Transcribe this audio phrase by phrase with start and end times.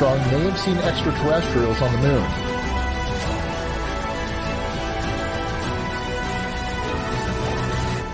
[0.00, 2.22] Armstrong may have seen extraterrestrials on the moon.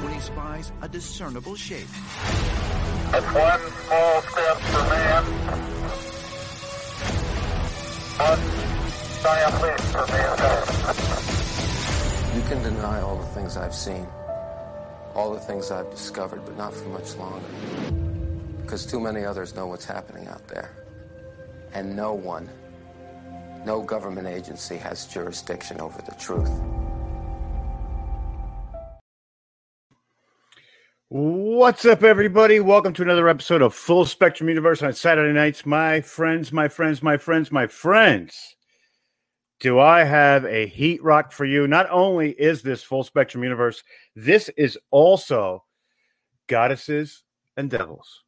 [0.03, 1.87] when he spies a discernible shape.
[3.11, 5.25] That's one small step for man,
[8.17, 8.41] one
[9.23, 10.69] giant leap for mankind.
[12.35, 14.07] You can deny all the things I've seen,
[15.15, 17.47] all the things I've discovered, but not for much longer.
[18.63, 20.84] Because too many others know what's happening out there.
[21.75, 22.49] And no one,
[23.67, 26.49] no government agency has jurisdiction over the truth.
[31.09, 32.61] What's up, everybody?
[32.61, 35.67] Welcome to another episode of Full Spectrum Universe on Saturday nights.
[35.67, 38.55] My friends, my friends, my friends, my friends.
[39.59, 41.67] Do I have a heat rock for you?
[41.67, 43.82] Not only is this Full Spectrum Universe,
[44.15, 45.65] this is also
[46.47, 47.25] Goddesses
[47.56, 48.24] and Devils.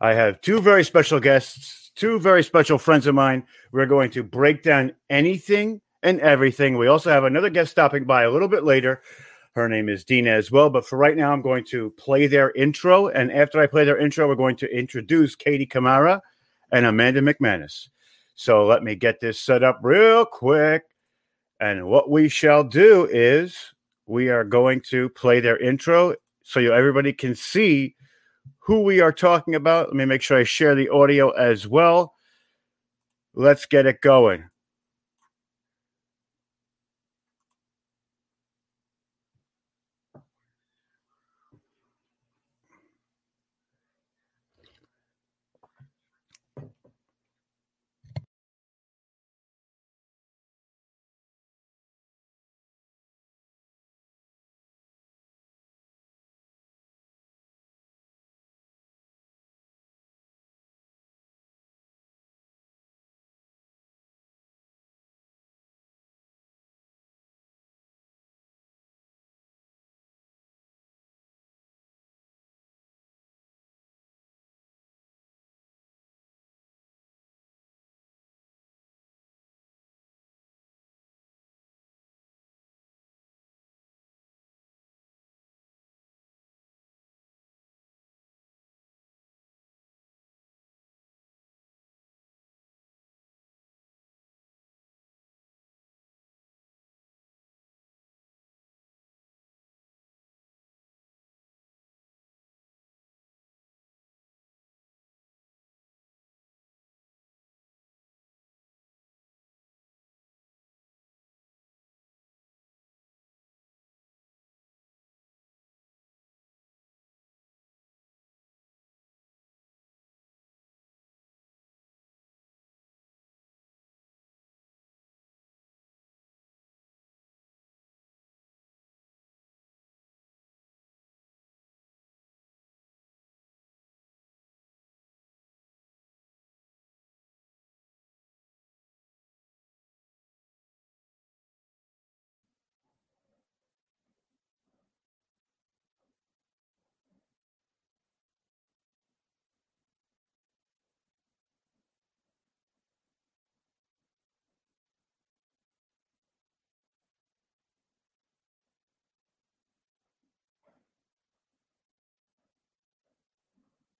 [0.00, 3.44] I have two very special guests, two very special friends of mine.
[3.70, 6.78] We're going to break down anything and everything.
[6.78, 9.02] We also have another guest stopping by a little bit later.
[9.54, 10.70] Her name is Dina as well.
[10.70, 13.08] But for right now, I'm going to play their intro.
[13.08, 16.20] And after I play their intro, we're going to introduce Katie Kamara
[16.72, 17.88] and Amanda McManus.
[18.34, 20.84] So let me get this set up real quick.
[21.58, 23.54] And what we shall do is
[24.06, 27.96] we are going to play their intro so you, everybody can see
[28.70, 29.88] who we are talking about.
[29.88, 32.14] Let me make sure I share the audio as well.
[33.34, 34.49] Let's get it going.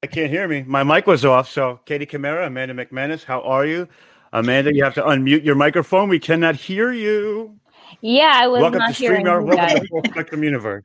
[0.02, 0.62] I can't hear me.
[0.62, 1.50] My mic was off.
[1.50, 3.87] So, Katie Kamara, Amanda McManus, how are you?
[4.32, 6.08] Amanda, you have to unmute your microphone.
[6.08, 7.61] We cannot hear you.
[8.00, 9.41] Yeah, I was Welcome not to hearing StreamYard.
[9.41, 10.85] you Welcome to Full Spectrum Universe.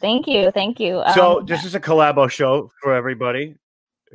[0.00, 1.04] Thank you, thank you.
[1.14, 3.54] So, Um, this is a collabo show for everybody.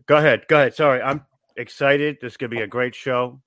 [0.07, 0.45] Go ahead.
[0.49, 0.75] Go ahead.
[0.75, 1.01] Sorry.
[1.01, 1.25] I'm
[1.55, 2.17] excited.
[2.21, 3.39] This is going to be a great show.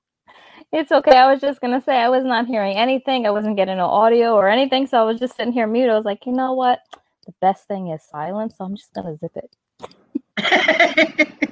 [0.73, 1.17] it's okay.
[1.19, 3.27] I was just gonna say I was not hearing anything.
[3.27, 5.91] I wasn't getting no audio or anything, so I was just sitting here mute.
[5.91, 6.81] I was like, you know what?
[7.27, 9.55] The best thing is silence, so I'm just gonna zip it.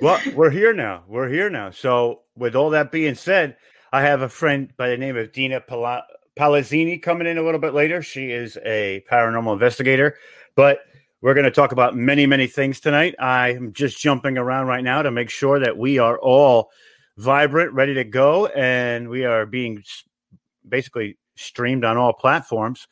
[0.00, 1.02] Well, we're here now.
[1.08, 1.70] We're here now.
[1.70, 3.56] So, with all that being said,
[3.92, 6.04] I have a friend by the name of Dina Pala-
[6.38, 8.00] Palazzini coming in a little bit later.
[8.00, 10.16] She is a paranormal investigator,
[10.54, 10.78] but
[11.20, 13.16] we're going to talk about many, many things tonight.
[13.18, 16.70] I'm just jumping around right now to make sure that we are all
[17.16, 19.82] vibrant, ready to go, and we are being
[20.68, 22.86] basically streamed on all platforms.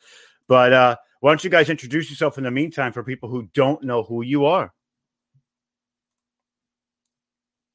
[0.49, 3.83] But uh, why don't you guys introduce yourself in the meantime for people who don't
[3.83, 4.73] know who you are?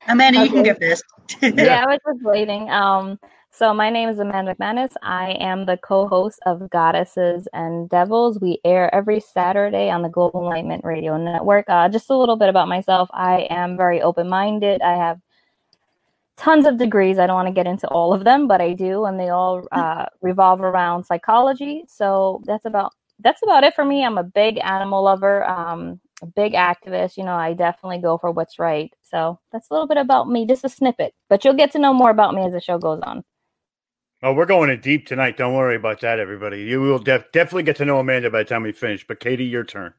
[0.08, 1.02] Amanda, you can get this.
[1.28, 1.56] first.
[1.56, 2.68] yeah, I was just waiting.
[2.70, 3.18] Um,
[3.50, 4.94] so my name is Amanda McManus.
[5.02, 8.40] I am the co-host of Goddesses and Devils.
[8.40, 11.66] We air every Saturday on the Global Enlightenment Radio Network.
[11.68, 13.08] Uh, just a little bit about myself.
[13.12, 14.80] I am very open-minded.
[14.82, 15.20] I have
[16.36, 17.18] tons of degrees.
[17.18, 19.66] I don't want to get into all of them, but I do, and they all
[19.70, 21.84] uh, revolve around psychology.
[21.88, 24.04] So that's about that's about it for me.
[24.04, 25.44] I'm a big animal lover.
[25.48, 27.16] Um, a big activist.
[27.16, 28.92] You know, I definitely go for what's right.
[29.02, 31.14] So that's a little bit about me, just a snippet.
[31.28, 33.24] But you'll get to know more about me as the show goes on.
[34.22, 35.36] Oh, we're going in deep tonight.
[35.36, 36.62] Don't worry about that, everybody.
[36.62, 39.04] You will def- definitely get to know Amanda by the time we finish.
[39.04, 39.94] But Katie, your turn.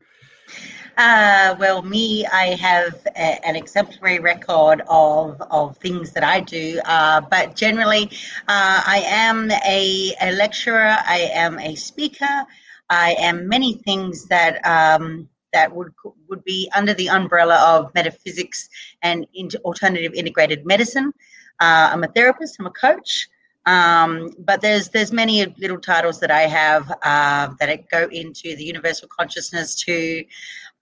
[0.98, 6.80] Uh, well, me, I have a, an exemplary record of, of things that I do,
[6.86, 8.12] uh, but generally,
[8.48, 12.46] uh, I am a, a lecturer, I am a speaker,
[12.90, 15.94] I am many things that um, that would
[16.30, 18.70] would be under the umbrella of metaphysics
[19.02, 21.14] and into alternative integrated medicine.
[21.60, 23.28] Uh, I'm a therapist, I'm a coach.
[23.66, 28.64] Um, but there's there's many little titles that I have uh, that go into the
[28.64, 30.26] universal consciousness to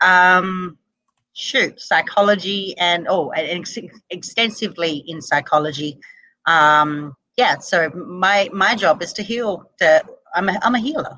[0.02, 0.78] um,
[1.34, 3.78] shoot psychology and oh and ex-
[4.10, 6.00] extensively in psychology
[6.46, 10.04] um, yeah so my my job is to heal the
[10.36, 11.18] i'm a, I'm a healer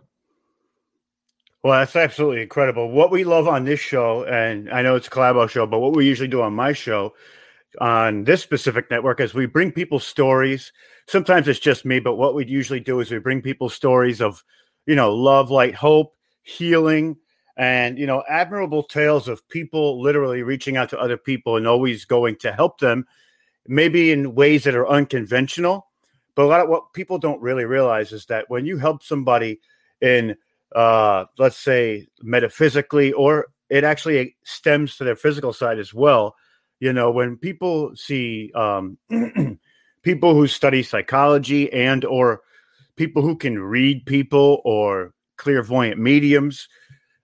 [1.64, 2.92] Well, that's absolutely incredible.
[2.92, 5.96] What we love on this show, and I know it's a collabo show, but what
[5.96, 7.14] we usually do on my show,
[7.80, 10.74] on this specific network, is we bring people stories.
[11.08, 14.44] Sometimes it's just me, but what we usually do is we bring people stories of,
[14.86, 17.18] you know, love, light, hope, healing,
[17.58, 22.06] and you know, admirable tales of people literally reaching out to other people and always
[22.06, 23.06] going to help them,
[23.68, 25.88] maybe in ways that are unconventional.
[26.36, 29.62] But a lot of what people don't really realize is that when you help somebody
[30.02, 30.36] in
[30.76, 36.36] uh, let's say metaphysically, or it actually stems to their physical side as well.
[36.80, 38.98] You know, when people see um,
[40.04, 42.42] people who study psychology and or
[42.96, 46.68] people who can read people or clairvoyant mediums,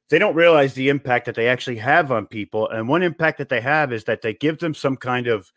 [0.10, 2.68] they don't realize the impact that they actually have on people.
[2.70, 5.52] And one impact that they have is that they give them some kind of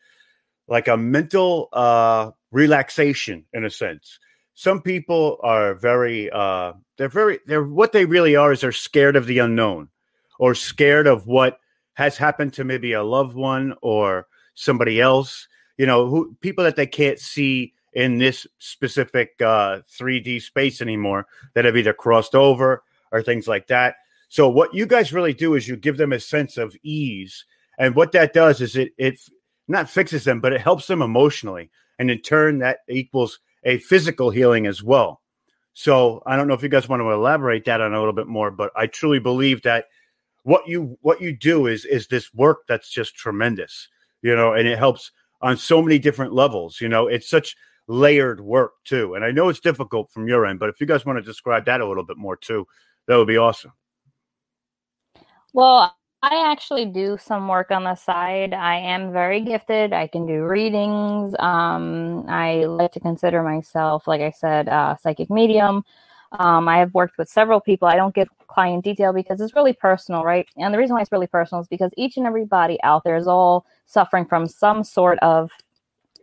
[0.69, 4.19] like a mental uh, relaxation in a sense
[4.55, 9.17] some people are very uh they're very they're what they really are is they're scared
[9.17, 9.89] of the unknown
[10.39, 11.59] or scared of what
[11.95, 16.77] has happened to maybe a loved one or somebody else you know who people that
[16.77, 22.83] they can't see in this specific uh 3D space anymore that have either crossed over
[23.13, 23.97] or things like that.
[24.29, 27.45] So what you guys really do is you give them a sense of ease
[27.79, 29.21] and what that does is it it
[29.69, 34.31] not fixes them but it helps them emotionally and in turn that equals a physical
[34.31, 35.21] healing as well.
[35.75, 38.27] So I don't know if you guys want to elaborate that on a little bit
[38.27, 39.87] more, but I truly believe that
[40.43, 43.89] what you what you do is is this work that's just tremendous,
[44.23, 46.81] you know, and it helps on so many different levels.
[46.81, 50.59] You know, it's such layered work too, and I know it's difficult from your end,
[50.59, 52.67] but if you guys want to describe that a little bit more too,
[53.07, 53.73] that would be awesome.
[55.53, 58.55] Well, I actually do some work on the side.
[58.55, 59.93] I am very gifted.
[59.93, 61.35] I can do readings.
[61.41, 65.85] Um, I like to consider myself, like I said, a psychic medium.
[66.39, 67.89] Um, I have worked with several people.
[67.89, 70.49] I don't give client detail because it's really personal, right?
[70.57, 73.27] And the reason why it's really personal is because each and everybody out there is
[73.27, 75.51] all suffering from some sort of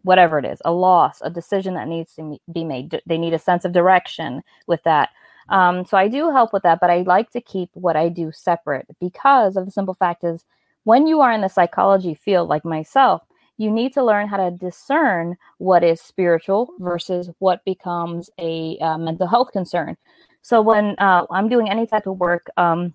[0.03, 3.01] whatever it is a loss, a decision that needs to be made.
[3.05, 5.09] They need a sense of direction with that.
[5.49, 8.31] Um, so I do help with that, but I like to keep what I do
[8.31, 10.45] separate because of the simple fact is
[10.83, 13.23] when you are in the psychology field, like myself,
[13.57, 18.97] you need to learn how to discern what is spiritual versus what becomes a uh,
[18.97, 19.97] mental health concern.
[20.41, 22.93] So when uh, I'm doing any type of work, um,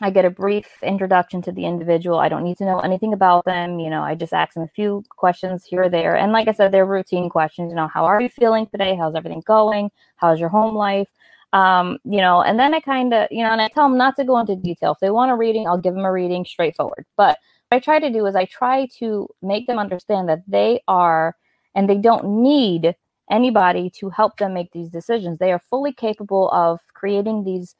[0.00, 2.18] I get a brief introduction to the individual.
[2.18, 3.80] I don't need to know anything about them.
[3.80, 6.16] You know, I just ask them a few questions here or there.
[6.16, 7.70] And like I said, they're routine questions.
[7.70, 8.94] You know, how are you feeling today?
[8.94, 9.90] How's everything going?
[10.16, 11.08] How's your home life?
[11.52, 14.16] Um, you know, and then I kind of, you know, and I tell them not
[14.16, 14.92] to go into detail.
[14.92, 17.06] If they want a reading, I'll give them a reading straightforward.
[17.16, 17.38] But
[17.68, 21.36] what I try to do is I try to make them understand that they are
[21.74, 22.94] and they don't need
[23.30, 25.38] anybody to help them make these decisions.
[25.38, 27.74] They are fully capable of creating these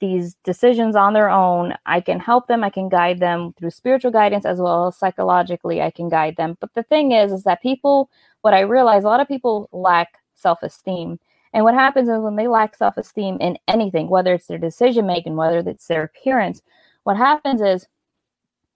[0.00, 1.74] these decisions on their own.
[1.84, 5.82] I can help them, I can guide them through spiritual guidance as well as psychologically
[5.82, 6.56] I can guide them.
[6.58, 8.10] But the thing is is that people
[8.40, 11.18] what I realize a lot of people lack self-esteem
[11.52, 15.06] and what happens is when they lack self esteem in anything, whether it's their decision
[15.06, 16.62] making, whether it's their appearance,
[17.04, 17.86] what happens is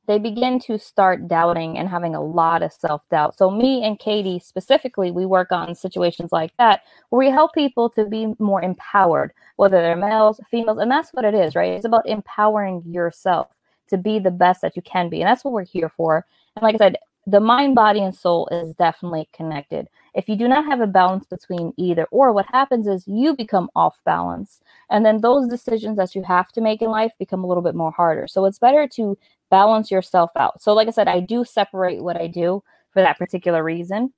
[0.07, 3.39] they begin to start doubting and having a lot of self doubt.
[3.39, 7.89] So, me and Katie specifically, we work on situations like that where we help people
[7.91, 11.73] to be more empowered, whether they're males, females, and that's what it is, right?
[11.73, 13.49] It's about empowering yourself
[13.89, 15.21] to be the best that you can be.
[15.21, 16.27] And that's what we're here for.
[16.57, 19.89] And like I said, the mind, body, and soul is definitely connected.
[20.15, 23.69] If you do not have a balance between either or, what happens is you become
[23.75, 24.61] off balance.
[24.91, 27.75] And then those decisions that you have to make in life become a little bit
[27.75, 28.29] more harder.
[28.29, 29.19] So it's better to
[29.51, 30.63] balance yourself out.
[30.63, 34.13] So, like I said, I do separate what I do for that particular reason.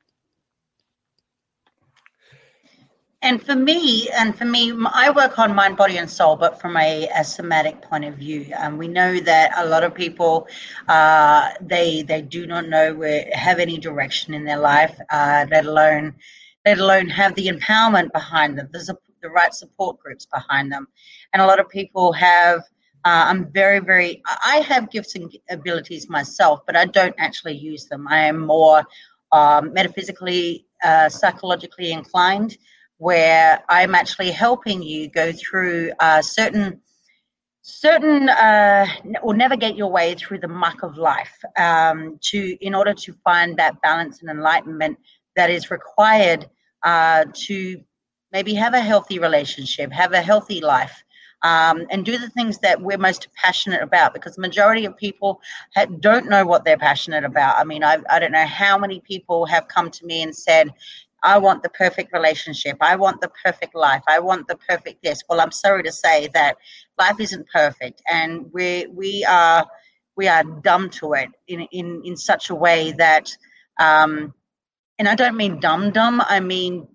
[3.22, 6.76] And for me, and for me, I work on mind, body, and soul, but from
[6.76, 8.52] a, a somatic point of view.
[8.54, 10.46] And we know that a lot of people,
[10.86, 15.64] uh, they they do not know where have any direction in their life, uh, let
[15.64, 16.14] alone
[16.66, 20.86] let alone have the empowerment behind them, the, the right support groups behind them.
[21.32, 22.60] And a lot of people have.
[23.04, 24.22] Uh, I'm very, very.
[24.26, 28.06] I have gifts and abilities myself, but I don't actually use them.
[28.08, 28.84] I am more
[29.32, 32.58] um, metaphysically, uh, psychologically inclined
[32.98, 36.80] where I'm actually helping you go through uh, certain
[37.68, 38.86] certain uh,
[39.22, 43.56] or navigate your way through the muck of life um, to in order to find
[43.58, 44.96] that balance and enlightenment
[45.34, 46.48] that is required
[46.84, 47.80] uh, to
[48.32, 51.02] maybe have a healthy relationship, have a healthy life.
[51.42, 55.40] Um, and do the things that we're most passionate about because the majority of people
[55.76, 57.58] ha- don't know what they're passionate about.
[57.58, 60.72] I mean, I've, I don't know how many people have come to me and said,
[61.26, 62.76] I want the perfect relationship.
[62.80, 64.02] I want the perfect life.
[64.08, 65.22] I want the perfect this.
[65.28, 66.56] Well, I'm sorry to say that
[66.98, 69.66] life isn't perfect, and we we are
[70.16, 73.36] we are dumb to it in in in such a way that,
[73.80, 74.32] um,
[74.98, 76.22] and I don't mean dumb dumb.
[76.24, 76.86] I mean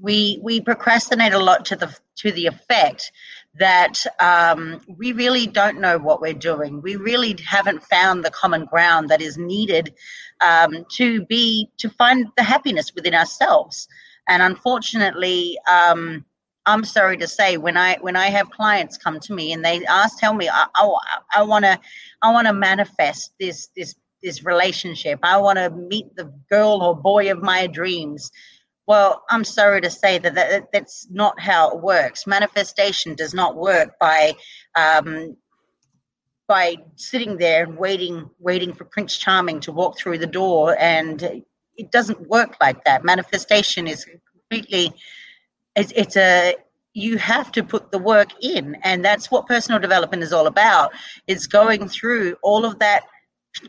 [0.00, 3.12] we we procrastinate a lot to the to the effect
[3.58, 6.82] that um, we really don't know what we're doing.
[6.82, 9.94] We really haven't found the common ground that is needed
[10.40, 13.88] um, to be to find the happiness within ourselves.
[14.28, 16.24] And unfortunately, um,
[16.66, 19.84] I'm sorry to say, when I when I have clients come to me and they
[19.86, 20.66] ask, tell me, I
[21.34, 21.78] I want to
[22.22, 25.20] I want to manifest this this this relationship.
[25.22, 28.30] I want to meet the girl or boy of my dreams.
[28.86, 32.26] Well, I'm sorry to say that, that that's not how it works.
[32.26, 34.34] Manifestation does not work by
[34.76, 35.36] um,
[36.46, 41.42] by sitting there and waiting, waiting for Prince Charming to walk through the door, and
[41.76, 43.04] it doesn't work like that.
[43.04, 44.92] Manifestation is completely
[45.76, 46.54] it's, it's a
[46.92, 50.92] you have to put the work in and that's what personal development is all about
[51.26, 53.02] it's going through all of that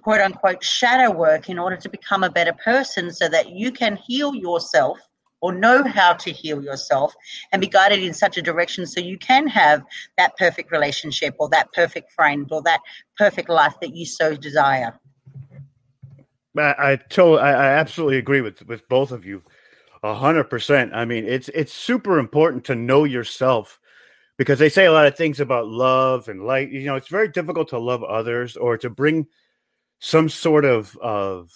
[0.01, 3.95] quote unquote shadow work in order to become a better person so that you can
[3.95, 4.99] heal yourself
[5.41, 7.13] or know how to heal yourself
[7.51, 9.83] and be guided in such a direction so you can have
[10.17, 12.79] that perfect relationship or that perfect friend or that
[13.17, 14.99] perfect life that you so desire.
[16.57, 19.43] I, I totally, I, I absolutely agree with with both of you,
[20.03, 20.93] a hundred percent.
[20.93, 23.79] I mean, it's it's super important to know yourself
[24.37, 26.71] because they say a lot of things about love and light.
[26.71, 29.27] You know, it's very difficult to love others or to bring
[30.05, 31.51] some sort of of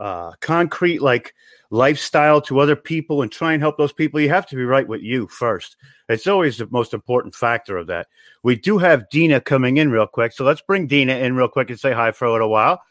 [0.00, 1.32] uh, concrete like
[1.70, 4.86] lifestyle to other people and try and help those people, you have to be right
[4.86, 5.76] with you first.
[6.08, 8.08] It's always the most important factor of that.
[8.42, 11.70] We do have Dina coming in real quick, so let's bring Dina in real quick
[11.70, 12.82] and say hi for a little while.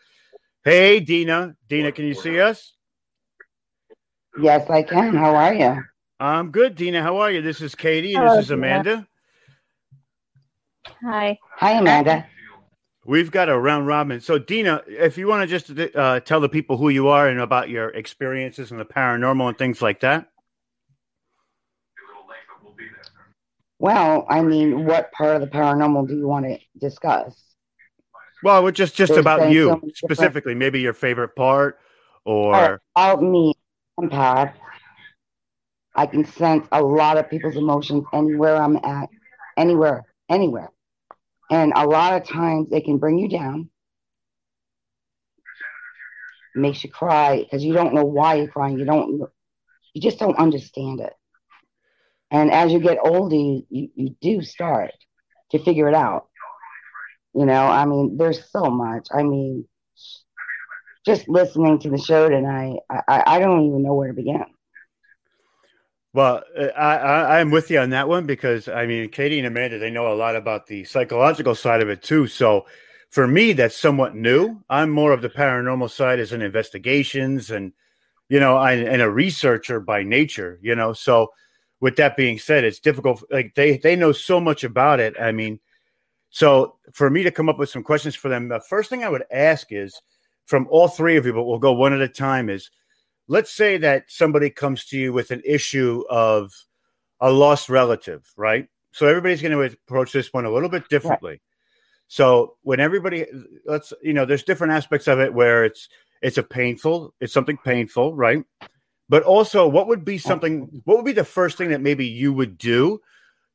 [0.64, 1.58] Hey, Dina.
[1.68, 2.74] Dina, can you see us?
[4.40, 5.16] Yes, I can.
[5.16, 5.84] How are you?
[6.22, 7.04] I'm good, Dina.
[7.04, 7.42] How are you?
[7.42, 9.06] This is Katie, and Hello, this is Amanda.
[11.04, 11.38] Hi.
[11.58, 12.26] Hi, Amanda.
[13.06, 14.22] We've got a round robin.
[14.22, 17.40] So, Dina, if you want to just uh, tell the people who you are and
[17.40, 20.30] about your experiences in the paranormal and things like that.
[23.80, 27.36] Well, I mean, what part of the paranormal do you want to discuss?
[28.42, 31.80] Well, just just There's about you so specifically, maybe your favorite part,
[32.24, 33.54] or about me,
[34.00, 34.54] empath.
[35.96, 39.10] I can sense a lot of people's emotions anywhere I'm at,
[39.58, 40.72] anywhere, anywhere.
[41.50, 43.70] And a lot of times they can bring you down,
[46.56, 48.80] makes you cry because you don't know why you're crying.
[48.80, 49.30] You don't,
[49.94, 51.14] you just don't understand it.
[52.32, 54.92] And as you get older, you, you, do start
[55.52, 56.30] to figure it out.
[57.36, 59.08] You know, I mean, there's so much.
[59.12, 59.68] I mean,
[61.06, 64.46] just listening to the show tonight, I, I don't even know where to begin.
[66.14, 69.48] Well, uh, I, I am with you on that one because I mean, Katie and
[69.48, 72.28] Amanda they know a lot about the psychological side of it too.
[72.28, 72.68] So
[73.10, 74.64] for me, that's somewhat new.
[74.70, 77.74] I'm more of the paranormal side as in investigations and
[78.30, 80.60] you know, I and a researcher by nature.
[80.62, 81.30] You know, so
[81.80, 83.24] with that being said, it's difficult.
[83.32, 85.16] Like they they know so much about it.
[85.20, 85.60] I mean,
[86.30, 89.10] so for me to come up with some questions for them, the first thing I
[89.10, 90.00] would ask is
[90.46, 92.50] from all three of you, but we'll go one at a time.
[92.50, 92.70] Is
[93.28, 96.54] let's say that somebody comes to you with an issue of
[97.20, 98.68] a lost relative, right?
[98.92, 101.32] So everybody's going to approach this one a little bit differently.
[101.32, 101.42] Right.
[102.08, 103.26] So when everybody,
[103.66, 105.90] let's, you know, there's different aspects of it where it's,
[106.24, 108.46] It's a painful, it's something painful, right?
[109.10, 112.32] But also, what would be something, what would be the first thing that maybe you
[112.32, 113.02] would do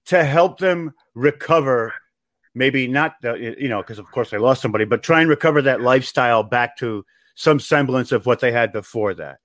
[0.07, 1.95] to help them recover?
[2.55, 5.63] Maybe not, the, you know, because of course they lost somebody, but try and recover
[5.63, 9.39] that lifestyle back to some semblance of what they had before that.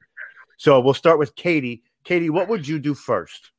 [0.58, 1.84] So we'll start with Katie.
[2.04, 3.52] Katie, what would you do first?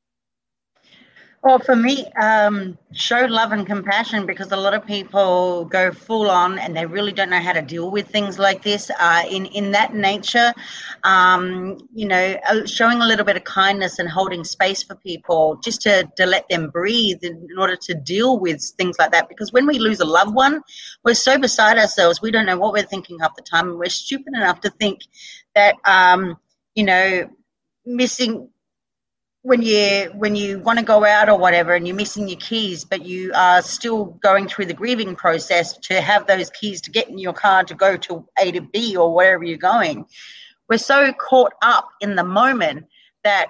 [1.44, 6.30] Well, for me, um, show love and compassion because a lot of people go full
[6.30, 8.90] on and they really don't know how to deal with things like this.
[8.98, 10.54] Uh, in in that nature,
[11.02, 15.56] um, you know, uh, showing a little bit of kindness and holding space for people
[15.62, 19.28] just to to let them breathe in, in order to deal with things like that.
[19.28, 20.62] Because when we lose a loved one,
[21.04, 23.90] we're so beside ourselves we don't know what we're thinking half the time, and we're
[23.90, 25.02] stupid enough to think
[25.54, 26.38] that um,
[26.74, 27.28] you know
[27.86, 28.48] missing
[29.42, 32.84] when you when you want to go out or whatever and you're missing your keys
[32.84, 37.08] but you are still going through the grieving process to have those keys to get
[37.08, 40.06] in your car to go to a to b or wherever you're going.
[40.68, 42.86] We're so caught up in the moment
[43.22, 43.48] that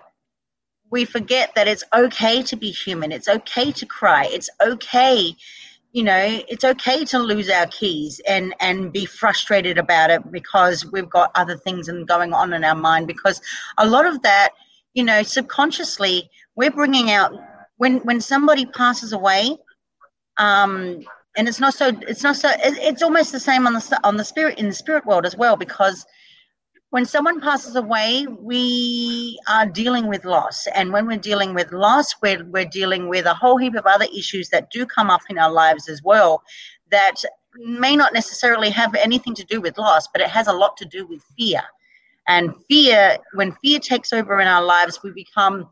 [0.90, 3.12] we forget that it's okay to be human.
[3.12, 4.26] It's okay to cry.
[4.30, 5.36] It's okay
[5.94, 10.84] you know it's okay to lose our keys and and be frustrated about it because
[10.92, 13.40] we've got other things and going on in our mind because
[13.78, 14.50] a lot of that
[14.94, 17.32] you know, subconsciously we're bringing out
[17.76, 19.56] when when somebody passes away,
[20.38, 21.00] um,
[21.36, 24.24] and it's not so it's not so it's almost the same on the on the
[24.24, 26.06] spirit in the spirit world as well because
[26.94, 30.68] when someone passes away, we are dealing with loss.
[30.76, 34.06] And when we're dealing with loss, we're, we're dealing with a whole heap of other
[34.16, 36.44] issues that do come up in our lives as well
[36.92, 37.16] that
[37.56, 40.84] may not necessarily have anything to do with loss, but it has a lot to
[40.84, 41.62] do with fear.
[42.28, 45.68] And fear, when fear takes over in our lives, we become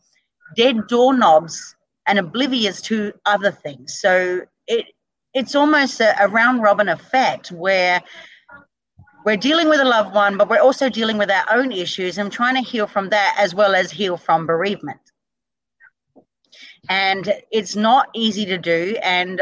[0.56, 1.76] dead doorknobs
[2.08, 4.00] and oblivious to other things.
[4.00, 4.86] So it
[5.34, 8.02] it's almost a, a round robin effect where
[9.24, 12.30] we're dealing with a loved one, but we're also dealing with our own issues and
[12.30, 15.00] trying to heal from that as well as heal from bereavement.
[16.88, 18.96] And it's not easy to do.
[19.02, 19.40] And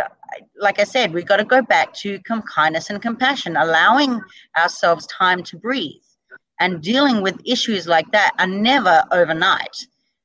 [0.61, 2.21] like I said, we've got to go back to
[2.55, 4.21] kindness and compassion, allowing
[4.59, 6.03] ourselves time to breathe
[6.61, 9.75] and dealing with issues like that are never overnight.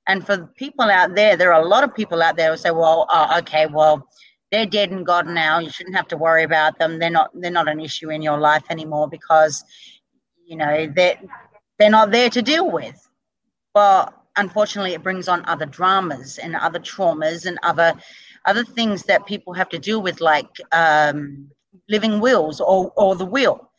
[0.07, 2.69] And for people out there, there are a lot of people out there who say,
[2.69, 4.07] "Well, oh, okay, well,
[4.51, 5.60] they're dead and gone now.
[5.60, 6.99] You shouldn't have to worry about them.
[6.99, 7.31] They're not.
[7.34, 9.63] They're not an issue in your life anymore because,
[10.45, 11.19] you know, they're
[11.79, 13.10] they're not there to deal with."
[13.73, 17.93] Well, unfortunately, it brings on other dramas and other traumas and other
[18.45, 21.49] other things that people have to deal with, like um,
[21.89, 23.69] living wills or or the will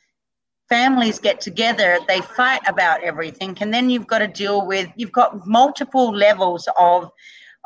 [0.69, 5.13] families get together, they fight about everything, and then you've got to deal with you've
[5.13, 7.11] got multiple levels of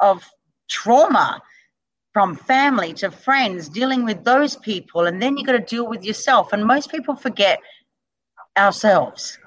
[0.01, 0.29] of
[0.69, 1.41] trauma
[2.13, 6.05] from family to friends, dealing with those people, and then you've got to deal with
[6.05, 6.53] yourself.
[6.53, 7.61] And most people forget
[8.57, 9.39] ourselves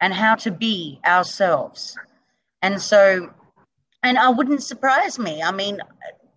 [0.00, 1.96] and how to be ourselves.
[2.62, 3.32] And so,
[4.02, 5.42] and I wouldn't surprise me.
[5.42, 5.80] I mean,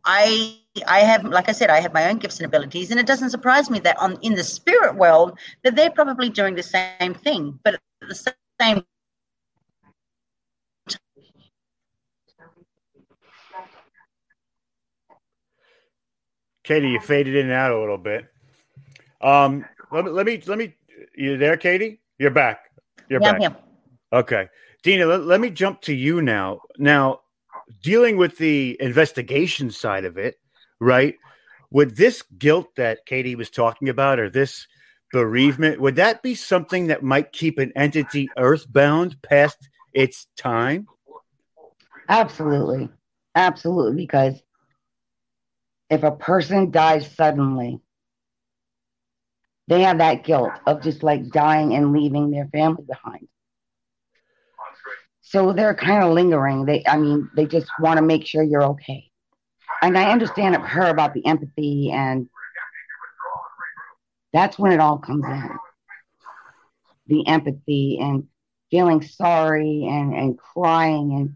[0.05, 0.57] I
[0.88, 3.29] I have, like I said, I have my own gifts and abilities, and it doesn't
[3.31, 7.59] surprise me that on in the spirit world that they're probably doing the same thing,
[7.63, 8.83] but at the same.
[16.69, 18.27] Katie, you faded in and out a little bit.
[19.21, 20.75] Um, let me, let me, let me.
[21.15, 21.99] You there, Katie?
[22.19, 22.65] You're back.
[23.10, 23.41] You're yeah, back.
[23.41, 23.53] Yeah.
[24.13, 24.49] Okay,
[24.84, 25.08] Dina.
[25.08, 26.62] Let, let me jump to you now.
[26.77, 27.21] Now,
[27.82, 30.36] dealing with the investigation side of it,
[30.79, 31.15] right?
[31.71, 34.67] Would this guilt that Katie was talking about, or this
[35.12, 39.58] bereavement, would that be something that might keep an entity earthbound past
[39.91, 40.88] its time?
[42.08, 42.89] Absolutely.
[43.34, 44.05] Absolutely.
[44.05, 44.43] Because
[45.89, 47.82] if a person dies suddenly,
[49.67, 53.28] they have that guilt of just like dying and leaving their family behind.
[55.21, 56.65] So they're kind of lingering.
[56.65, 59.12] They, I mean, they just want to make sure you're okay.
[59.82, 62.30] And I understand her about the empathy, and
[64.34, 65.49] that's when it all comes in.
[67.08, 68.28] The empathy and
[68.71, 71.36] feeling sorry and, and crying and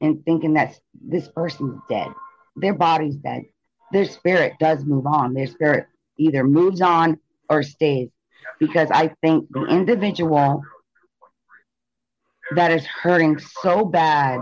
[0.00, 2.08] and thinking that this person's dead.
[2.56, 3.44] Their body's dead.
[3.92, 5.34] Their spirit does move on.
[5.34, 5.86] Their spirit
[6.18, 8.08] either moves on or stays.
[8.58, 10.62] Because I think the individual
[12.54, 14.40] that is hurting so bad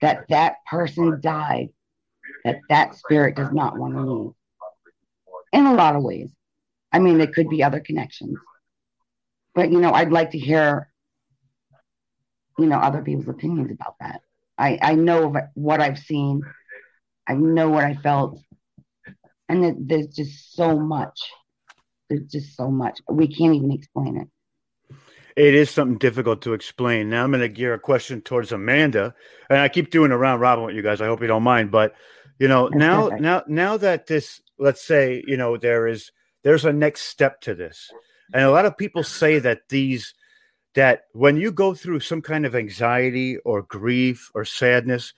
[0.00, 1.68] that that person died
[2.44, 4.32] that that spirit does not want to leave
[5.52, 6.30] in a lot of ways.
[6.92, 8.36] I mean there could be other connections.
[9.54, 10.90] But you know i'd like to hear
[12.58, 14.20] you know other people's opinions about that.
[14.58, 16.42] I i know what i've seen.
[17.26, 18.38] I know what i felt
[19.48, 21.20] and there's just so much
[22.08, 23.00] there's just so much.
[23.08, 24.28] We can't even explain it.
[25.36, 27.10] It is something difficult to explain.
[27.10, 29.14] Now I'm going to gear a question towards Amanda,
[29.50, 31.00] and I keep doing a round robin with you guys.
[31.00, 31.94] I hope you don't mind, but
[32.38, 33.22] you know, That's now perfect.
[33.22, 36.12] now now that this, let's say, you know, there is
[36.44, 37.90] there's a next step to this,
[38.32, 40.14] and a lot of people say that these
[40.74, 45.14] that when you go through some kind of anxiety or grief or sadness,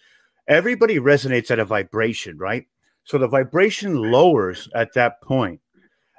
[0.48, 2.66] everybody resonates at a vibration, right?
[3.06, 5.60] So the vibration lowers at that point.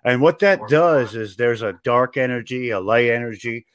[0.04, 3.66] And what that does is there's a dark energy, a light energy.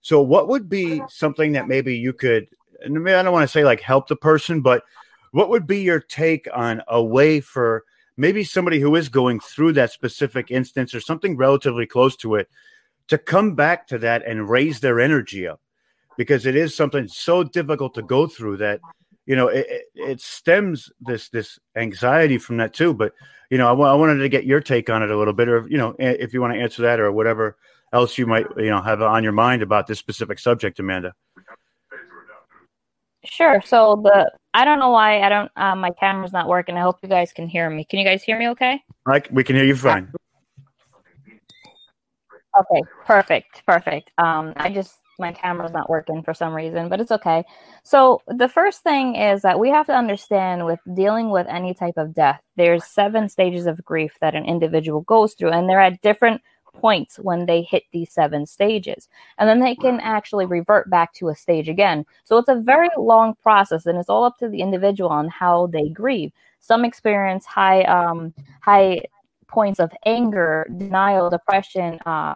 [0.00, 2.48] So what would be something that maybe you could
[2.84, 4.82] and I don't want to say like help the person, but
[5.30, 7.84] what would be your take on a way for
[8.16, 12.48] maybe somebody who is going through that specific instance or something relatively close to it
[13.08, 15.60] to come back to that and raise their energy up
[16.16, 18.80] because it is something so difficult to go through that
[19.26, 23.12] you know it, it- stems this this anxiety from that too but
[23.50, 25.78] you know I wanted to get your take on it a little bit or you
[25.78, 27.56] know if you want to answer that or whatever
[27.92, 31.14] else you might you know have on your mind about this specific subject amanda
[33.24, 33.62] Sure.
[33.64, 36.76] So the I don't know why I don't uh, my camera's not working.
[36.76, 37.84] I hope you guys can hear me.
[37.84, 38.82] Can you guys hear me okay?
[39.06, 40.12] like we can hear you fine
[42.58, 44.10] Okay, perfect, perfect.
[44.18, 47.44] Um, I just my camera's not working for some reason, but it's okay.
[47.82, 51.96] So the first thing is that we have to understand with dealing with any type
[51.96, 56.02] of death, there's seven stages of grief that an individual goes through, and they're at
[56.02, 56.42] different
[56.74, 59.08] points when they hit these seven stages,
[59.38, 62.04] and then they can actually revert back to a stage again.
[62.24, 65.68] So it's a very long process, and it's all up to the individual on how
[65.68, 66.32] they grieve.
[66.60, 69.02] Some experience high um, high
[69.48, 72.34] points of anger, denial, depression, uh,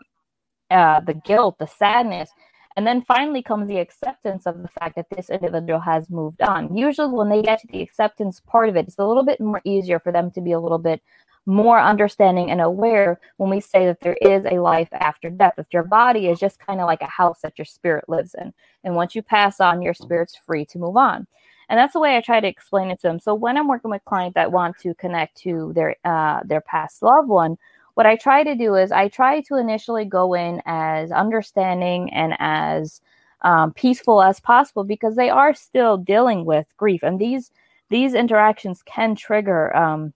[0.70, 2.30] uh, the guilt, the sadness.
[2.76, 6.76] And then finally comes the acceptance of the fact that this individual has moved on.
[6.76, 9.62] Usually, when they get to the acceptance part of it, it's a little bit more
[9.64, 11.02] easier for them to be a little bit
[11.46, 15.54] more understanding and aware when we say that there is a life after death.
[15.56, 18.52] That your body is just kind of like a house that your spirit lives in.
[18.84, 21.26] And once you pass on, your spirit's free to move on.
[21.68, 23.18] And that's the way I try to explain it to them.
[23.18, 27.02] So when I'm working with clients that want to connect to their uh, their past
[27.02, 27.56] loved one,
[27.96, 32.34] what I try to do is I try to initially go in as understanding and
[32.38, 33.00] as
[33.40, 37.50] um, peaceful as possible because they are still dealing with grief, and these
[37.88, 40.12] these interactions can trigger um,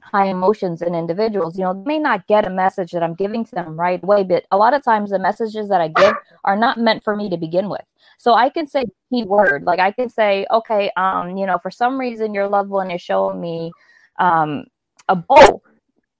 [0.00, 1.58] high emotions in individuals.
[1.58, 4.22] You know, they may not get a message that I'm giving to them right away,
[4.22, 6.14] but a lot of times the messages that I give
[6.44, 7.84] are not meant for me to begin with.
[8.16, 11.70] So I can say key word, like I can say, okay, um, you know, for
[11.70, 13.70] some reason your loved one is showing me
[14.18, 14.64] um,
[15.10, 15.62] a bowl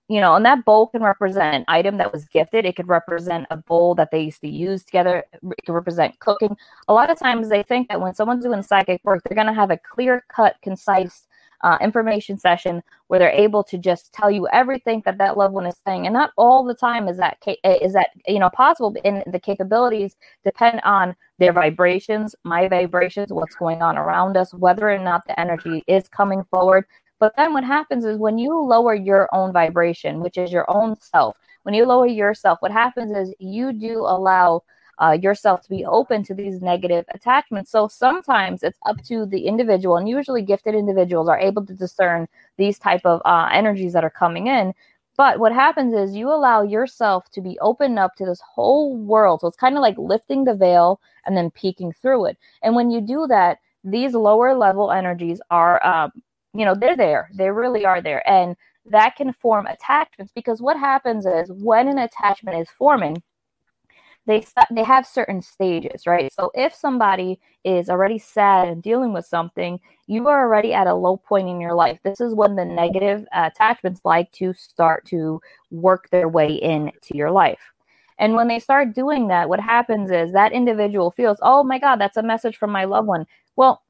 [0.09, 2.65] you know, and that bowl can represent an item that was gifted.
[2.65, 5.25] It could represent a bowl that they used to use together.
[5.33, 6.57] It could represent cooking.
[6.89, 9.53] A lot of times they think that when someone's doing psychic work, they're going to
[9.53, 11.27] have a clear cut, concise
[11.63, 15.67] uh, information session where they're able to just tell you everything that that loved one
[15.67, 16.07] is saying.
[16.07, 18.95] And not all the time is that, is that you know possible.
[19.05, 24.89] And the capabilities depend on their vibrations, my vibrations, what's going on around us, whether
[24.89, 26.85] or not the energy is coming forward.
[27.19, 30.99] But then what happens is when you lower your own vibration, which is your own
[31.01, 34.63] self, when you lower yourself, what happens is you do allow
[35.01, 37.71] uh, yourself to be open to these negative attachments.
[37.71, 42.27] So sometimes it's up to the individual, and usually gifted individuals are able to discern
[42.57, 44.73] these type of uh, energies that are coming in.
[45.17, 49.41] But what happens is you allow yourself to be open up to this whole world.
[49.41, 52.39] So it's kind of like lifting the veil and then peeking through it.
[52.63, 56.13] And when you do that, these lower level energies are um,
[56.59, 57.31] you know they're there.
[57.35, 58.29] They really are there.
[58.29, 63.23] And that can form attachments because what happens is when an attachment is forming
[64.27, 66.33] they they have certain stages right?
[66.33, 70.95] So if somebody is already sad and dealing with something you are already at a
[70.95, 71.99] low point in your life.
[72.03, 75.41] This is when the negative attachments like to start to
[75.71, 77.61] work their way into your life.
[78.19, 81.97] And when they start doing that what happens is that individual feels oh my god
[82.01, 83.27] that's a message from my loved one.
[83.57, 83.83] Well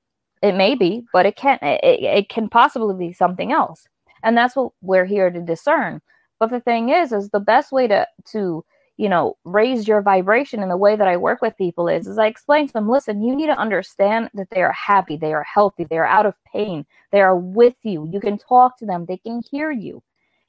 [0.42, 3.87] it may be, but it can it, it can possibly be something else.
[4.22, 6.01] And that's what we're here to discern.
[6.38, 8.64] But the thing is, is the best way to to
[8.96, 12.18] you know raise your vibration in the way that I work with people is is
[12.18, 15.44] I explain to them, listen, you need to understand that they are happy, they are
[15.44, 18.09] healthy, they are out of pain, they are with you.
[18.11, 20.03] You can talk to them, they can hear you.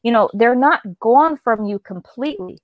[0.04, 2.60] You know, they're not gone from you completely.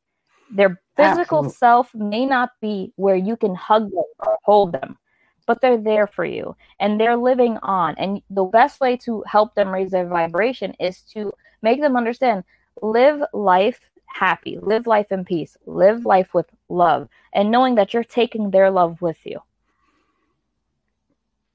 [0.51, 1.57] Their physical Absolutely.
[1.57, 4.97] self may not be where you can hug them or hold them
[5.45, 7.95] but they're there for you and they're living on.
[7.97, 12.43] And the best way to help them raise their vibration is to make them understand
[12.81, 18.03] live life happy, live life in peace, live life with love, and knowing that you're
[18.03, 19.39] taking their love with you.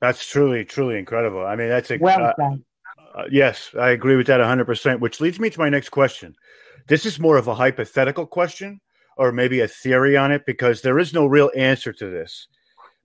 [0.01, 2.57] that's truly truly incredible i mean that's a Well uh.
[3.15, 6.37] Uh, yes, I agree with that 100%, which leads me to my next question.
[6.87, 8.81] this is more of a hypothetical question
[9.17, 12.47] or maybe a theory on it because there is no real answer to this.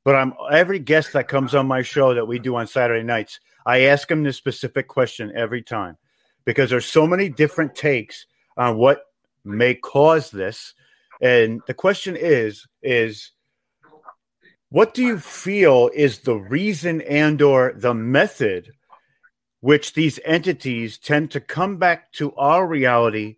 [0.06, 3.40] But I'm every guest that comes on my show that we do on Saturday nights,
[3.66, 5.98] I ask them this specific question every time
[6.46, 9.02] because there's so many different takes on what
[9.44, 10.76] may cause this.
[11.22, 13.32] And the question is is
[14.70, 18.74] what do you feel is the reason and or the method
[19.62, 23.38] which these entities tend to come back to our reality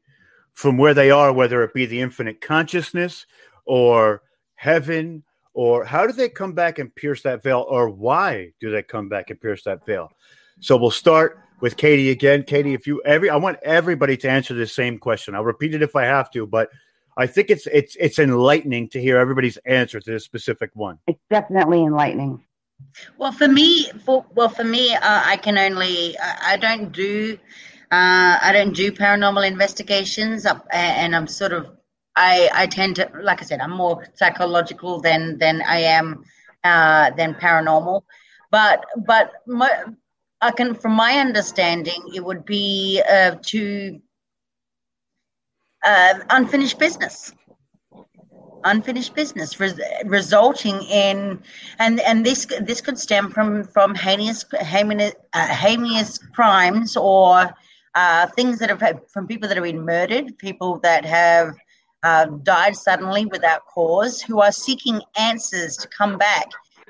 [0.53, 3.25] from where they are whether it be the infinite consciousness
[3.65, 4.23] or
[4.55, 5.23] heaven
[5.57, 9.09] or how do they come back and pierce that veil or why do they come
[9.09, 10.11] back and pierce that veil?
[10.59, 12.43] So we'll start with katie again.
[12.43, 15.33] Katie if you every i want everybody to answer the same question.
[15.33, 16.69] I'll repeat it if i have to but
[17.17, 20.99] i think it's it's it's enlightening to hear everybody's answer to this specific one.
[21.07, 22.43] It's definitely enlightening.
[23.17, 27.35] Well, for me, for well, for me, uh, I can only I, I don't do
[27.89, 31.76] uh, I don't do paranormal investigations, uh, and I'm sort of
[32.17, 36.25] I I tend to like I said I'm more psychological than than I am
[36.63, 38.01] uh, than paranormal,
[38.51, 39.71] but but my,
[40.41, 43.99] I can from my understanding it would be uh, to
[45.85, 47.33] uh, unfinished business.
[48.63, 51.41] Unfinished business res- resulting in
[51.79, 57.53] and and this this could stem from from heinous heinous, uh, heinous crimes or
[57.95, 61.55] uh, things that have from people that have been murdered people that have
[62.07, 66.47] uh, died suddenly without cause who are seeking answers to come back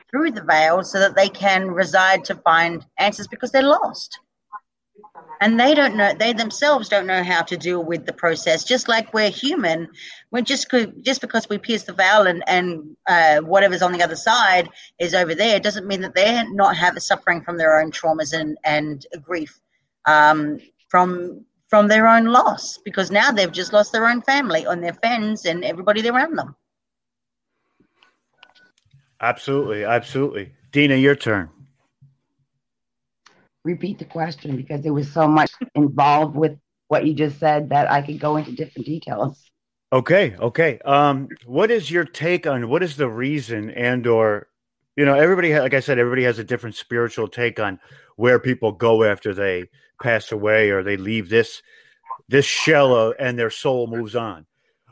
[0.09, 4.19] through the veil so that they can reside to find answers because they're lost.
[5.41, 8.87] And they don't know they themselves don't know how to deal with the process just
[8.87, 9.87] like we're human.
[10.31, 10.67] We're just
[11.01, 15.13] just because we pierce the veil and and uh, whatever's on the other side is
[15.13, 19.05] over there doesn't mean that they're not have suffering from their own traumas and and
[19.21, 19.59] grief
[20.05, 24.83] um, from from their own loss because now they've just lost their own family and
[24.83, 26.55] their friends and everybody around them
[29.21, 31.49] absolutely absolutely dina your turn
[33.67, 37.91] Repeat the question because there was so much involved with what you just said that
[37.91, 39.43] I could go into different details.
[39.91, 40.79] Okay, okay.
[40.85, 44.47] Um, what is your take on what is the reason and or
[44.95, 47.77] you know everybody like I said everybody has a different spiritual take on
[48.15, 49.65] where people go after they
[50.01, 51.61] pass away or they leave this
[52.29, 54.45] this shell and their soul moves on.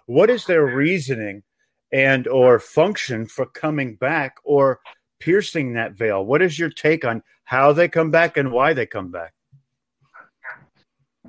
[0.05, 1.43] What is their reasoning
[1.91, 4.79] and or function for coming back or
[5.19, 6.25] piercing that veil?
[6.25, 9.33] What is your take on how they come back and why they come back?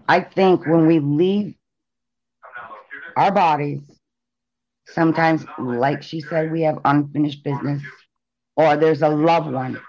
[0.08, 1.54] I think when we leave
[3.16, 3.80] our bodies,
[4.86, 7.82] sometimes, like she said, we have unfinished business,
[8.54, 9.80] or there's a loved one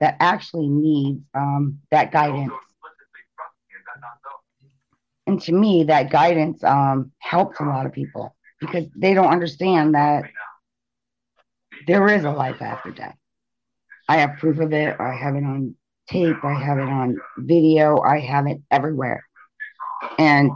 [0.00, 2.52] that actually needs um, that guidance.
[5.28, 9.94] And to me, that guidance um, helps a lot of people because they don't understand
[9.94, 10.24] that
[11.86, 13.14] there is a life after death.
[14.08, 14.96] I have proof of it.
[14.98, 15.74] I have it on
[16.08, 16.42] tape.
[16.42, 18.00] I have it on video.
[18.00, 19.22] I have it everywhere.
[20.18, 20.50] And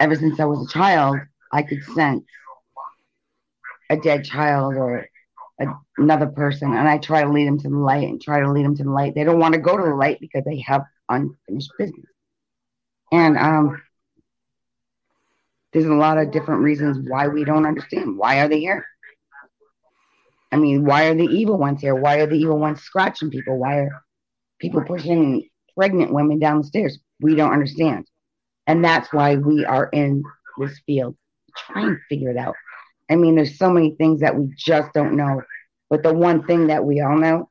[0.00, 1.20] ever since I was a child,
[1.52, 2.24] I could sense
[3.88, 5.06] a dead child or
[5.96, 8.64] another person, and I try to lead them to the light and try to lead
[8.64, 9.14] them to the light.
[9.14, 12.06] They don't want to go to the light because they have unfinished business.
[13.12, 13.80] And um,
[15.72, 18.16] there's a lot of different reasons why we don't understand.
[18.16, 18.84] Why are they here?
[20.52, 21.94] I mean, why are the evil ones here?
[21.94, 23.58] Why are the evil ones scratching people?
[23.58, 24.02] Why are
[24.60, 26.98] people pushing pregnant women down the stairs?
[27.20, 28.06] We don't understand.
[28.66, 30.22] And that's why we are in
[30.58, 31.16] this field.
[31.56, 32.54] trying to figure it out.
[33.10, 35.42] I mean, there's so many things that we just don't know.
[35.88, 37.48] But the one thing that we all know,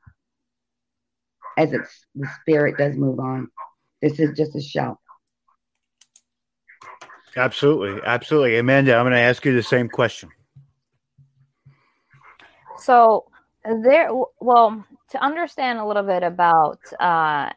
[1.56, 3.48] as it's the spirit does move on,
[4.02, 5.00] this is just a shell.
[7.36, 8.96] Absolutely, absolutely, Amanda.
[8.96, 10.30] I'm going to ask you the same question.
[12.78, 13.26] So
[13.64, 17.50] there, well, to understand a little bit about uh,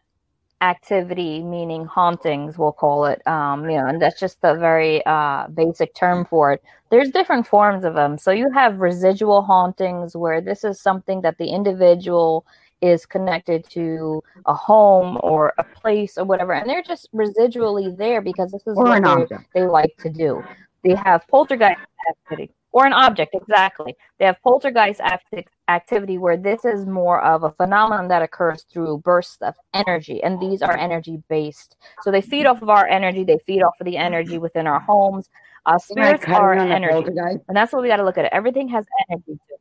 [0.62, 3.26] activity, meaning hauntings, we'll call it.
[3.26, 6.64] Um, you know, and that's just the very uh, basic term for it.
[6.90, 8.18] There's different forms of them.
[8.18, 12.46] So you have residual hauntings, where this is something that the individual
[12.82, 18.22] is connected to a home or a place or whatever, and they're just residually there
[18.22, 20.44] because this is Or what they- like to do.
[20.84, 21.78] They have poltergeist
[22.10, 23.96] activity or an object, exactly.
[24.18, 29.00] They have poltergeist acti- activity where this is more of a phenomenon that occurs through
[29.00, 31.76] bursts of energy, and these are energy based.
[32.04, 34.80] So they feed off of our energy, they feed off of the energy within our
[34.80, 35.30] homes.
[35.66, 37.10] Uh, spirits are in on the energy,
[37.48, 38.32] and that's what we got to look at.
[38.32, 39.34] Everything has energy.
[39.34, 39.59] To it.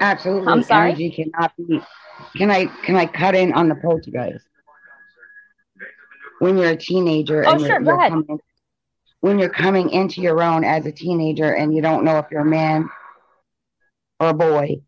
[0.00, 0.52] Absolutely.
[0.52, 0.90] I'm sorry?
[0.90, 1.80] Energy cannot be.
[2.36, 4.46] Can I can I cut in on the poltergeist?
[6.38, 8.40] When you're a teenager Oh, and sure, you're, you're coming,
[9.20, 12.40] when you're coming into your own as a teenager and you don't know if you're
[12.40, 12.88] a man
[14.18, 14.82] or a boy,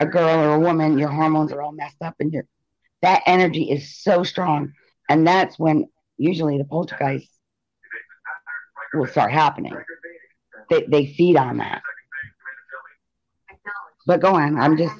[0.00, 2.44] a girl or a woman, your hormones are all messed up and your
[3.02, 4.72] that energy is so strong.
[5.08, 5.88] And that's when
[6.18, 7.30] usually the poltergeist
[8.92, 9.78] will start happening.
[10.70, 11.82] They they feed on that.
[14.06, 14.56] But go on.
[14.58, 14.94] I'm just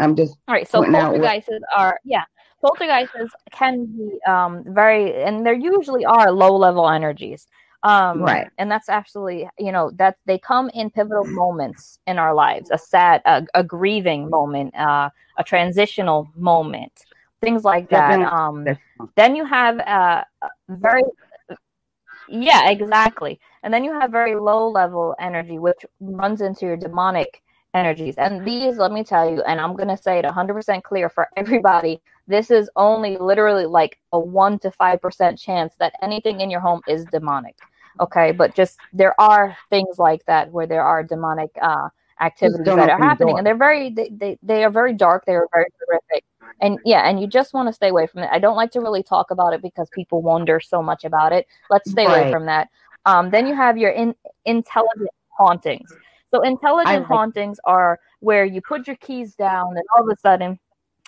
[0.00, 1.42] I'm just All right, so out what-
[1.76, 2.24] are yeah,
[2.60, 7.46] poltergeists can be um very and there usually are low level energies.
[7.82, 8.48] Um Right.
[8.58, 12.78] and that's actually, you know that they come in pivotal moments in our lives, a
[12.78, 16.92] sad a, a grieving moment, uh a transitional moment,
[17.40, 18.20] things like that.
[18.32, 18.66] Um
[19.16, 20.24] then you have uh
[20.68, 21.02] very
[22.28, 27.42] yeah exactly and then you have very low level energy which runs into your demonic
[27.74, 28.16] energies.
[28.16, 31.28] And these let me tell you and i'm going to say it 100% clear for
[31.36, 36.60] everybody this is only literally like a 1 to 5% chance that anything in your
[36.60, 37.56] home is demonic
[37.98, 38.32] okay?
[38.32, 41.88] But just there are things like that where there are demonic uh
[42.20, 45.48] activities that are happening and they're very they, they, they are very dark they are
[45.52, 46.24] very horrific.
[46.60, 48.28] And yeah and you just want to stay away from it.
[48.30, 51.46] I don't like to really talk about it because people wonder so much about it.
[51.70, 52.68] Let's stay away from that.
[53.06, 54.14] Um, then you have your in,
[54.44, 55.90] intelligent hauntings
[56.30, 60.20] so intelligent like- hauntings are where you put your keys down and all of a
[60.20, 60.58] sudden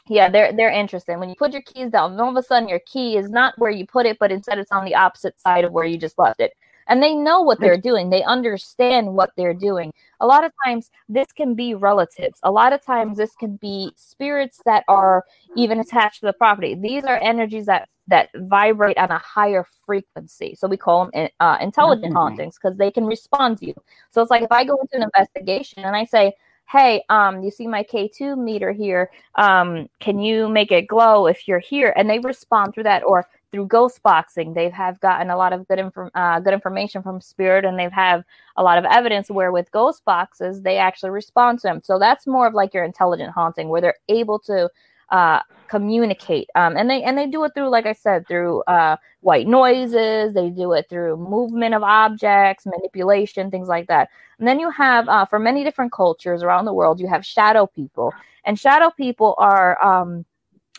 [0.09, 1.21] yeah they're they're interesting.
[1.21, 3.55] When you put your keys down and all of a sudden your key is not
[3.59, 6.19] where you put it but instead it's on the opposite side of where you just
[6.19, 6.53] left it.
[6.89, 8.11] And they know what they're doing.
[8.11, 9.93] They understand what they're doing.
[10.21, 12.41] A lot of times this can be relatives.
[12.43, 15.25] A lot of times this can be spirits that are
[15.57, 16.75] even attached to the property.
[16.75, 20.55] These are energies that that vibrate on a higher frequency.
[20.55, 22.31] So we call them uh, intelligent Definitely.
[22.31, 23.75] hauntings because they can respond to you.
[24.11, 26.33] So it's like if i go into an investigation and i say
[26.71, 29.11] hey um you see my k2 meter here?
[29.37, 31.93] Um can you make it glow if you're here?
[31.97, 35.69] And they respond through that or through ghost boxing they have gotten a lot of
[35.69, 38.25] good inform- uh, good information from spirit and they've have
[38.57, 42.27] a lot of evidence where with ghost boxes they actually respond to them so that's
[42.27, 44.69] more of like your intelligent haunting where they're able to
[45.11, 46.49] uh, communicate.
[46.55, 50.35] Um, and they and they do it through like i said through uh, white noises.
[50.35, 54.09] They do it through movement of objects manipulation things like that.
[54.39, 57.67] And then you have uh, for many different cultures around the world you have shadow
[57.67, 58.13] people.
[58.45, 60.25] And shadow people are um,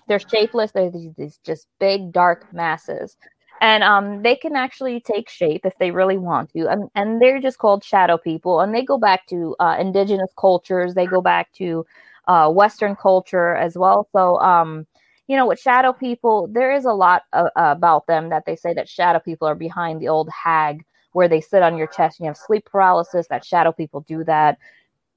[0.07, 0.71] they're shapeless.
[0.71, 3.17] They're these, these just big dark masses.
[3.61, 6.67] And um, they can actually take shape if they really want to.
[6.67, 8.59] And, and they're just called shadow people.
[8.59, 10.93] And they go back to uh, indigenous cultures.
[10.93, 11.85] They go back to
[12.27, 14.85] uh, western culture as well so um,
[15.27, 18.73] you know with shadow people there is a lot uh, about them that they say
[18.73, 22.25] that shadow people are behind the old hag where they sit on your chest and
[22.25, 24.57] you have sleep paralysis that shadow people do that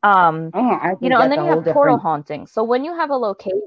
[0.03, 2.95] um, Oh, I you know and then you have portal different- haunting so when you
[2.95, 3.63] have a location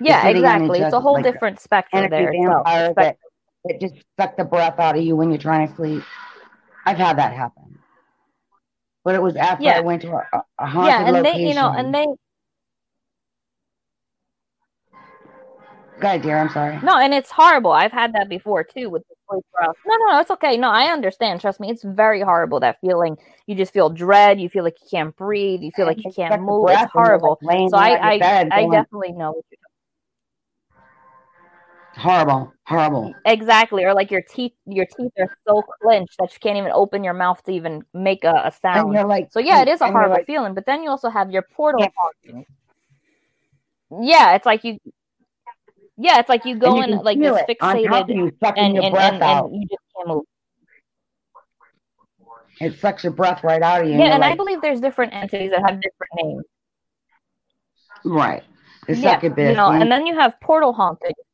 [0.00, 2.64] yeah exactly it's a whole like different spectrum energy there itself.
[2.66, 3.18] vampire Spec-
[3.64, 6.02] that, that just suck the breath out of you when you're trying to sleep.
[6.86, 7.77] I've had that happen.
[9.08, 9.78] But it was after Yeah.
[9.78, 11.40] I went to a, a- haunted yeah and location.
[11.40, 12.04] they you know and they
[15.98, 16.36] Go ahead, dear.
[16.36, 16.78] I'm sorry.
[16.82, 17.72] no and it's horrible.
[17.72, 19.80] I've had that before too with the sleep paralysis.
[19.86, 20.58] No no no it's okay.
[20.58, 21.40] No i understand.
[21.40, 23.16] Trust me it's very horrible that feeling.
[23.46, 24.38] You just feel dread.
[24.38, 25.62] You feel like you can't breathe.
[25.62, 26.68] You feel like you can't move.
[26.68, 27.38] It's you're, like, horrible.
[27.40, 29.67] so there i i, I definitely know what you're
[31.98, 33.12] Horrible, horrible.
[33.24, 37.02] Exactly, or like your teeth, your teeth are so clenched that you can't even open
[37.02, 38.94] your mouth to even make a, a And sound.
[38.94, 40.54] you're like, So yeah, it is a horrible like, feeling.
[40.54, 41.88] But then you also have your portal Yeah.
[41.96, 42.46] haunting.
[44.00, 44.78] Yeah, it's like you.
[45.96, 48.84] Yeah, it's like you go you in like this it fixated, you, sucking and your
[48.84, 49.50] and, breath and, out.
[49.50, 50.24] and you just can't move.
[52.60, 53.94] It sucks your breath right out of you.
[53.94, 56.44] Yeah, you're and I believe there's different entities that have different names.
[58.04, 58.44] right.
[58.86, 61.27] The Yeah, you know, and- and then you have portal haunting, where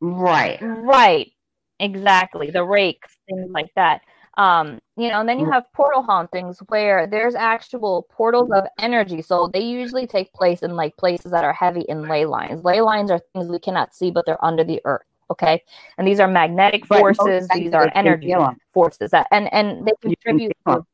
[0.00, 0.58] right.
[0.60, 1.32] Right.
[1.80, 2.50] Exactly.
[2.50, 4.02] The rakes, things like that.
[4.36, 9.22] Um, you know, and then you have portal hauntings where there's actual portals of energy.
[9.22, 12.64] So they usually take place in like places that are heavy in ley lines.
[12.64, 15.06] Ley lines are things we cannot see, but they're under the earth.
[15.30, 15.62] Okay.
[15.98, 18.34] And these are magnetic But forces, these are energy
[18.72, 20.84] forces that and and they contribute to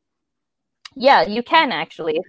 [0.96, 2.20] yeah, you can actually.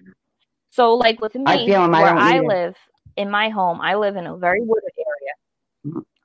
[0.70, 2.76] So like with me, I feel 'em, I where I live
[3.18, 5.01] in my home, I live in a very wooded area.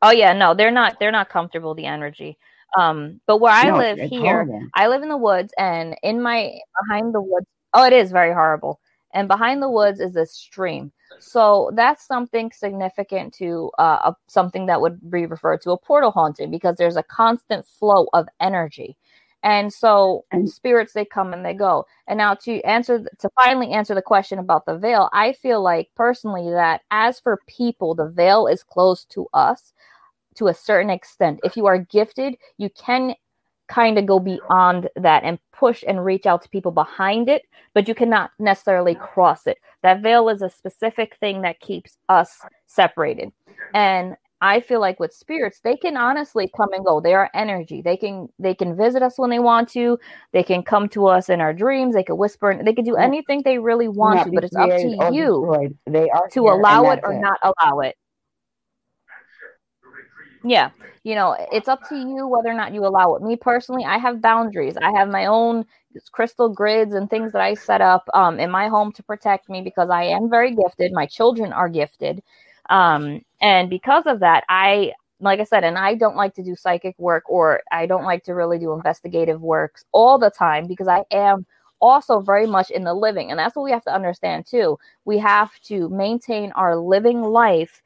[0.03, 2.39] Oh yeah, no, they're not they're not comfortable the energy.
[2.79, 4.49] Um but where I No, live here.
[4.75, 8.33] I live in the woods and in my behind the woods oh it is very
[8.33, 8.81] horrible.
[9.15, 10.93] And behind the woods is a stream.
[11.21, 16.11] So that's something significant to uh, a, something that would be referred to a portal
[16.11, 18.97] haunting because there's a constant flow of energy.
[19.43, 21.87] And so And- spirits they come and they go.
[22.09, 25.91] And now to answer to finally answer the question about the veil, I feel like
[25.95, 29.73] personally that as for people, the veil is closed to us
[30.35, 31.41] to a certain extent.
[31.45, 33.15] If you are gifted, you can
[33.69, 37.43] kind of go beyond that and push and reach out to people behind it,
[37.75, 39.59] but you cannot necessarily cross it.
[39.83, 43.33] That veil is a specific thing that keeps us separated.
[43.75, 47.01] And I feel like with spirits, they can honestly come and go.
[47.01, 47.81] They are energy.
[47.81, 49.99] They can they can visit us when they want to.
[50.33, 51.95] They can come to us in our dreams.
[51.95, 52.51] They can whisper.
[52.51, 54.33] And They can do anything they really want to.
[54.33, 57.21] But it's up to you they are to allow it or it.
[57.21, 57.97] not allow it.
[60.45, 60.71] Yeah,
[61.03, 63.23] you know, it's up to you whether or not you allow it.
[63.23, 64.77] Me personally, I have boundaries.
[64.77, 65.65] I have my own
[66.13, 69.63] crystal grids and things that I set up um, in my home to protect me
[69.63, 70.93] because I am very gifted.
[70.93, 72.23] My children are gifted.
[72.69, 76.57] Um, and because of that, I, like I said, and I don't like to do
[76.57, 80.89] psychic work or I don't like to really do investigative works all the time because
[80.89, 81.47] I am
[81.81, 83.31] also very much in the living.
[83.31, 84.79] And that's what we have to understand too.
[85.05, 87.83] We have to maintain our living life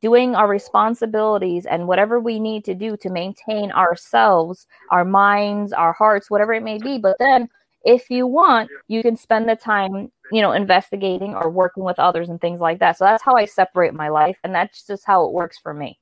[0.00, 5.92] doing our responsibilities and whatever we need to do to maintain ourselves, our minds, our
[5.92, 6.98] hearts, whatever it may be.
[6.98, 7.48] But then
[7.84, 12.28] if you want, you can spend the time, you know, investigating or working with others
[12.28, 12.98] and things like that.
[12.98, 15.98] So that's how I separate my life, and that's just how it works for me.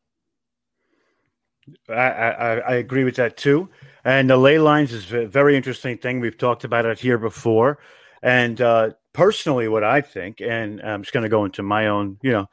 [1.88, 3.68] I, I, I agree with that too.
[4.04, 6.20] And the ley lines is a very interesting thing.
[6.20, 7.78] We've talked about it here before.
[8.22, 12.18] And uh, personally, what I think, and I'm just going to go into my own,
[12.22, 12.46] you know,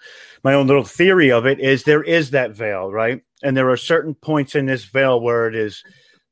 [0.44, 3.22] my own little theory of it, is there is that veil, right?
[3.42, 5.84] And there are certain points in this veil where it is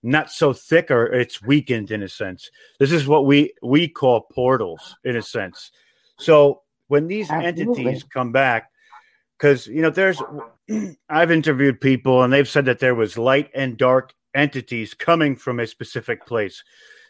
[0.04, 2.52] not so thick or it's weakened in a sense.
[2.78, 5.72] This is what we we call portals in a sense.
[6.20, 7.86] So when these Absolutely.
[7.86, 8.70] entities come back,
[9.38, 10.22] because you know there's
[11.10, 15.60] I've interviewed people and they've said that there was light and dark entities coming from
[15.60, 16.64] a specific place,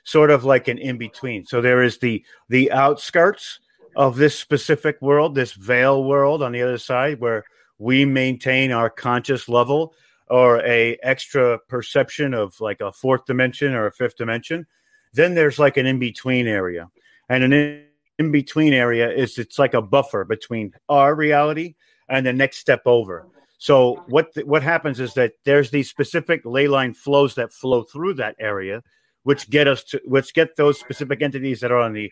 [0.04, 1.46] sort of like an in between.
[1.46, 3.60] So there is the the outskirts
[3.96, 7.44] of this specific world, this veil world on the other side, where
[7.80, 9.94] we maintain our conscious level
[10.30, 14.66] or a extra perception of like a fourth dimension or a fifth dimension
[15.14, 16.90] then there's like an in between area.
[17.30, 17.86] And an
[18.20, 21.76] in between area is it's like a buffer between our reality
[22.10, 23.28] and the next step over.
[23.58, 27.84] So what th- what happens is that there's these specific ley line flows that flow
[27.84, 28.84] through that area
[29.24, 32.12] which get us to which get those specific entities that are on the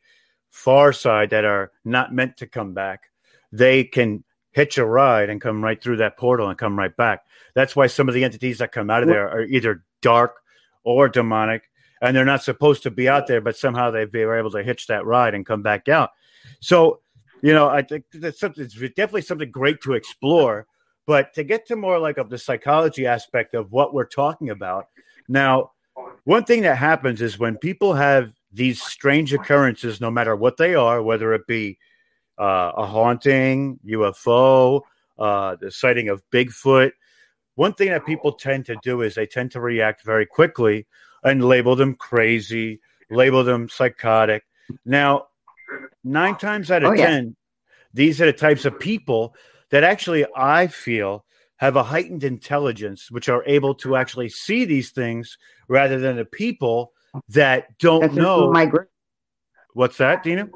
[0.50, 3.10] far side that are not meant to come back.
[3.52, 7.26] They can hitch a ride and come right through that portal and come right back.
[7.54, 10.42] That's why some of the entities that come out of there are either dark
[10.84, 11.70] or demonic,
[12.02, 14.88] and they're not supposed to be out there, but somehow they were able to hitch
[14.88, 16.12] that ride and come back out.
[16.60, 17.02] So,
[17.42, 18.64] you know, I think that's something.
[18.64, 20.68] It's definitely something great to explore.
[21.08, 24.88] But to get to more like of the psychology aspect of what we're talking about
[25.28, 25.72] now,
[26.24, 30.76] one thing that happens is when people have these strange occurrences, no matter what they
[30.76, 31.78] are, whether it be
[32.40, 34.82] uh, a haunting, UFO,
[35.18, 36.92] uh, the sighting of Bigfoot.
[37.56, 40.88] One thing that people tend to do is they tend to react very quickly
[41.24, 42.80] and label them crazy,
[43.10, 44.44] label them psychotic.
[44.86, 45.28] Now,
[46.04, 47.08] nine times out of oh, yeah.
[47.08, 47.36] 10,
[47.94, 49.36] these are the types of people
[49.70, 51.26] that actually I feel
[51.58, 55.38] have a heightened intelligence, which are able to actually see these things
[55.68, 56.94] rather than the people
[57.30, 58.52] that don't That's know.
[58.52, 58.90] My group.
[59.74, 60.50] What's that, Dina?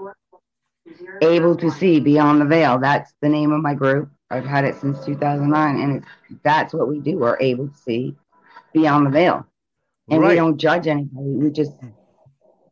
[1.21, 2.79] able to see beyond the veil.
[2.79, 4.09] That's the name of my group.
[4.29, 7.19] I've had it since 2009, and it's, that's what we do.
[7.19, 8.15] We're able to see
[8.73, 9.45] beyond the veil,
[10.09, 10.29] and right.
[10.29, 11.29] we don't judge anybody.
[11.29, 11.73] We just,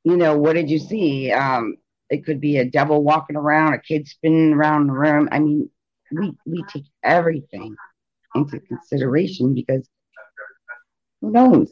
[0.03, 1.31] you know, what did you see?
[1.31, 1.77] Um,
[2.09, 5.29] it could be a devil walking around, a kid spinning around in the room.
[5.31, 5.69] I mean,
[6.11, 7.75] we we take everything
[8.35, 9.87] into consideration because
[11.21, 11.71] who knows?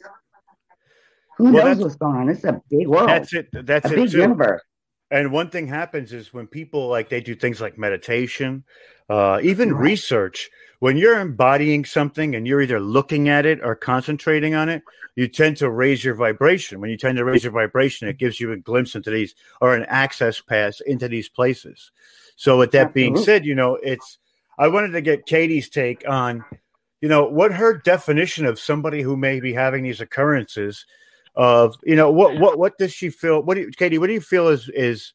[1.38, 2.28] Who well, knows what's going on?
[2.28, 3.08] It's a big world.
[3.08, 3.48] That's it.
[3.52, 4.18] That's a it big too.
[4.18, 4.62] universe.
[5.10, 8.64] And one thing happens is when people like they do things like meditation,
[9.08, 9.82] uh, even right.
[9.82, 10.50] research.
[10.80, 14.82] When you're embodying something and you're either looking at it or concentrating on it,
[15.14, 16.80] you tend to raise your vibration.
[16.80, 19.76] When you tend to raise your vibration, it gives you a glimpse into these or
[19.76, 21.92] an access pass into these places.
[22.36, 24.18] So, with that being said, you know, it's
[24.58, 26.44] I wanted to get Katie's take on,
[27.00, 30.84] you know, what her definition of somebody who may be having these occurrences
[31.34, 33.42] of you know what what what does she feel?
[33.42, 33.98] What do you, Katie?
[33.98, 35.12] What do you feel is is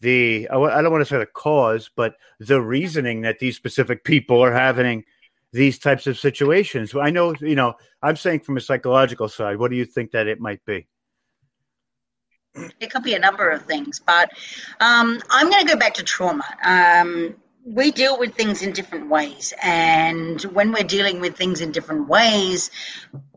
[0.00, 4.42] the I don't want to say the cause, but the reasoning that these specific people
[4.42, 5.04] are having
[5.52, 6.94] these types of situations.
[6.94, 9.58] I know you know I'm saying from a psychological side.
[9.58, 10.86] What do you think that it might be?
[12.80, 14.30] It could be a number of things, but
[14.80, 16.44] um, I'm going to go back to trauma.
[16.64, 17.36] Um,
[17.66, 19.52] we deal with things in different ways.
[19.60, 22.70] And when we're dealing with things in different ways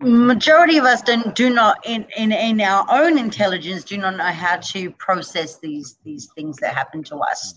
[0.02, 4.24] majority of us don't do not in, in in our own intelligence do not know
[4.24, 7.54] how to process these these things that happen to us.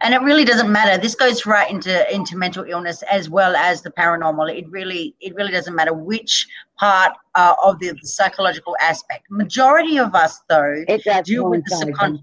[0.00, 1.00] And it really doesn't matter.
[1.00, 4.56] This goes right into into mental illness as well as the paranormal.
[4.56, 6.46] It really it really doesn't matter which
[6.76, 9.26] part uh, of the, the, psychological aspect.
[9.30, 10.84] Majority of us though
[11.24, 12.20] deal with the subconscious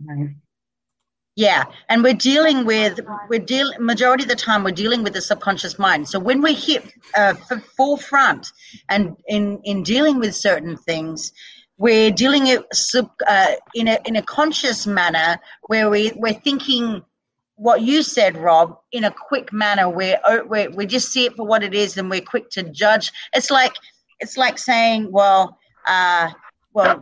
[1.41, 5.21] yeah, and we're dealing with we're deal majority of the time we're dealing with the
[5.21, 6.07] subconscious mind.
[6.07, 6.83] So when we hit
[7.15, 7.33] uh,
[7.75, 8.51] forefront
[8.89, 11.33] and in in dealing with certain things,
[11.79, 17.01] we're dealing it sub, uh, in a in a conscious manner where we we're thinking
[17.55, 21.47] what you said, Rob, in a quick manner where we we just see it for
[21.47, 23.11] what it is and we're quick to judge.
[23.33, 23.73] It's like
[24.19, 26.29] it's like saying, well, uh,
[26.71, 27.01] well,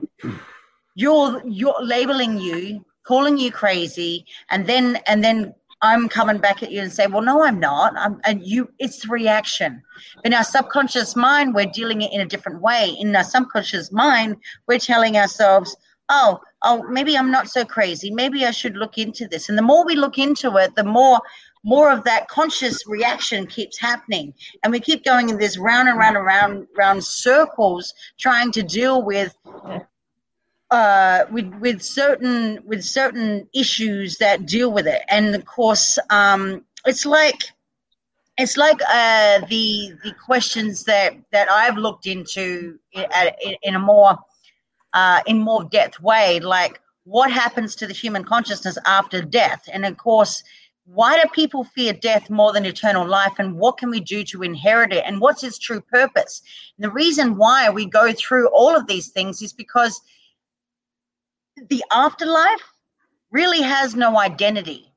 [0.95, 5.37] you're you're labeling you calling you crazy, and then and then
[5.81, 7.93] I'm coming back at you and say, well, no, I'm not.
[7.97, 9.81] I'm, and you, it's the reaction.
[10.25, 12.95] In our subconscious mind, we're dealing it in a different way.
[12.99, 14.35] In our subconscious mind,
[14.67, 15.75] we're telling ourselves,
[16.09, 18.11] oh, oh, maybe I'm not so crazy.
[18.11, 19.49] Maybe I should look into this.
[19.49, 21.19] And the more we look into it, the more
[21.63, 24.33] more of that conscious reaction keeps happening
[24.63, 28.63] and we keep going in this round and round and round round circles trying to
[28.63, 29.35] deal with
[30.71, 36.63] uh, with with certain with certain issues that deal with it, and of course, um,
[36.85, 37.51] it's like
[38.37, 43.05] it's like uh, the the questions that that I've looked into in,
[43.63, 44.17] in a more
[44.93, 49.85] uh, in more depth way, like what happens to the human consciousness after death, and
[49.85, 50.43] of course.
[50.91, 53.33] Why do people fear death more than eternal life?
[53.37, 55.03] And what can we do to inherit it?
[55.05, 56.41] And what's its true purpose?
[56.75, 60.01] And the reason why we go through all of these things is because
[61.69, 62.63] the afterlife
[63.31, 64.91] really has no identity.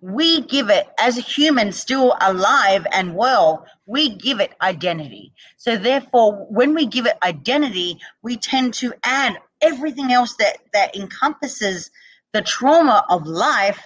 [0.00, 5.32] We give it, as a human still alive and well, we give it identity.
[5.56, 10.94] So, therefore, when we give it identity, we tend to add everything else that, that
[10.96, 11.90] encompasses
[12.32, 13.80] the trauma of life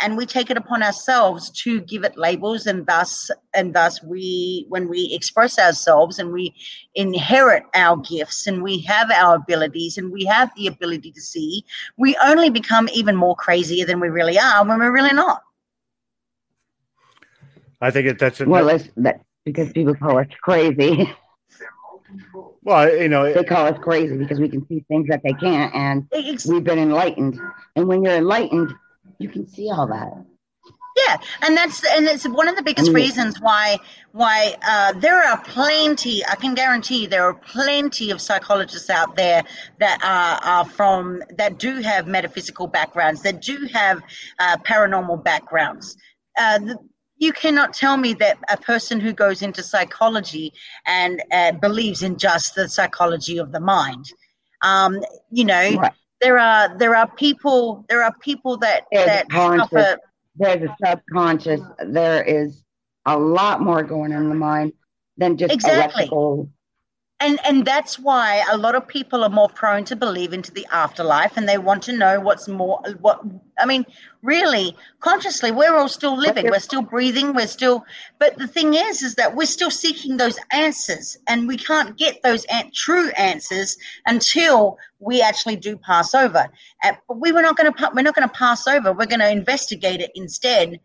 [0.00, 4.66] and we take it upon ourselves to give it labels and thus and thus we
[4.68, 6.54] when we express ourselves and we
[6.94, 11.64] inherit our gifts and we have our abilities and we have the ability to see
[11.96, 15.42] we only become even more crazier than we really are when we're really not.
[17.80, 21.12] I think that that's a, well it's that because people call us crazy.
[22.62, 25.74] Well you know they call us crazy because we can see things that they can't
[25.74, 26.06] and
[26.46, 27.40] we've been enlightened.
[27.74, 28.72] And when you're enlightened
[29.18, 30.24] you can see all that.
[30.96, 33.78] Yeah, and that's and it's one of the biggest reasons why
[34.12, 36.24] why uh, there are plenty.
[36.24, 39.42] I can guarantee there are plenty of psychologists out there
[39.80, 44.02] that are, are from that do have metaphysical backgrounds, that do have
[44.38, 45.96] uh, paranormal backgrounds.
[46.38, 46.78] Uh, the,
[47.16, 50.52] you cannot tell me that a person who goes into psychology
[50.86, 54.04] and uh, believes in just the psychology of the mind,
[54.62, 55.00] um,
[55.32, 59.98] you know, right there are there are people there are people that there's that suffer.
[60.36, 61.60] There's a subconscious.
[61.86, 62.62] There is
[63.06, 64.72] a lot more going on in the mind
[65.16, 66.04] than just exactly.
[66.04, 66.50] electrical
[67.24, 70.66] and and that's why a lot of people are more prone to believe into the
[70.70, 73.20] afterlife and they want to know what's more what
[73.58, 73.84] i mean
[74.22, 76.50] really consciously we're all still living.
[76.50, 77.34] We're still breathing.
[77.34, 77.84] We're still
[78.18, 82.22] but the thing is is that we're still seeking those answers and we can't get
[82.22, 86.48] those true answers until we actually do pass over.
[86.82, 88.92] Uh, but we were not going to we're not going to pass over.
[88.92, 90.80] We're going to investigate it instead.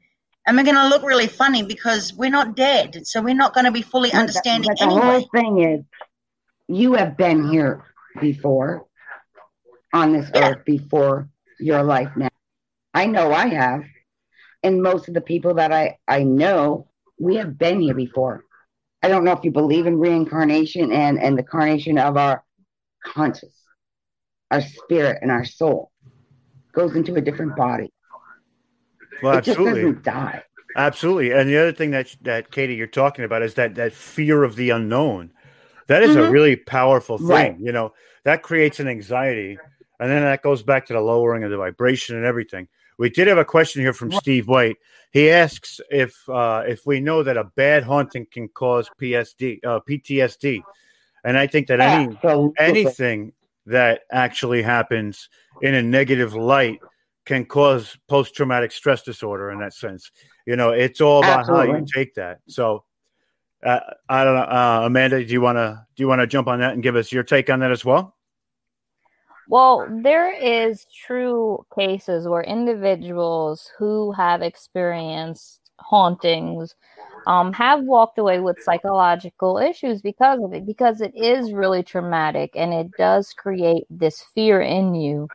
[0.48, 3.06] And we're going to look really funny because we're not dead.
[3.06, 5.84] So we're not going to be fully understanding but the, but the whole thing is
[6.70, 7.84] you have been here
[8.22, 8.86] before
[9.92, 10.52] on this yeah.
[10.52, 11.28] earth before
[11.60, 12.30] your life now.
[12.94, 13.84] I know I have.
[14.62, 16.88] And most of the people that I, I know,
[17.20, 18.44] we have been here before.
[19.02, 22.44] I don't know if you believe in reincarnation and, and the carnation of our
[23.04, 23.54] conscious,
[24.52, 25.92] our spirit and our soul
[26.74, 27.92] goes into a different body.
[29.24, 29.66] Well, it absolutely.
[29.66, 30.44] just doesn't die.
[30.76, 31.32] Absolutely.
[31.32, 34.56] And the other thing that that Katie you're talking about is that that fear of
[34.56, 35.32] the unknown.
[35.90, 36.28] That is mm-hmm.
[36.28, 37.28] a really powerful thing.
[37.28, 37.60] Right.
[37.60, 39.58] You know, that creates an anxiety.
[40.00, 42.68] And then that goes back to the lowering of the vibration and everything.
[43.00, 44.78] We did have a question here from Steve White.
[45.12, 49.80] He asks if uh, if we know that a bad haunting can cause PSD, uh,
[49.90, 50.62] PTSD,
[51.24, 52.16] and I think that any
[52.58, 53.34] anything
[53.66, 55.30] that actually happens
[55.62, 56.80] in a negative light
[57.26, 60.12] can cause post traumatic stress disorder in that sense.
[60.46, 61.72] You know, it's all about Absolutely.
[61.72, 62.40] how you take that.
[62.48, 62.84] So
[63.64, 65.24] uh, I don't know, uh, Amanda.
[65.24, 67.24] Do you want to do you want to jump on that and give us your
[67.24, 68.16] take on that as well?
[69.50, 76.76] Well, there is true cases where individuals who have experienced hauntings
[77.26, 82.52] um, have walked away with psychological issues because of it, because it is really traumatic
[82.56, 85.28] and it does create this fear in you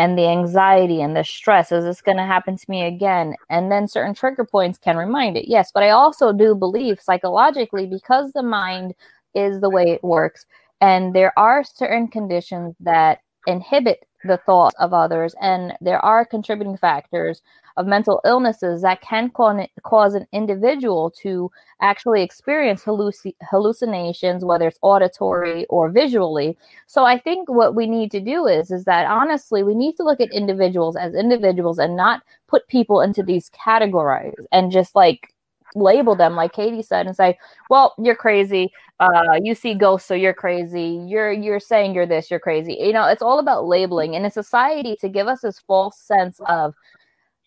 [0.00, 1.70] and the anxiety and the stress.
[1.70, 3.34] Is this going to happen to me again?
[3.50, 5.46] And then certain trigger points can remind it.
[5.46, 8.94] Yes, but I also do believe psychologically, because the mind
[9.34, 10.46] is the way it works,
[10.80, 16.78] and there are certain conditions that inhibit the thoughts of others, and there are contributing
[16.78, 17.42] factors
[17.80, 21.50] of mental illnesses that can cause an individual to
[21.80, 26.56] actually experience halluc- hallucinations whether it's auditory or visually.
[26.86, 30.04] So i think what we need to do is is that honestly we need to
[30.04, 35.32] look at individuals as individuals and not put people into these categories and just like
[35.74, 36.34] label them.
[36.36, 37.38] Like katie said and say
[37.70, 38.70] well you're crazy.
[38.98, 41.02] Uh, you see ghosts so you're crazy.
[41.08, 42.76] You're you're saying you're this you're crazy.
[42.78, 44.14] You know it's all about labeling.
[44.14, 46.74] In a society to give us this false sense of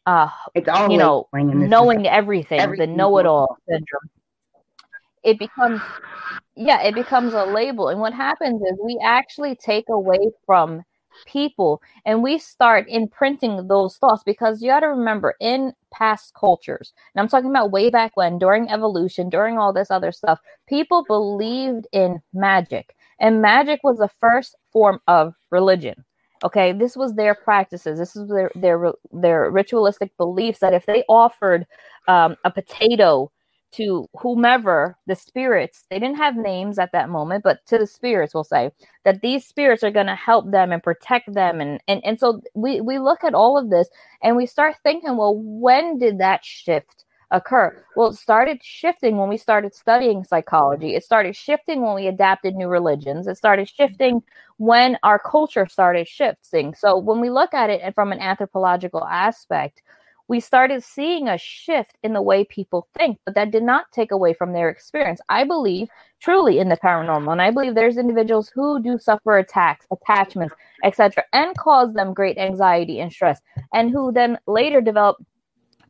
[0.05, 4.09] uh it's all you know knowing everything, Everything the know-it-all syndrome.
[5.23, 5.81] It becomes
[6.55, 7.89] yeah it becomes a label.
[7.89, 10.83] And what happens is we actually take away from
[11.25, 16.91] people and we start imprinting those thoughts because you got to remember in past cultures
[17.13, 21.03] and i'm talking about way back when during evolution during all this other stuff people
[21.03, 22.95] believed in magic.
[23.19, 26.03] And magic was the first form of religion
[26.43, 27.99] Okay, this was their practices.
[27.99, 31.65] This is their their their ritualistic beliefs that if they offered
[32.07, 33.31] um, a potato
[33.73, 38.33] to whomever the spirits, they didn't have names at that moment, but to the spirits,
[38.33, 38.71] we'll say
[39.05, 42.41] that these spirits are going to help them and protect them, and and and so
[42.55, 43.87] we we look at all of this
[44.21, 47.05] and we start thinking, well, when did that shift?
[47.32, 47.84] Occur?
[47.95, 50.95] Well, it started shifting when we started studying psychology.
[50.95, 53.28] It started shifting when we adapted new religions.
[53.28, 54.24] It started shifting
[54.57, 56.74] when our culture started shifting.
[56.74, 59.82] So when we look at it from an anthropological aspect,
[60.30, 64.11] we started seeing a shift in the way people think, but that did not take
[64.11, 65.19] away from their experience.
[65.28, 65.89] I believe
[66.21, 71.26] truly in the paranormal, and I believe there's individuals who do suffer attacks, attachments, etc.,
[71.34, 73.41] and cause them great anxiety and stress,
[73.74, 75.17] and who then later develop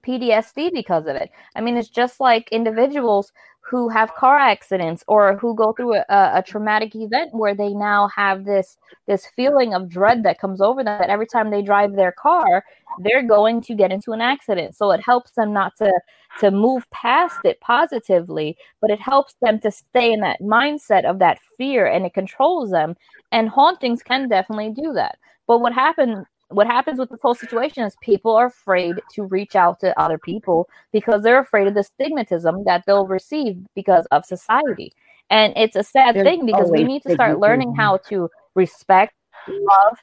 [0.03, 1.31] PTSD because of it.
[1.55, 3.31] I mean, it's just like individuals
[3.65, 8.09] who have car accidents or who go through a, a, traumatic event where they now
[8.09, 8.77] have this
[9.07, 12.63] this feeling of dread that comes over them that every time they drive their car
[12.99, 14.75] they're going to get into an accident.
[14.75, 15.91] So it helps them not to
[16.39, 21.19] to move past it positively but it helps them to stay in that mindset of
[21.19, 22.95] that fear and it controls them.
[23.31, 25.17] And hauntings can definitely do that.
[25.47, 29.55] But what happened what happens with this whole situation is people are afraid to reach
[29.55, 34.25] out to other people because they're afraid of the stigmatism that they'll receive because of
[34.25, 34.91] society.
[35.29, 39.13] And it's a sad There's thing because we need to start learning how to respect,
[39.47, 39.97] love,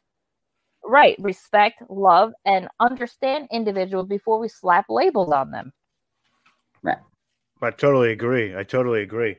[0.85, 5.73] right, respect, love, and understand individuals before we slap labels on them.
[6.83, 6.99] Right.
[7.63, 8.57] I totally agree.
[8.57, 9.37] I totally agree.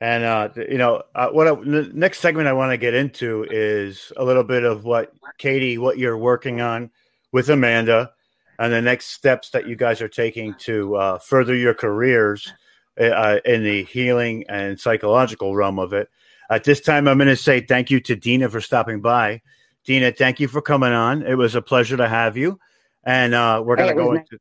[0.00, 3.46] And uh, you know, uh, what I, the next segment I want to get into
[3.50, 6.90] is a little bit of what Katie, what you're working on
[7.32, 8.12] with Amanda,
[8.58, 12.52] and the next steps that you guys are taking to uh, further your careers
[13.00, 16.10] uh, in the healing and psychological realm of it.
[16.50, 19.40] At this time, I'm going to say thank you to Dina for stopping by.
[19.84, 21.22] Dina, thank you for coming on.
[21.22, 22.60] It was a pleasure to have you,
[23.04, 24.38] and uh, we're going to go into.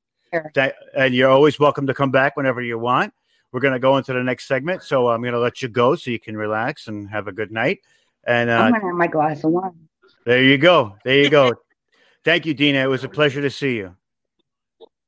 [0.56, 3.14] That, and you're always welcome to come back whenever you want.
[3.52, 5.96] We're going to go into the next segment, so I'm going to let you go
[5.96, 7.80] so you can relax and have a good night.
[8.26, 9.88] And uh, I'm gonna have my glass of wine.
[10.26, 10.96] there you go.
[11.06, 11.54] There you go.
[12.26, 12.80] Thank you, Dina.
[12.80, 13.96] It was a pleasure to see you.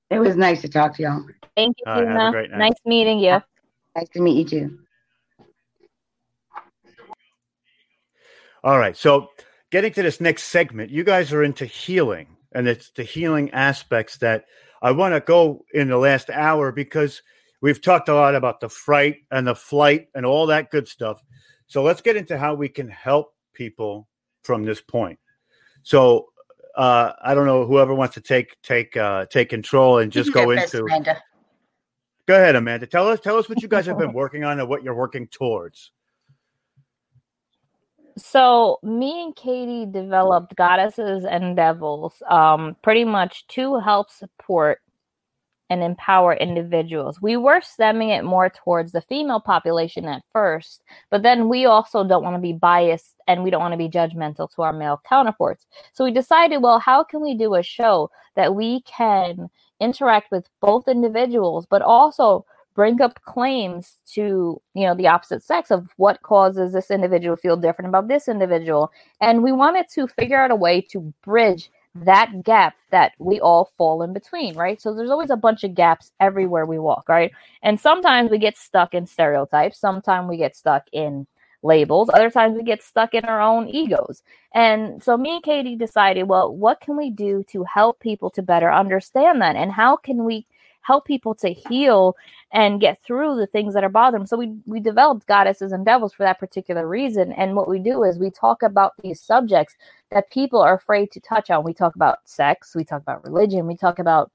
[0.09, 1.25] It was nice to talk to y'all.
[1.55, 2.59] Thank you, All right, have a great night.
[2.59, 3.41] Nice meeting you.
[3.95, 4.79] Nice to meet you too.
[8.63, 8.95] All right.
[8.95, 9.29] So,
[9.71, 14.17] getting to this next segment, you guys are into healing, and it's the healing aspects
[14.17, 14.45] that
[14.81, 17.23] I want to go in the last hour because
[17.61, 21.23] we've talked a lot about the fright and the flight and all that good stuff.
[21.67, 24.07] So, let's get into how we can help people
[24.43, 25.19] from this point.
[25.83, 26.27] So,
[26.75, 30.51] uh, I don't know whoever wants to take take uh, take control and just go
[30.51, 30.81] into.
[30.83, 31.21] Amanda.
[32.27, 32.85] Go ahead, Amanda.
[32.85, 35.27] Tell us tell us what you guys have been working on and what you're working
[35.27, 35.91] towards.
[38.17, 44.81] So me and Katie developed goddesses and devils, um, pretty much to help support
[45.69, 47.21] and empower individuals.
[47.21, 52.07] We were stemming it more towards the female population at first, but then we also
[52.07, 55.01] don't want to be biased and we don't want to be judgmental to our male
[55.07, 55.65] counterparts.
[55.93, 59.49] So we decided, well, how can we do a show that we can
[59.79, 62.45] interact with both individuals, but also
[62.77, 67.57] bring up claims to you know the opposite sex of what causes this individual feel
[67.57, 71.71] different about this individual and we wanted to figure out a way to bridge
[72.03, 74.81] that gap that we all fall in between, right?
[74.81, 77.31] So there's always a bunch of gaps everywhere we walk, right?
[77.63, 81.27] And sometimes we get stuck in stereotypes, sometimes we get stuck in
[81.63, 84.23] labels, other times we get stuck in our own egos.
[84.53, 88.41] And so me and Katie decided, well, what can we do to help people to
[88.41, 89.55] better understand that?
[89.55, 90.45] And how can we
[90.87, 92.15] help people to heal
[92.53, 94.27] and get through the things that are bothering them.
[94.27, 97.33] So we we developed goddesses and devils for that particular reason.
[97.33, 99.75] And what we do is we talk about these subjects
[100.11, 101.65] that people are afraid to touch on.
[101.65, 104.31] We talk about sex, we talk about religion, we talk about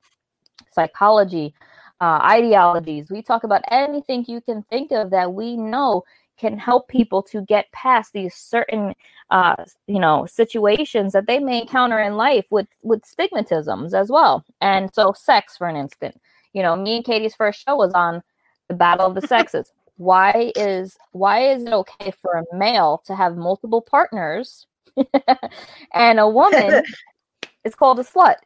[0.70, 1.55] psychology,
[2.03, 3.11] uh, ideologies.
[3.11, 6.05] We talk about anything you can think of that we know
[6.38, 8.94] can help people to get past these certain
[9.30, 14.44] uh, you know situations that they may encounter in life with with stigmatisms as well
[14.61, 16.20] and so sex for an instant
[16.53, 18.22] you know, me and Katie's first show was on
[18.68, 19.72] the battle of the sexes.
[19.96, 24.66] why is why is it okay for a male to have multiple partners
[25.94, 26.82] and a woman
[27.64, 28.36] is called a slut?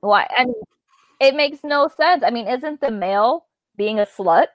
[0.00, 0.26] Why?
[0.36, 0.62] I mean,
[1.20, 2.22] it makes no sense.
[2.24, 4.46] I mean, isn't the male being a slut?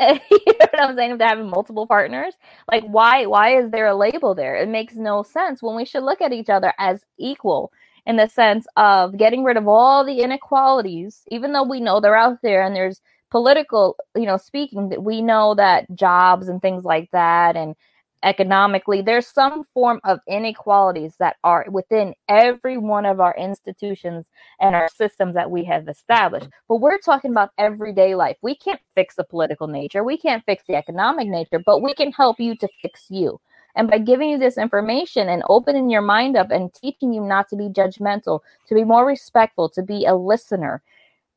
[0.00, 1.18] you know what I'm saying?
[1.18, 2.34] To having multiple partners,
[2.70, 3.26] like why?
[3.26, 4.56] Why is there a label there?
[4.56, 7.72] It makes no sense when we should look at each other as equal
[8.06, 12.16] in the sense of getting rid of all the inequalities, even though we know they're
[12.16, 13.00] out there and there's
[13.30, 17.74] political, you know, speaking that we know that jobs and things like that and
[18.24, 24.26] economically there's some form of inequalities that are within every one of our institutions
[24.60, 26.48] and our systems that we have established.
[26.68, 28.36] But we're talking about everyday life.
[28.42, 30.04] We can't fix the political nature.
[30.04, 33.40] We can't fix the economic nature but we can help you to fix you
[33.74, 37.48] and by giving you this information and opening your mind up and teaching you not
[37.48, 40.82] to be judgmental, to be more respectful, to be a listener,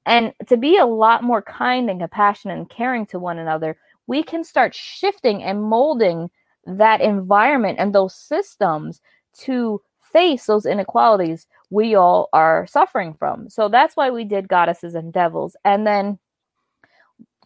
[0.05, 3.77] and to be a lot more kind and compassionate and caring to one another,
[4.07, 6.29] we can start shifting and molding
[6.65, 9.01] that environment and those systems
[9.33, 9.81] to
[10.13, 13.49] face those inequalities we all are suffering from.
[13.49, 15.55] So that's why we did goddesses and devils.
[15.65, 16.19] And then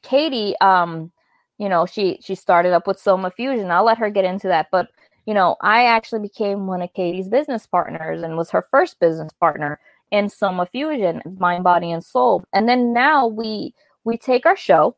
[0.02, 1.12] Katie um
[1.60, 3.70] you know, she she started up with Soma Fusion.
[3.70, 4.88] I'll let her get into that, but
[5.26, 9.32] you know, I actually became one of Katie's business partners and was her first business
[9.40, 9.80] partner
[10.12, 12.44] in Soma Fusion, Mind, Body, and Soul.
[12.54, 14.96] And then now we we take our show,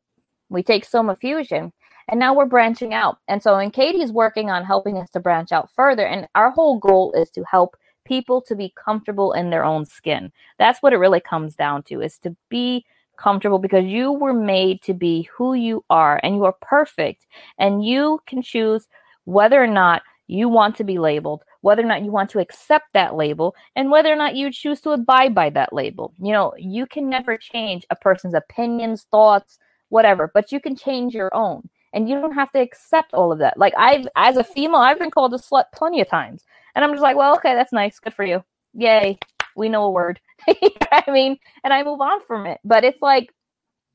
[0.49, 1.73] we take Soma Fusion,
[2.07, 3.17] and now we're branching out.
[3.27, 6.05] And so, and Katie's working on helping us to branch out further.
[6.05, 10.31] And our whole goal is to help people to be comfortable in their own skin.
[10.59, 12.85] That's what it really comes down to: is to be
[13.21, 17.85] comfortable because you were made to be who you are and you are perfect and
[17.85, 18.87] you can choose
[19.25, 22.85] whether or not you want to be labeled, whether or not you want to accept
[22.93, 26.13] that label, and whether or not you choose to abide by that label.
[26.21, 29.59] You know, you can never change a person's opinions, thoughts,
[29.89, 31.69] whatever, but you can change your own.
[31.93, 33.57] And you don't have to accept all of that.
[33.57, 36.45] Like I've as a female, I've been called a slut plenty of times.
[36.73, 37.99] And I'm just like, well, okay, that's nice.
[37.99, 38.43] Good for you.
[38.73, 39.19] Yay.
[39.55, 40.19] We know a word.
[40.47, 42.59] I mean, and I move on from it.
[42.63, 43.33] But it's like,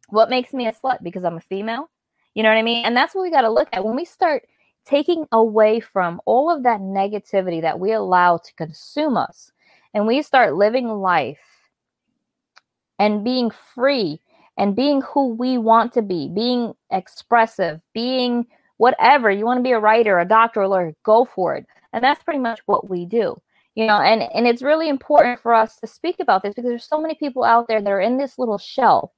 [0.09, 1.03] what makes me a slut?
[1.03, 1.91] Because I'm a female.
[2.35, 2.85] You know what I mean?
[2.85, 4.45] And that's what we got to look at when we start
[4.85, 9.51] taking away from all of that negativity that we allow to consume us
[9.95, 11.39] and we start living life
[12.99, 14.21] and being free
[14.57, 18.47] and being who we want to be, being expressive, being
[18.77, 21.67] whatever you want to be a writer, a doctor, a lawyer, go for it.
[21.93, 23.41] And that's pretty much what we do
[23.77, 26.89] you know and and it's really important for us to speak about this because there's
[26.89, 29.15] so many people out there that are in this little shell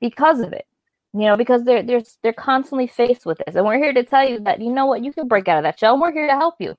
[0.00, 0.66] because of it
[1.14, 3.56] you know because they're they're they're constantly faced with this.
[3.56, 5.64] And we're here to tell you that you know what you can break out of
[5.64, 6.76] that shell and we're here to help you.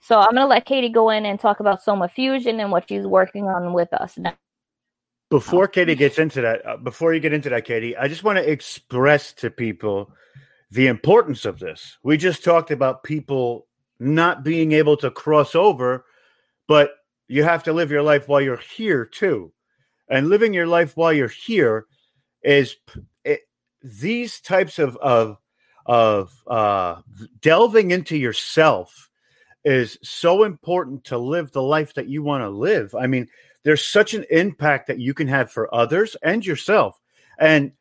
[0.00, 2.88] So i'm going to let katie go in and talk about soma fusion and what
[2.88, 4.34] she's working on with us now.
[5.30, 8.38] Before katie gets into that uh, before you get into that katie i just want
[8.38, 10.12] to express to people
[10.72, 11.98] the importance of this.
[12.02, 13.66] We just talked about people
[14.02, 16.04] not being able to cross over,
[16.66, 16.92] but
[17.28, 19.52] you have to live your life while you're here too.
[20.08, 21.86] And living your life while you're here
[22.42, 22.76] is
[23.24, 23.40] it,
[23.82, 25.38] these types of of
[25.86, 27.00] of uh,
[27.40, 29.08] delving into yourself
[29.64, 32.94] is so important to live the life that you want to live.
[32.94, 33.28] I mean,
[33.62, 37.00] there's such an impact that you can have for others and yourself,
[37.38, 37.72] and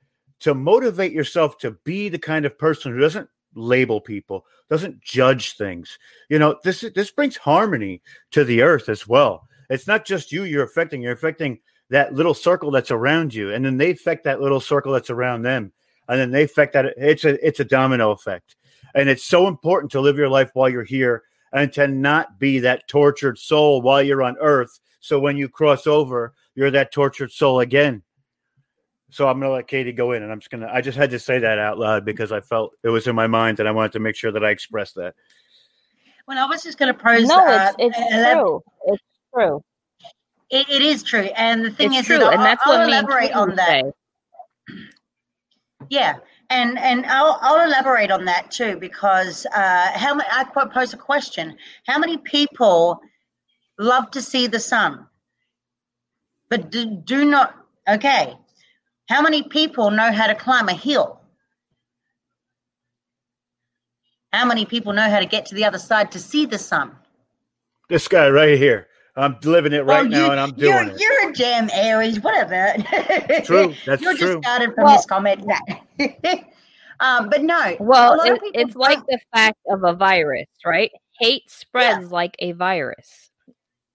[0.41, 5.57] to motivate yourself to be the kind of person who doesn't label people, doesn't judge
[5.57, 5.97] things.
[6.29, 9.47] You know, this this brings harmony to the earth as well.
[9.69, 13.65] It's not just you you're affecting, you're affecting that little circle that's around you, and
[13.65, 15.71] then they affect that little circle that's around them,
[16.07, 16.93] and then they affect that.
[16.97, 18.55] It's a it's a domino effect,
[18.95, 21.23] and it's so important to live your life while you're here
[21.53, 24.79] and to not be that tortured soul while you're on earth.
[24.99, 28.03] So when you cross over, you're that tortured soul again.
[29.11, 30.73] So I'm going to let Katie go in, and I'm just going to.
[30.73, 33.27] I just had to say that out loud because I felt it was in my
[33.27, 35.13] mind, and I wanted to make sure that I expressed that.
[36.27, 37.27] Well, I was just going to pose.
[37.27, 37.45] No,
[37.77, 38.63] it's, it's uh, true.
[38.85, 39.03] It's
[39.33, 39.63] true.
[40.49, 42.77] It, it is true, and the thing It's is, true, that and I'll- that's I'll
[42.79, 43.85] what me and elaborate on that.
[43.85, 44.77] say.
[45.89, 46.15] Yeah,
[46.49, 50.93] and and I'll I'll elaborate on that too because uh, how many I quite pose
[50.93, 53.01] a question: How many people
[53.77, 55.05] love to see the sun,
[56.49, 57.55] but do, do not?
[57.89, 58.37] Okay,
[59.11, 61.19] how many people know how to climb a hill?
[64.31, 66.95] How many people know how to get to the other side to see the sun?
[67.89, 68.87] This guy right here.
[69.17, 71.01] I'm living it right Oh, now, and I'm doing you're, it.
[71.01, 72.73] You're a damn Aries, whatever.
[73.43, 73.75] true.
[73.85, 74.11] That's true.
[74.11, 74.35] you're true.
[74.35, 75.41] just started from Well- this comment.
[77.01, 77.75] um, but no.
[77.81, 80.91] Well, it, it's like don't- the fact of a virus, right?
[81.19, 83.30] Hate spreads like a virus.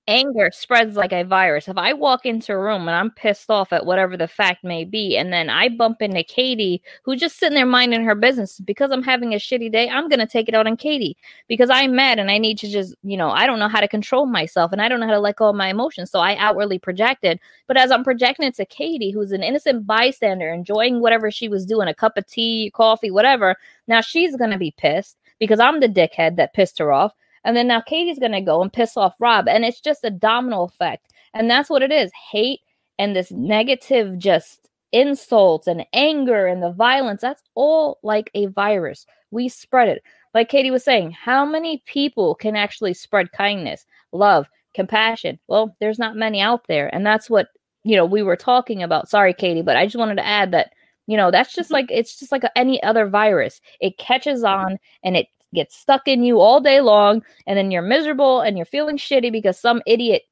[0.09, 1.67] Anger spreads like a virus.
[1.67, 4.85] If I walk into a room and I'm pissed off at whatever the fact may
[4.85, 8.93] be, and then I bump into Katie, who's just sitting there minding her business, because
[8.93, 11.17] I'm having a shitty day, I'm going to take it out on Katie
[11.49, 13.89] because I'm mad and I need to just, you know, I don't know how to
[13.89, 16.13] control myself and I don't know how to let go of my emotions.
[16.13, 17.41] So I outwardly projected.
[17.67, 21.67] But as I'm projecting it to Katie, who's an innocent bystander, enjoying whatever she was
[21.67, 23.57] doing, a cup of tea, coffee, whatever,
[23.89, 27.13] now she's going to be pissed because I'm the dickhead that pissed her off.
[27.47, 29.49] And then now Katie's going to go and piss off Rob.
[29.49, 31.13] And it's just a domino effect.
[31.33, 32.61] And that's what it is hate
[32.99, 37.21] and this negative, just insults and anger and the violence.
[37.21, 39.07] That's all like a virus.
[39.31, 40.03] We spread it.
[40.35, 45.39] Like Katie was saying, how many people can actually spread kindness, love, compassion?
[45.47, 46.93] Well, there's not many out there.
[46.93, 47.49] And that's what,
[47.85, 49.09] you know, we were talking about.
[49.09, 50.73] Sorry, Katie, but I just wanted to add that
[51.07, 51.75] you know that's just mm-hmm.
[51.75, 56.23] like it's just like any other virus it catches on and it gets stuck in
[56.23, 60.23] you all day long and then you're miserable and you're feeling shitty because some idiot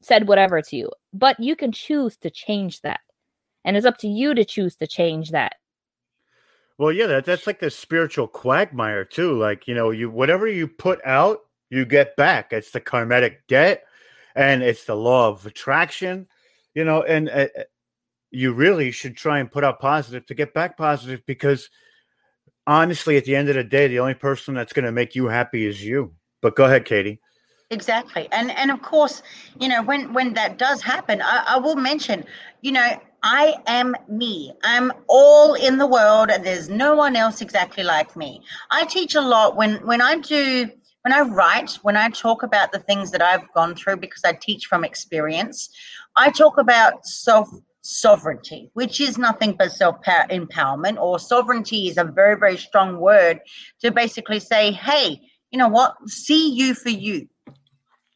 [0.00, 3.00] said whatever to you but you can choose to change that
[3.64, 5.56] and it's up to you to choose to change that
[6.76, 9.38] Well, yeah, that, that's like the spiritual quagmire too.
[9.38, 12.52] Like you know, you whatever you put out, you get back.
[12.52, 13.84] It's the karmatic debt,
[14.34, 16.26] and it's the law of attraction.
[16.74, 17.62] You know, and uh, uh,
[18.30, 21.70] you really should try and put out positive to get back positive because
[22.66, 25.26] honestly, at the end of the day, the only person that's going to make you
[25.26, 26.14] happy is you.
[26.40, 27.20] But go ahead, Katie.
[27.70, 29.22] Exactly, and and of course,
[29.58, 32.24] you know when when that does happen, I, I will mention,
[32.60, 34.52] you know, I am me.
[34.62, 38.42] I'm all in the world, and there's no one else exactly like me.
[38.70, 40.70] I teach a lot when when I do
[41.02, 44.34] when I write, when I talk about the things that I've gone through because I
[44.34, 45.70] teach from experience.
[46.16, 47.50] I talk about self
[47.84, 53.40] sovereignty, which is nothing but self empowerment, or sovereignty is a very very strong word
[53.80, 55.20] to basically say, hey,
[55.50, 55.94] you know what?
[56.08, 57.28] See you for you.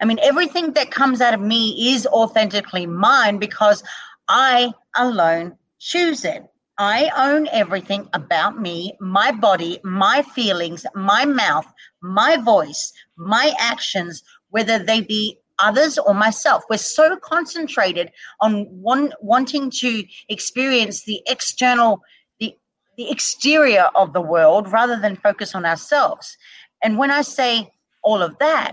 [0.01, 3.83] I mean, everything that comes out of me is authentically mine because
[4.29, 6.45] I alone choose it.
[6.79, 11.67] I own everything about me, my body, my feelings, my mouth,
[12.01, 16.63] my voice, my actions, whether they be others or myself.
[16.69, 22.03] We're so concentrated on one wanting to experience the external,
[22.41, 22.57] the
[22.97, 26.37] the exterior of the world rather than focus on ourselves.
[26.83, 27.71] And when I say
[28.03, 28.73] all of that,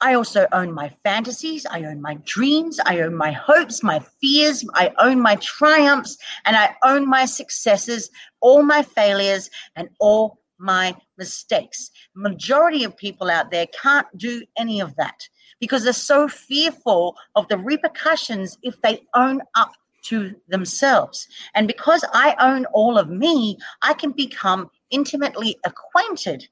[0.00, 4.62] I also own my fantasies, I own my dreams, I own my hopes, my fears,
[4.74, 8.10] I own my triumphs, and I own my successes,
[8.42, 11.90] all my failures, and all my mistakes.
[12.14, 15.28] Majority of people out there can't do any of that
[15.60, 19.72] because they're so fearful of the repercussions if they own up
[20.04, 21.26] to themselves.
[21.54, 26.46] And because I own all of me, I can become intimately acquainted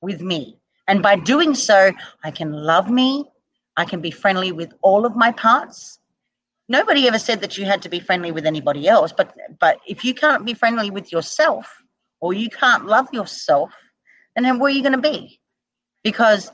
[0.00, 0.58] with me.
[0.86, 1.92] And by doing so,
[2.24, 3.24] I can love me.
[3.76, 5.98] I can be friendly with all of my parts.
[6.68, 10.04] Nobody ever said that you had to be friendly with anybody else, but but if
[10.04, 11.82] you can't be friendly with yourself
[12.20, 13.72] or you can't love yourself,
[14.36, 15.40] then where are you going to be?
[16.02, 16.50] Because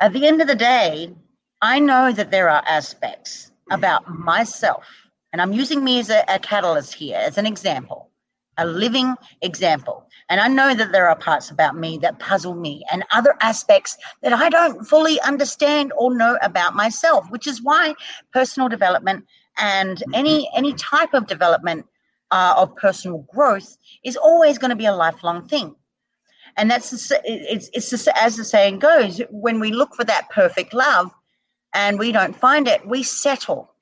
[0.00, 1.14] at the end of the day,
[1.60, 4.86] I know that there are aspects about myself,
[5.32, 8.10] and I'm using me as a, a catalyst here, as an example,
[8.56, 10.06] a living example.
[10.28, 13.96] And I know that there are parts about me that puzzle me and other aspects
[14.22, 17.94] that I don't fully understand or know about myself, which is why
[18.32, 19.24] personal development
[19.58, 21.86] and any any type of development
[22.30, 25.74] uh, of personal growth is always going to be a lifelong thing.
[26.58, 30.28] And that's the, it's it's the, as the saying goes, when we look for that
[30.28, 31.12] perfect love
[31.72, 33.72] and we don't find it, we settle,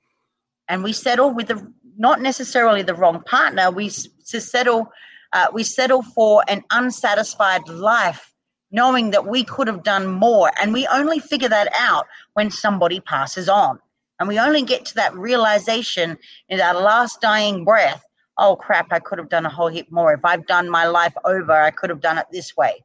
[0.69, 3.71] and we settle with the not necessarily the wrong partner.
[3.71, 4.91] We settle
[5.33, 8.31] uh, we settle for an unsatisfied life,
[8.69, 12.99] knowing that we could have done more, and we only figure that out when somebody
[12.99, 13.79] passes on,
[14.19, 16.15] and we only get to that realization
[16.47, 18.06] in our last dying breath
[18.37, 20.13] oh crap, I could have done a whole heap more.
[20.13, 22.83] If I've done my life over, I could have done it this way.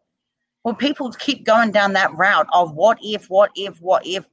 [0.65, 4.25] Well, people keep going down that route of what if, what if, what if.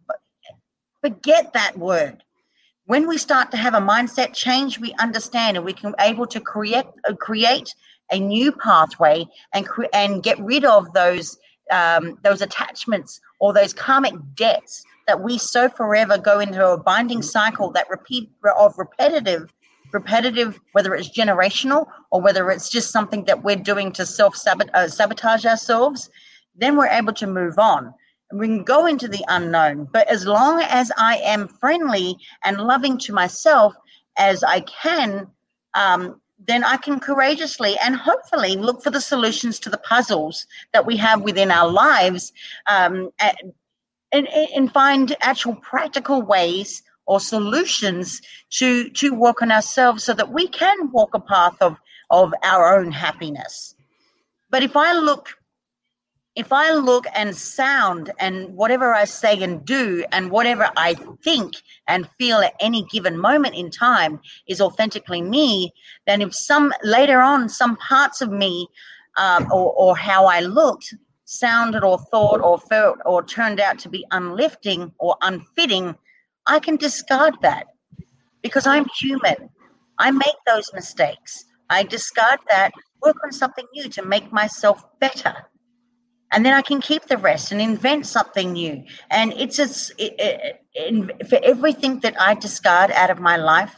[1.01, 2.24] Forget that word.
[2.86, 6.39] When we start to have a mindset change, we understand and we can able to
[6.39, 7.74] create uh, create
[8.11, 11.38] a new pathway and cre- and get rid of those
[11.72, 17.22] um, those attachments or those karmic debts that we so forever go into a binding
[17.22, 19.53] cycle that repeat of repetitive
[19.91, 24.87] repetitive whether it's generational or whether it's just something that we're doing to self uh,
[24.87, 26.09] sabotage ourselves
[26.55, 27.93] then we're able to move on.
[28.33, 32.97] We can go into the unknown but as long as i am friendly and loving
[32.99, 33.73] to myself
[34.17, 35.27] as i can
[35.75, 40.85] um, then I can courageously and hopefully look for the solutions to the puzzles that
[40.85, 42.31] we have within our lives
[42.67, 43.09] um,
[44.11, 50.32] and, and find actual practical ways or solutions to to work on ourselves so that
[50.32, 51.76] we can walk a path of
[52.12, 53.76] of our own happiness.
[54.51, 55.36] But if I look
[56.36, 60.93] if I look and sound and whatever I say and do and whatever I
[61.24, 61.55] think
[61.88, 65.74] and feel at any given moment in time is authentically me,
[66.05, 68.68] then if some later on some parts of me
[69.18, 70.93] um, or, or how I looked
[71.26, 75.95] sounded or thought or felt or turned out to be unlifting or unfitting,
[76.47, 77.67] I can discard that
[78.41, 79.49] because I'm human.
[79.97, 81.45] I make those mistakes.
[81.69, 82.71] I discard that,
[83.03, 85.35] work on something new to make myself better
[86.31, 88.83] and then I can keep the rest and invent something new.
[89.09, 93.75] And it's it, it, it, for everything that I discard out of my life.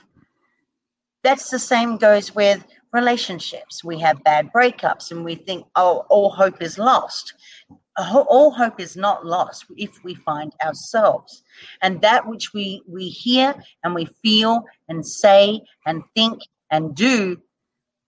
[1.24, 3.84] That's the same goes with relationships.
[3.84, 7.36] We have bad breakups, and we think, oh, all hope is lost.
[7.98, 11.44] All hope is not lost if we find ourselves,
[11.82, 17.42] and that which we we hear and we feel and say and think and do.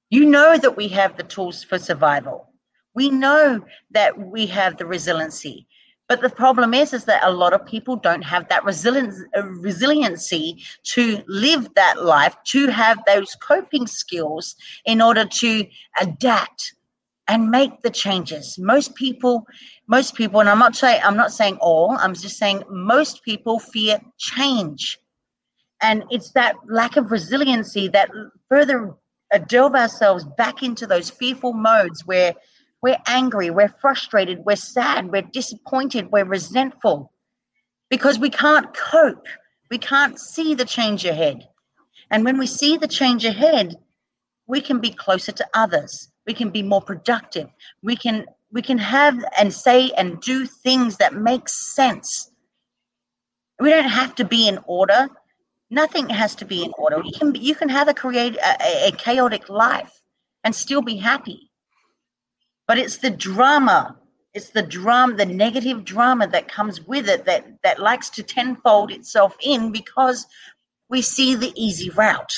[0.09, 2.53] You know that we have the tools for survival
[2.93, 3.61] we know
[3.91, 5.67] that we have the resiliency.
[6.07, 9.43] But the problem is, is that a lot of people don't have that resilience, uh,
[9.43, 14.55] resiliency to live that life, to have those coping skills
[14.85, 15.65] in order to
[15.99, 16.75] adapt
[17.27, 18.57] and make the changes.
[18.59, 19.45] Most people,
[19.87, 21.91] most people, and I'm not saying I'm not saying all.
[21.91, 24.99] I'm just saying most people fear change,
[25.81, 28.09] and it's that lack of resiliency that
[28.49, 28.93] further
[29.47, 32.33] delve ourselves back into those fearful modes where
[32.81, 37.11] we're angry, we're frustrated, we're sad, we're disappointed, we're resentful
[37.89, 39.27] because we can't cope.
[39.71, 41.47] We can't see the change ahead.
[42.11, 43.75] And when we see the change ahead,
[44.45, 46.11] we can be closer to others.
[46.25, 47.49] We can be more productive.
[47.81, 52.31] We can we can have and say and do things that make sense.
[53.59, 55.09] We don't have to be in order.
[55.69, 57.01] Nothing has to be in order.
[57.03, 60.01] You can you can have a create a, a chaotic life
[60.43, 61.49] and still be happy
[62.67, 63.97] but it's the drama
[64.33, 68.91] it's the drama the negative drama that comes with it that that likes to tenfold
[68.91, 70.25] itself in because
[70.89, 72.33] we see the easy route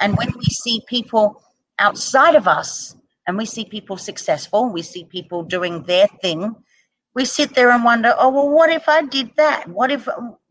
[0.00, 1.42] and when we see people
[1.84, 6.54] outside of us and we see people successful we see people doing their thing
[7.14, 10.08] we sit there and wonder oh well what if i did that what if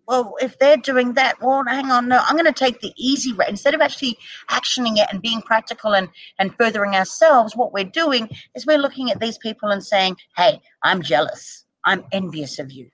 [0.08, 3.32] well, if they're doing that, well, hang on, no, I'm going to take the easy
[3.32, 3.50] route.
[3.50, 4.18] Instead of actually
[4.50, 6.10] actioning it and being practical and,
[6.40, 10.62] and furthering ourselves, what we're doing is we're looking at these people and saying, hey,
[10.84, 11.66] I'm jealous.
[11.86, 12.90] I'm envious of you.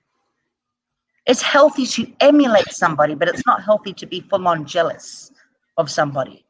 [1.26, 5.32] It's healthy to emulate somebody, but it's not healthy to be full on jealous
[5.76, 6.44] of somebody.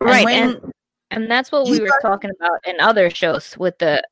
[0.00, 0.26] Right.
[0.26, 0.72] And, and,
[1.10, 4.02] and that's what we were talking about in other shows with the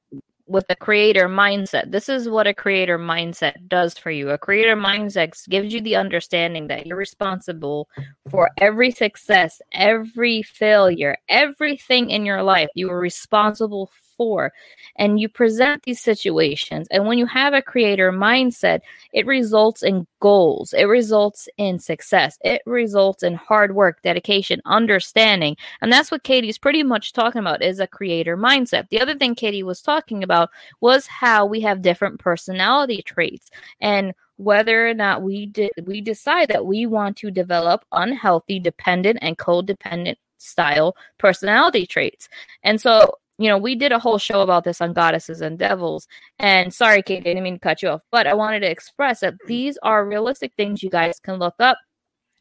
[0.49, 1.91] with the creator mindset.
[1.93, 4.31] This is what a creator mindset does for you.
[4.31, 7.89] A creator mindset gives you the understanding that you're responsible
[8.31, 12.69] for every success, every failure, everything in your life.
[12.75, 14.53] You are responsible for.
[14.97, 16.89] And you present these situations.
[16.91, 18.81] And when you have a creator mindset,
[19.15, 25.57] it results in goals, it results in success, it results in hard work, dedication, understanding.
[25.81, 28.89] And that's what Katie's pretty much talking about is a creator mindset.
[28.91, 30.51] The other thing Katie was talking about
[30.83, 33.51] was how we have different personality traits.
[33.81, 39.19] And whether or not we did we decide that we want to develop unhealthy dependent
[39.21, 42.29] and codependent style personality traits.
[42.63, 46.09] And so you know, we did a whole show about this on goddesses and devils.
[46.39, 49.21] And sorry, Kate, I didn't mean to cut you off, but I wanted to express
[49.21, 51.79] that these are realistic things you guys can look up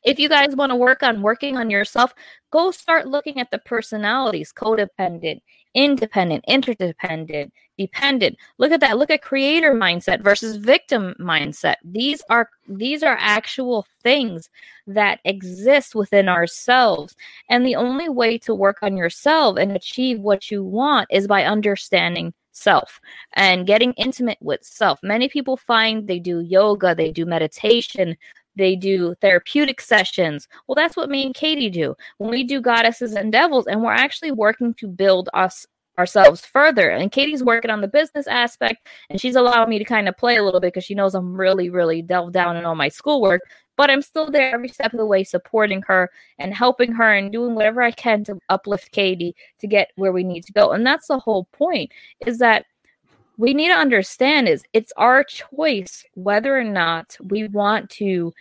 [0.04, 2.14] if you guys want to work on working on yourself,
[2.52, 5.42] go start looking at the personalities codependent,
[5.74, 8.38] independent, interdependent, dependent.
[8.58, 8.98] Look at that.
[8.98, 11.76] Look at creator mindset versus victim mindset.
[11.84, 14.50] These are these are actual things
[14.88, 17.16] that exist within ourselves.
[17.50, 21.44] And the only way to work on yourself and achieve what you want is by
[21.44, 23.00] understanding self
[23.34, 25.00] and getting intimate with self.
[25.04, 28.18] Many people find they do yoga, they do meditation,
[28.58, 30.48] they do therapeutic sessions.
[30.68, 31.96] Well, that's what me and Katie do.
[32.18, 35.66] When we do goddesses and devils, and we're actually working to build us
[35.98, 36.90] ourselves further.
[36.90, 40.38] And Katie's working on the business aspect, and she's allowing me to kind of play
[40.38, 43.42] a little bit because she knows I'm really, really delved down in all my schoolwork.
[43.78, 46.10] But I'm still there every step of the way, supporting her
[46.40, 50.24] and helping her and doing whatever I can to uplift Katie to get where we
[50.24, 50.72] need to go.
[50.72, 51.92] And that's the whole point
[52.26, 52.66] is that
[53.38, 58.34] we need to understand is it's our choice whether or not we want to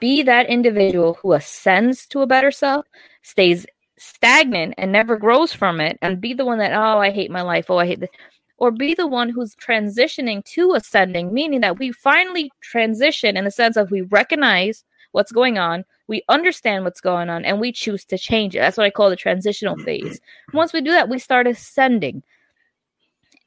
[0.00, 2.86] be that individual who ascends to a better self,
[3.22, 3.66] stays
[3.98, 7.42] stagnant and never grows from it, and be the one that, oh, I hate my
[7.42, 8.10] life, oh, I hate this,
[8.58, 13.50] or be the one who's transitioning to ascending, meaning that we finally transition in the
[13.50, 18.04] sense of we recognize what's going on, we understand what's going on, and we choose
[18.06, 18.58] to change it.
[18.58, 20.20] That's what I call the transitional phase.
[20.52, 22.22] Once we do that, we start ascending.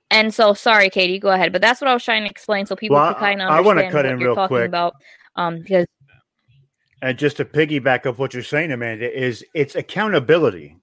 [0.09, 1.51] And so, sorry, Katie, go ahead.
[1.51, 3.57] But that's what I was trying to explain, so people Well, can kind of I-
[3.57, 4.67] I wanna understand cut in you're real talking quick.
[4.67, 4.95] about.
[5.35, 5.85] Um, because
[7.01, 10.77] And just to piggyback off what you're saying, Amanda, is it's accountability.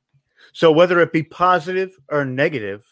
[0.53, 2.85] So whether it be positive or negative,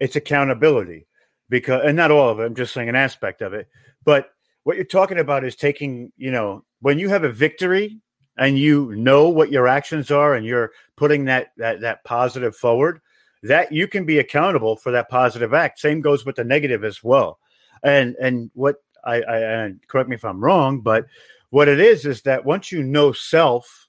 [0.00, 1.06] it's accountability.
[1.48, 3.68] Because and not all of it, I'm just saying an aspect of it.
[4.04, 4.30] But
[4.64, 8.00] what you're talking about is taking, you know, when you have a victory
[8.36, 13.00] and you know what your actions are and you're putting that that that positive forward,
[13.48, 15.78] that you can be accountable for that positive act.
[15.78, 17.38] Same goes with the negative as well.
[17.82, 21.06] And and what I, I and correct me if I'm wrong, but
[21.50, 23.88] what it is is that once you know self,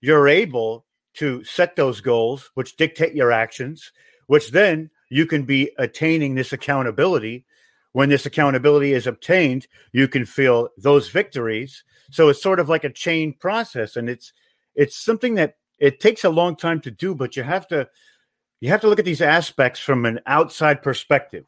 [0.00, 3.92] you're able to set those goals, which dictate your actions,
[4.26, 7.44] which then you can be attaining this accountability.
[7.92, 11.82] When this accountability is obtained, you can feel those victories.
[12.10, 14.32] So it's sort of like a chain process, and it's
[14.74, 17.88] it's something that it takes a long time to do, but you have to
[18.60, 21.44] you have to look at these aspects from an outside perspective,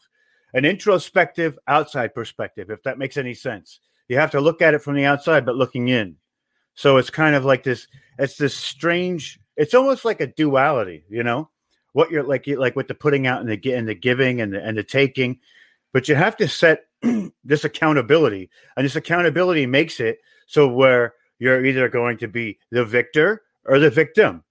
[0.54, 3.80] an introspective outside perspective, if that makes any sense.
[4.08, 6.16] You have to look at it from the outside, but looking in.
[6.74, 7.88] So it's kind of like this.
[8.18, 9.38] It's this strange.
[9.56, 11.50] It's almost like a duality, you know,
[11.92, 14.64] what you're like, like with the putting out and the and the giving and the,
[14.64, 15.40] and the taking.
[15.92, 16.84] But you have to set
[17.44, 22.84] this accountability, and this accountability makes it so where you're either going to be the
[22.84, 24.42] victor or the victim,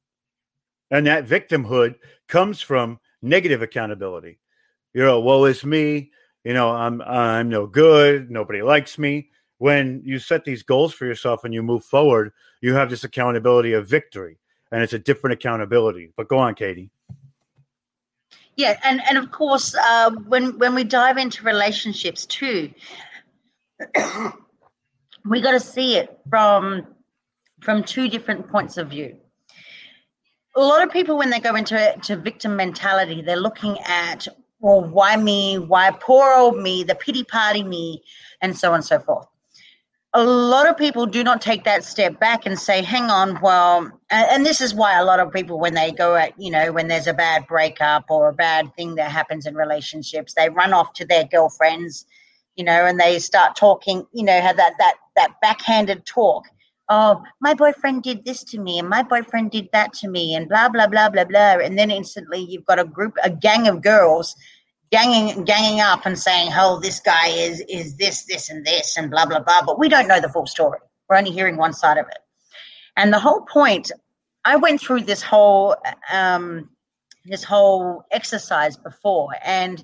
[0.91, 1.95] and that victimhood
[2.27, 4.39] comes from negative accountability.
[4.93, 6.11] You know, woe is me.
[6.43, 8.31] You know, I'm I'm no good.
[8.31, 9.29] Nobody likes me.
[9.57, 12.31] When you set these goals for yourself and you move forward,
[12.61, 14.37] you have this accountability of victory,
[14.71, 16.13] and it's a different accountability.
[16.15, 16.89] But go on, Katie.
[18.55, 22.71] Yeah, and and of course, uh, when when we dive into relationships too,
[25.25, 26.87] we got to see it from
[27.61, 29.17] from two different points of view.
[30.57, 34.27] A lot of people, when they go into to victim mentality, they're looking at
[34.59, 35.59] well, why me?
[35.59, 36.83] Why poor old me?
[36.83, 38.01] The pity party me,
[38.41, 39.27] and so on and so forth
[40.13, 43.91] a lot of people do not take that step back and say, hang on, well,
[44.09, 46.87] and, this is why a lot of people, when they go at, you know, when
[46.87, 50.93] there's a bad breakup or a bad thing that happens in relationships, they run off
[50.93, 52.05] to their girlfriends,
[52.55, 56.45] you know, and they start talking, you know, have that, that, that backhanded talk.
[56.89, 60.47] Oh, my boyfriend did this to me, and my boyfriend did that to me, and
[60.47, 61.57] blah, blah, blah, blah, blah.
[61.57, 64.35] And then instantly you've got a group, a gang of girls
[64.91, 69.11] ganging ganging up and saying, "Oh, this guy is is this, this, and this, and
[69.11, 70.79] blah blah blah." But we don't know the full story.
[71.09, 72.19] We're only hearing one side of it.
[72.95, 73.91] And the whole point,
[74.45, 75.75] I went through this whole
[76.11, 76.69] um,
[77.25, 79.83] this whole exercise before, and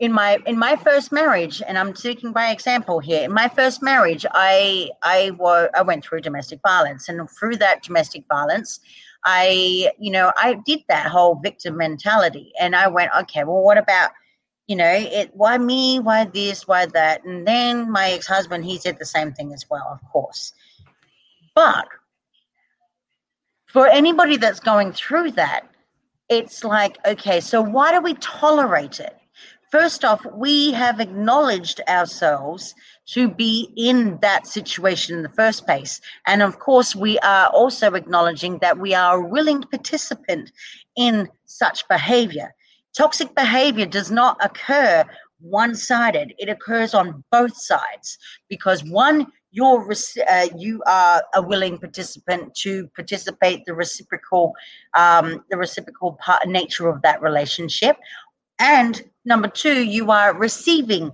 [0.00, 3.22] in my in my first marriage, and I'm speaking by example here.
[3.22, 5.30] In my first marriage, I I
[5.74, 8.80] I went through domestic violence, and through that domestic violence.
[9.22, 13.76] I, you know, I did that whole victim mentality and I went, okay, well, what
[13.76, 14.12] about
[14.66, 17.24] you know, it why me, why this, why that?
[17.24, 20.52] And then my ex-husband, he said the same thing as well, of course.
[21.56, 21.88] But
[23.66, 25.62] for anybody that's going through that,
[26.28, 29.19] it's like, okay, so why do we tolerate it?
[29.70, 32.74] First off, we have acknowledged ourselves
[33.10, 36.00] to be in that situation in the first place.
[36.26, 40.50] And of course, we are also acknowledging that we are a willing participant
[40.96, 42.52] in such behavior.
[42.96, 45.04] Toxic behavior does not occur
[45.40, 48.18] one sided, it occurs on both sides
[48.48, 49.92] because one, you're
[50.30, 54.52] uh, you are a willing participant to participate the reciprocal
[54.96, 57.96] um, the reciprocal part nature of that relationship
[58.60, 61.12] and number two you are receiving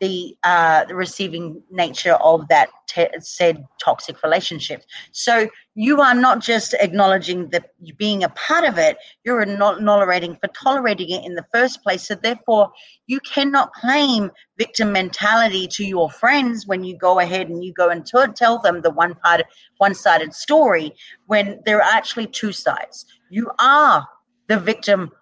[0.00, 4.82] the uh, the receiving nature of that te- said toxic relationship.
[5.12, 10.36] So you are not just acknowledging that being a part of it; you're not tolerating
[10.36, 12.06] for tolerating it in the first place.
[12.08, 12.72] So therefore,
[13.06, 17.88] you cannot claim victim mentality to your friends when you go ahead and you go
[17.88, 19.42] and t- tell them the one part,
[19.78, 20.92] one sided story
[21.26, 23.06] when there are actually two sides.
[23.30, 24.06] You are
[24.48, 25.12] the victim.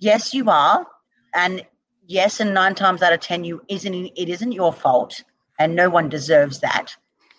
[0.00, 0.86] Yes, you are,
[1.34, 1.64] and
[2.06, 5.22] yes, and nine times out of ten, you isn't it isn't your fault,
[5.58, 6.96] and no one deserves that.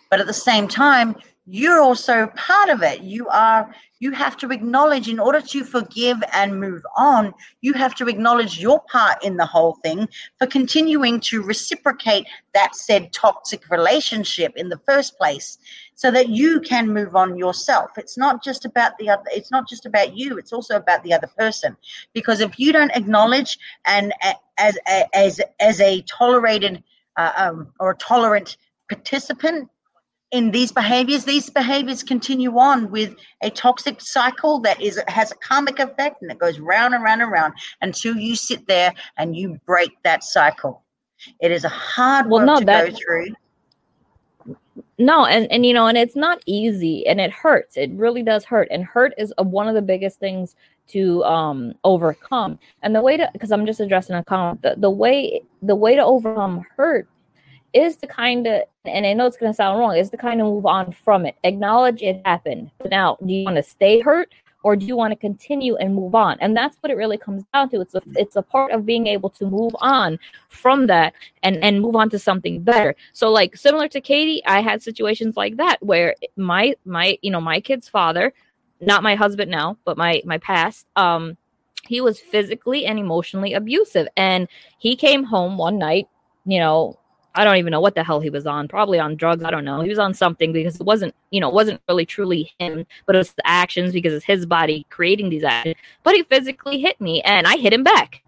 [0.09, 1.15] But at the same time,
[1.47, 3.01] you're also part of it.
[3.01, 7.95] You are you have to acknowledge in order to forgive and move on, you have
[7.95, 13.69] to acknowledge your part in the whole thing for continuing to reciprocate that said toxic
[13.69, 15.57] relationship in the first place
[15.93, 17.91] so that you can move on yourself.
[17.97, 21.13] It's not just about the other it's not just about you, it's also about the
[21.13, 21.77] other person.
[22.13, 24.13] Because if you don't acknowledge and
[24.57, 24.77] as
[25.13, 26.83] as as a tolerated
[27.17, 28.57] uh, um, or tolerant
[28.89, 29.69] participant
[30.31, 35.35] in these behaviors these behaviors continue on with a toxic cycle that is has a
[35.35, 39.35] karmic effect and it goes round and round and round until you sit there and
[39.35, 40.83] you break that cycle.
[41.39, 43.27] It is a hard well, work no, to that, go through.
[44.97, 47.77] No and and you know and it's not easy and it hurts.
[47.77, 50.55] It really does hurt and hurt is a, one of the biggest things
[50.87, 52.59] to um overcome.
[52.81, 55.95] And the way to because i'm just addressing a comment the, the way the way
[55.95, 57.07] to overcome hurt
[57.75, 60.39] is to kind of, and I know it's going to sound wrong, is to kind
[60.39, 61.35] of move on from it.
[61.43, 62.71] Acknowledge it happened.
[62.89, 64.33] Now, do you want to stay hurt
[64.63, 66.37] or do you want to continue and move on?
[66.39, 67.81] And that's what it really comes down to.
[67.81, 71.81] It's a, it's a part of being able to move on from that and, and
[71.81, 72.95] move on to something better.
[73.11, 77.41] So like similar to Katie, I had situations like that where my, my, you know,
[77.41, 78.33] my kid's father,
[78.79, 81.37] not my husband now, but my, my past, um,
[81.87, 84.07] he was physically and emotionally abusive.
[84.17, 84.47] And
[84.79, 86.07] he came home one night,
[86.45, 86.97] you know,
[87.35, 88.67] I don't even know what the hell he was on.
[88.67, 89.43] Probably on drugs.
[89.43, 89.81] I don't know.
[89.81, 93.15] He was on something because it wasn't, you know, it wasn't really truly him, but
[93.15, 95.75] it was the actions because it's his body creating these actions.
[96.03, 98.21] But he physically hit me and I hit him back.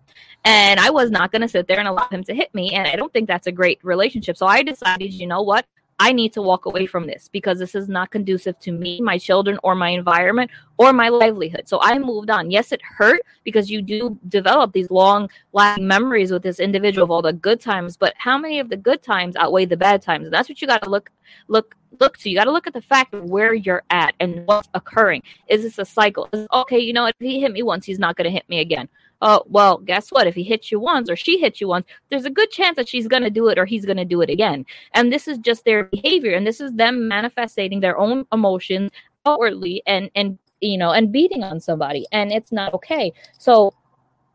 [0.46, 2.72] And I was not going to sit there and allow him to hit me.
[2.72, 4.38] And I don't think that's a great relationship.
[4.38, 5.66] So I decided, you know what?
[6.00, 9.18] I need to walk away from this because this is not conducive to me, my
[9.18, 11.68] children, or my environment, or my livelihood.
[11.68, 12.52] So I moved on.
[12.52, 17.12] Yes, it hurt because you do develop these long lasting memories with this individual of
[17.12, 20.26] all the good times, but how many of the good times outweigh the bad times?
[20.26, 21.10] And that's what you got to look
[21.48, 22.30] look look to.
[22.30, 25.24] You got to look at the fact of where you're at and what's occurring.
[25.48, 26.30] Is this a cycle?
[26.32, 28.60] Is, okay, you know, if he hit me once, he's not going to hit me
[28.60, 28.88] again
[29.22, 30.28] oh, well, guess what?
[30.28, 32.88] If he hits you once or she hits you once, there's a good chance that
[32.88, 34.66] she's going to do it or he's going to do it again.
[34.94, 36.34] And this is just their behavior.
[36.34, 38.92] And this is them manifesting their own emotions
[39.26, 42.06] outwardly and, and, you know, and beating on somebody.
[42.12, 43.14] And it's not okay.
[43.38, 43.74] So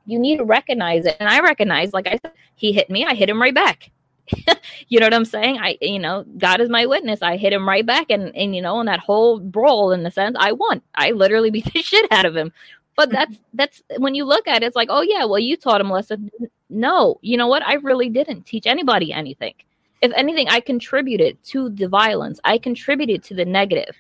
[0.06, 1.16] you need to recognize it.
[1.20, 3.90] And I recognize, like I said, he hit me, I hit him right back.
[4.88, 5.58] you know what I'm saying?
[5.58, 7.22] I, you know, God is my witness.
[7.22, 10.12] I hit him right back, and and you know, in that whole brawl, in the
[10.12, 10.80] sense, I won.
[10.94, 12.52] I literally beat the shit out of him
[12.96, 15.80] but that's that's when you look at it, it's like, oh yeah, well you taught
[15.80, 16.30] him a lesson.
[16.68, 17.62] No, you know what?
[17.66, 19.54] I really didn't teach anybody anything.
[20.00, 22.40] If anything, I contributed to the violence.
[22.44, 23.94] I contributed to the negative.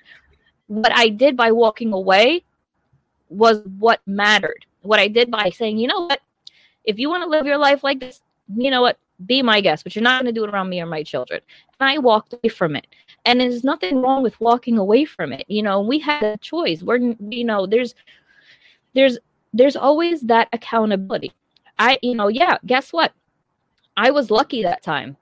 [0.66, 2.44] What I did by walking away
[3.28, 4.66] was what mattered.
[4.82, 6.20] What I did by saying, you know what?
[6.84, 8.20] If you want to live your life like this,
[8.56, 8.98] you know what?
[9.24, 11.40] Be my guest, but you're not going to do it around me or my children.
[11.78, 12.86] And I walked away from it.
[13.24, 15.44] And there's nothing wrong with walking away from it.
[15.46, 16.82] You know, we had a choice.
[16.82, 17.94] We're, you know, there's
[18.94, 19.18] there's
[19.52, 21.32] there's always that accountability.
[21.78, 23.12] I, you know, yeah, guess what?
[23.96, 25.16] I was lucky that time.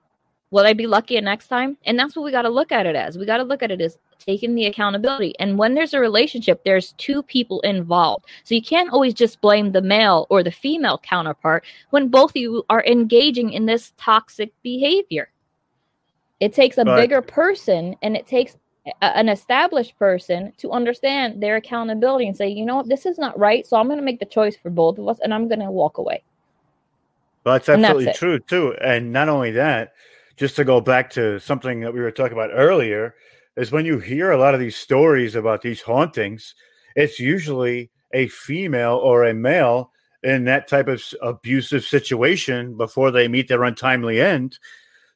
[0.51, 1.77] Will I be lucky next time?
[1.85, 3.17] And that's what we got to look at it as.
[3.17, 5.35] We got to look at it as taking the accountability.
[5.39, 8.27] And when there's a relationship, there's two people involved.
[8.45, 12.37] So you can't always just blame the male or the female counterpart when both of
[12.37, 15.31] you are engaging in this toxic behavior.
[16.41, 18.57] It takes a bigger person and it takes
[19.03, 23.39] an established person to understand their accountability and say, you know what, this is not
[23.39, 23.67] right.
[23.67, 25.71] So I'm going to make the choice for both of us and I'm going to
[25.71, 26.23] walk away.
[27.45, 28.75] Well, that's absolutely that's true, too.
[28.83, 29.93] And not only that,
[30.37, 33.15] just to go back to something that we were talking about earlier,
[33.57, 36.55] is when you hear a lot of these stories about these hauntings,
[36.97, 39.91] it's usually a female or a male
[40.23, 44.59] in that type of abusive situation before they meet their untimely end.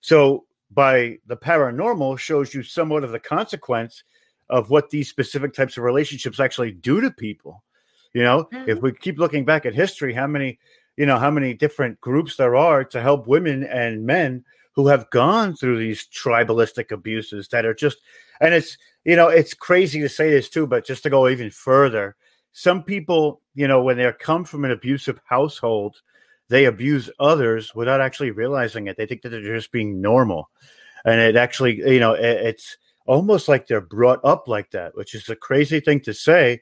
[0.00, 0.44] So
[0.74, 4.02] by the paranormal shows you somewhat of the consequence
[4.50, 7.62] of what these specific types of relationships actually do to people.
[8.12, 8.70] You know, mm-hmm.
[8.70, 10.58] if we keep looking back at history, how many,
[10.96, 14.44] you know, how many different groups there are to help women and men
[14.74, 17.98] who have gone through these tribalistic abuses that are just,
[18.40, 21.50] and it's, you know, it's crazy to say this too, but just to go even
[21.50, 22.16] further,
[22.52, 26.00] some people, you know, when they come from an abusive household,
[26.48, 28.96] they abuse others without actually realizing it.
[28.96, 30.50] They think that they're just being normal,
[31.04, 32.76] and it actually, you know, it, it's
[33.06, 36.60] almost like they're brought up like that, which is a crazy thing to say,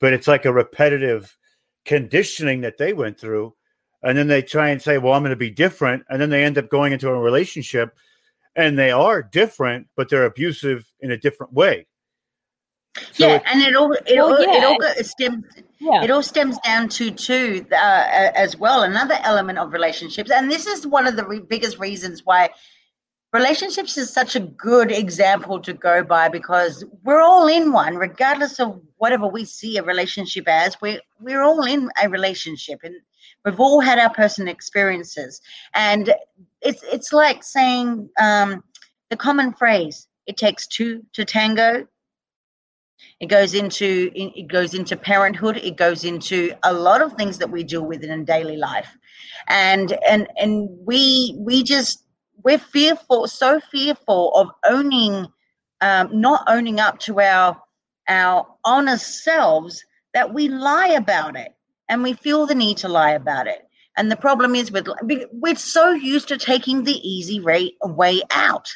[0.00, 1.36] but it's like a repetitive
[1.84, 3.54] conditioning that they went through.
[4.02, 6.04] And then they try and say, well, I'm going to be different.
[6.08, 7.96] And then they end up going into a relationship
[8.54, 11.87] and they are different, but they're abusive in a different way.
[13.12, 15.44] So yeah, it- and it all it Well, all it all go- stems
[15.78, 16.02] Yeah.
[16.02, 17.74] it all stems down to too uh,
[18.34, 22.24] as well another element of relationships, and this is one of the re- biggest reasons
[22.24, 22.50] why
[23.32, 28.58] relationships is such a good example to go by because we're all in one, regardless
[28.58, 30.80] of whatever we see a relationship as.
[30.80, 32.94] We we're all in a relationship, and
[33.44, 35.40] we've all had our personal experiences,
[35.74, 36.12] and
[36.62, 38.64] it's it's like saying um,
[39.10, 41.86] the common phrase: "It takes two to tango."
[43.20, 45.56] It goes into it goes into parenthood.
[45.58, 48.96] It goes into a lot of things that we deal with in daily life,
[49.48, 52.04] and and and we we just
[52.44, 55.26] we're fearful, so fearful of owning,
[55.80, 57.60] um, not owning up to our
[58.08, 59.84] our honest selves
[60.14, 61.54] that we lie about it,
[61.88, 63.68] and we feel the need to lie about it.
[63.96, 64.88] And the problem is with
[65.32, 68.68] we're so used to taking the easy way out,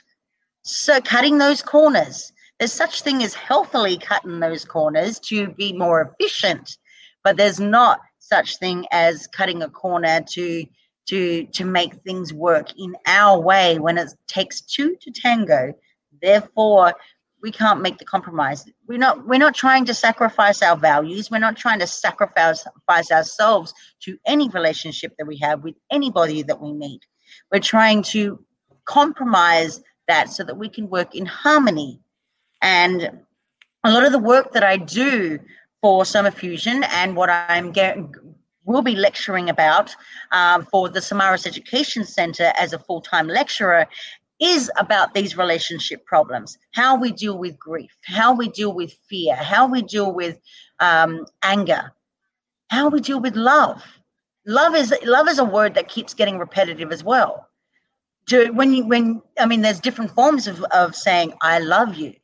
[0.62, 2.31] so cutting those corners.
[2.62, 6.78] There's such thing as healthily cutting those corners to be more efficient,
[7.24, 10.64] but there's not such thing as cutting a corner to
[11.06, 15.74] to to make things work in our way when it takes two to tango.
[16.22, 16.94] Therefore,
[17.42, 18.64] we can't make the compromise.
[18.86, 21.32] We're not we're not trying to sacrifice our values.
[21.32, 22.64] We're not trying to sacrifice
[23.10, 27.00] ourselves to any relationship that we have with anybody that we meet.
[27.50, 28.38] We're trying to
[28.84, 31.98] compromise that so that we can work in harmony.
[32.62, 33.20] And
[33.84, 35.38] a lot of the work that I do
[35.80, 37.72] for Summer Fusion and what I'm
[38.64, 39.94] will be lecturing about
[40.30, 43.86] um, for the Samaras Education Center as a full time lecturer
[44.40, 49.36] is about these relationship problems how we deal with grief, how we deal with fear,
[49.36, 50.40] how we deal with
[50.80, 51.92] um, anger,
[52.68, 53.82] how we deal with love.
[54.46, 57.48] Love is love is a word that keeps getting repetitive as well.
[58.26, 62.14] Do, when you when I mean, there's different forms of, of saying I love you,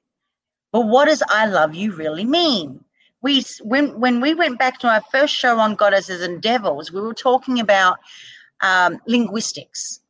[0.72, 2.84] but what does I love you really mean?
[3.22, 7.00] we when when we went back to our first show on goddesses and devils we
[7.00, 7.98] were talking about
[8.60, 10.00] um, linguistics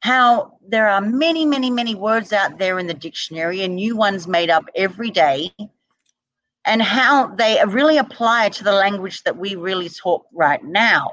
[0.00, 4.26] how there are many many many words out there in the dictionary and new ones
[4.28, 5.50] made up every day
[6.56, 11.08] and how they really apply to the language that we really talk right now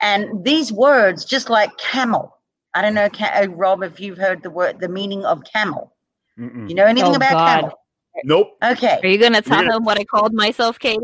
[0.00, 2.36] and these words just like camel
[2.74, 5.92] i don't know Ca- uh, rob if you've heard the word the meaning of camel
[6.38, 6.68] Mm-mm.
[6.68, 7.38] you know anything Oh, about God.
[7.38, 7.72] camel
[8.22, 8.56] Nope.
[8.62, 9.76] okay Are you gonna tell Yeah.
[9.76, 11.00] him what I called myself, Katie?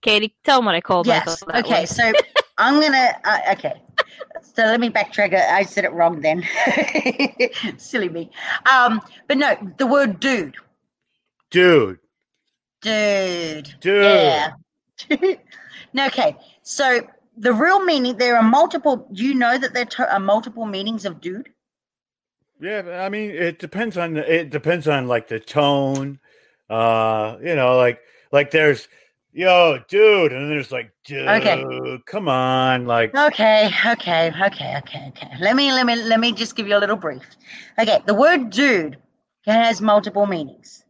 [0.00, 1.26] Katie, tell them what I called Yes.
[1.26, 1.52] myself.
[1.52, 1.80] that Okay.
[1.80, 1.86] way.
[1.86, 2.12] So
[2.58, 3.14] I'm gonna.
[3.24, 3.80] Uh, okay.
[4.42, 5.34] So let me backtrack.
[5.34, 6.44] I said it wrong then.
[7.78, 8.30] Silly me.
[8.70, 10.56] Um, but no, the word dude.
[11.50, 11.98] Dude.
[12.80, 13.74] Dude.
[13.80, 14.02] Dude.
[14.02, 14.50] Yeah.
[15.92, 16.36] no, okay.
[16.62, 17.06] So
[17.36, 19.06] the real meaning there are multiple.
[19.12, 21.50] You know that there are multiple meanings of dude.
[22.60, 26.18] Yeah, I mean, it depends on the, it depends on like the tone.
[26.70, 28.00] Uh, you know, like
[28.32, 28.88] like there's
[29.32, 32.02] yo, dude, and then there's like, dude, Okay.
[32.06, 35.30] come on, like Okay, okay, okay, okay, okay.
[35.40, 37.22] Let me let me let me just give you a little brief.
[37.78, 38.98] Okay, the word dude
[39.46, 40.84] has multiple meanings.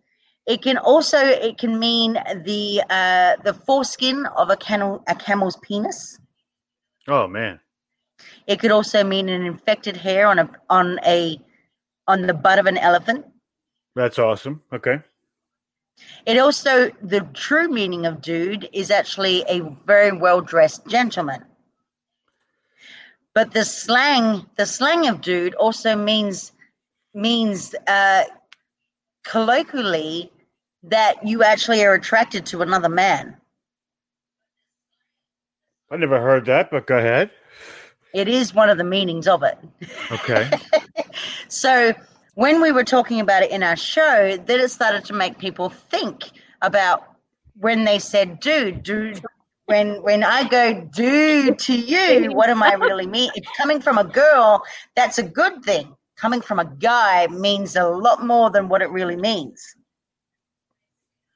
[0.46, 2.14] It can also it can mean
[2.44, 6.18] the uh, the foreskin of a camel a camel's penis.
[7.06, 7.60] oh man,
[8.46, 11.38] It could also mean an infected hair on a on a
[12.08, 13.26] on the butt of an elephant.
[13.94, 14.62] that's awesome.
[14.72, 15.00] Okay,
[16.26, 21.44] It also the true meaning of dude is actually a very well dressed gentleman.
[23.34, 26.52] But the slang the slang of dude also means
[27.14, 28.24] means uh,
[29.24, 30.32] colloquially
[30.84, 33.36] that you actually are attracted to another man.
[35.90, 37.30] I never heard that, but go ahead.
[38.14, 39.58] It is one of the meanings of it.
[40.10, 40.50] Okay,
[41.48, 41.92] So
[42.38, 45.70] when we were talking about it in our show, then it started to make people
[45.70, 46.30] think
[46.62, 47.02] about
[47.54, 49.20] when they said dude, dude.
[49.66, 53.32] When when I go dude to you, what am I really mean?
[53.34, 54.62] If coming from a girl,
[54.94, 55.96] that's a good thing.
[56.16, 59.74] Coming from a guy means a lot more than what it really means.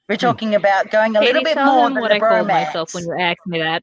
[0.08, 0.20] We're hmm.
[0.20, 2.94] talking about going a Katie, little bit more than what the I called myself bromance.
[2.94, 3.82] when you asked me that.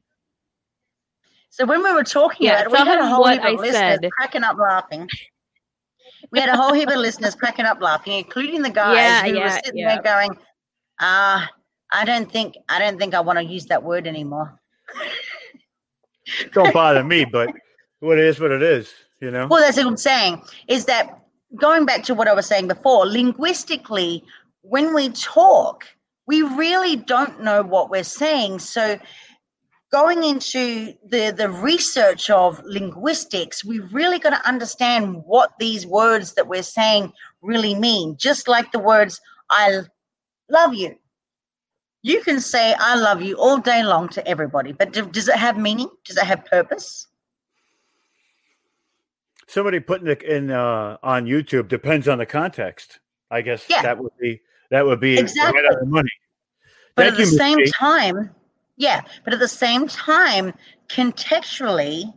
[1.50, 3.98] So when we were talking Yeah, about it, we had a whole heap of listeners
[4.00, 4.10] said.
[4.10, 5.06] cracking up laughing.
[6.32, 9.40] We had a whole heap of listeners cracking up laughing, including the guys Yeah, who
[9.40, 9.94] were sitting yeah.
[9.94, 10.36] there going,
[11.00, 11.50] "Ah,
[11.92, 14.60] I don't think I don't think I want to use that word anymore."
[16.52, 17.52] don't bother me, but
[18.00, 18.92] What it is, what it is.
[19.20, 19.46] You know.
[19.46, 20.42] Well, that's what I'm saying.
[20.68, 21.20] Is that
[21.56, 23.06] going back to what I was saying before?
[23.06, 24.24] Linguistically,
[24.62, 25.84] when we talk,
[26.26, 28.60] we really don't know what we're saying.
[28.60, 28.98] So,
[29.90, 36.34] going into the the research of linguistics, we really got to understand what these words
[36.34, 37.12] that we're saying
[37.42, 38.16] really mean.
[38.16, 39.80] Just like the words "I
[40.48, 40.96] love you."
[42.02, 45.36] You can say "I love you" all day long to everybody, but do, does it
[45.36, 45.90] have meaning?
[46.04, 47.06] Does it have purpose?
[49.46, 53.00] Somebody putting it in uh, on YouTube depends on the context.
[53.32, 53.82] I guess Yeah.
[53.82, 54.40] that would be
[54.70, 55.60] that would be Exactly.
[55.60, 56.10] right out of money.
[56.94, 58.30] But Thank at the you, Miss same time,
[58.80, 60.54] yeah, but at the same time,
[60.88, 62.14] contextually,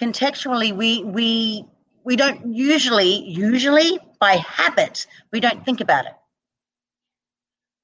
[0.00, 1.64] contextually, we we
[2.04, 6.12] we don't usually usually by habit we don't think about it.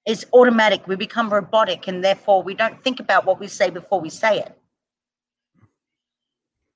[0.07, 0.87] It's automatic.
[0.87, 4.39] We become robotic, and therefore we don't think about what we say before we say
[4.39, 4.57] it.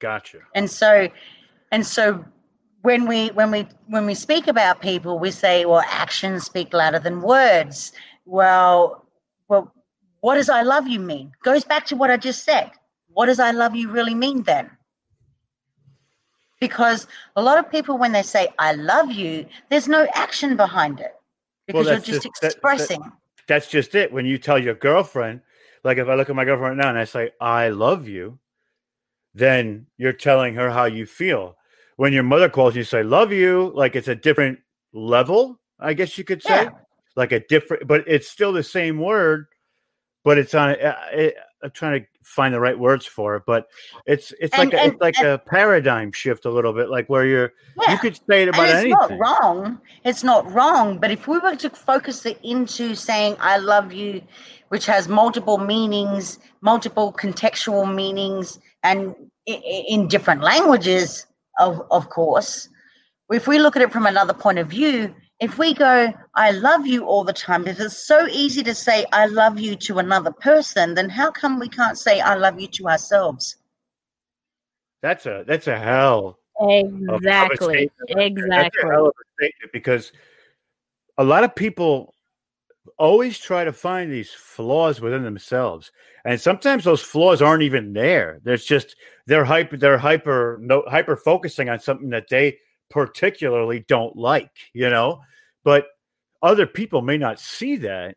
[0.01, 0.39] Gotcha.
[0.57, 1.09] And so,
[1.71, 2.25] and so
[2.83, 6.99] when we when we when we speak about people, we say, well, actions speak louder
[6.99, 7.93] than words.
[8.25, 9.07] Well,
[9.49, 9.73] well,
[10.21, 11.33] what does I love you mean?
[11.43, 12.71] Goes back to what I just said.
[13.13, 14.71] What does I love you really mean then?
[16.61, 20.99] Because a lot of people, when they say I love you, there's no action behind
[21.01, 21.15] it
[21.67, 23.13] because you're that's just, just- that- that- expressing.
[23.47, 24.13] That's just it.
[24.13, 25.41] When you tell your girlfriend,
[25.83, 28.39] like if I look at my girlfriend right now and I say I love you,
[29.35, 31.57] then you're telling her how you feel.
[31.97, 34.59] When your mother calls you, say love you, like it's a different
[34.93, 36.71] level, I guess you could say, Yeah.
[37.17, 39.47] like a different, but it's still the same word,
[40.29, 40.69] but it's on.
[40.71, 43.69] Uh, it, I'm trying to find the right words for it, but
[44.07, 46.89] it's it's And- like a, and- it's like and- a paradigm shift a little bit,
[46.97, 47.51] like where you're
[47.81, 47.93] Yeah.
[47.93, 49.19] you could say it about and it's anything.
[49.19, 49.81] not wrong.
[50.05, 50.99] It's not wrong.
[51.03, 54.21] But if we were to focus it into saying "I love you,"
[54.73, 59.01] which has multiple meanings, multiple contextual meanings, and
[59.47, 61.27] in different languages,
[61.59, 62.69] of of course,
[63.33, 66.87] if we look at it from another point of view, if we go "I love
[66.87, 70.33] you" all the time, if it's so easy to say "I love you" to another
[70.33, 73.57] person, then how come we can't say "I love you" to ourselves?
[75.03, 77.57] That's a that's a hell of- of a Exactly.
[77.59, 78.49] statement right there.
[78.49, 78.91] That's a Exactly.
[78.91, 80.13] hell of a statement because
[81.19, 82.15] a lot of people
[82.97, 85.93] always try to find these flaws within themselves,
[86.25, 88.41] and sometimes those flaws aren't even there.
[88.43, 88.97] There's just
[89.27, 92.59] they're hyper they're hyper no hyper focusing on something that they
[92.91, 95.21] particularly don't like, you know.
[95.65, 95.87] But
[96.43, 98.17] other people may not see that,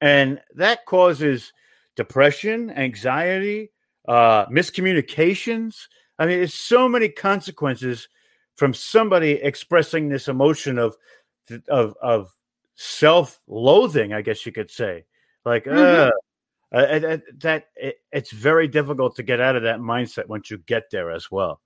[0.00, 1.52] and that causes
[1.96, 3.72] depression, anxiety,
[4.06, 5.88] uh, miscommunications.
[6.18, 8.08] I mean, it's so many consequences
[8.54, 10.96] from somebody expressing this emotion of
[11.68, 12.34] of of
[12.76, 15.04] self-loathing, I guess you could say.
[15.44, 16.10] Like, uh,
[16.72, 20.58] uh, uh, that it, it's very difficult to get out of that mindset once you
[20.58, 21.60] get there as well.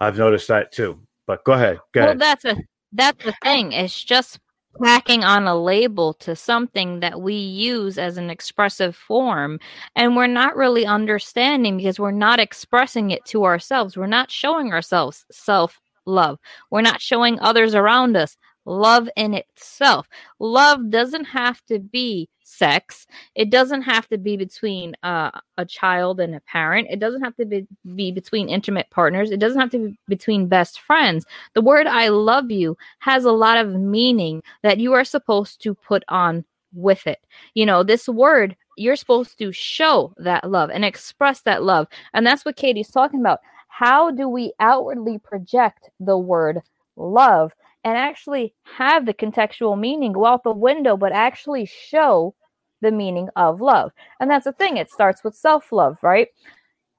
[0.00, 1.00] I've noticed that too.
[1.26, 2.18] But go ahead, go Well, ahead.
[2.20, 2.56] that's a
[2.92, 3.72] that's the thing.
[3.72, 4.38] It's just
[4.82, 9.58] tacking on a label to something that we use as an expressive form,
[9.96, 13.96] and we're not really understanding because we're not expressing it to ourselves.
[13.96, 16.38] We're not showing ourselves self love.
[16.70, 20.08] We're not showing others around us love in itself.
[20.38, 23.06] Love doesn't have to be sex.
[23.34, 26.88] It doesn't have to be between uh, a child and a parent.
[26.90, 29.30] It doesn't have to be, be between intimate partners.
[29.30, 31.24] It doesn't have to be between best friends.
[31.54, 35.74] The word I love you has a lot of meaning that you are supposed to
[35.74, 37.20] put on with it.
[37.54, 41.86] You know, this word, you're supposed to show that love and express that love.
[42.12, 43.40] And that's what Katie's talking about.
[43.68, 46.60] How do we outwardly project the word
[46.96, 47.52] love
[47.84, 52.34] and actually have the contextual meaning go out the window, but actually show
[52.80, 53.92] the meaning of love?
[54.20, 56.28] And that's the thing, it starts with self love, right?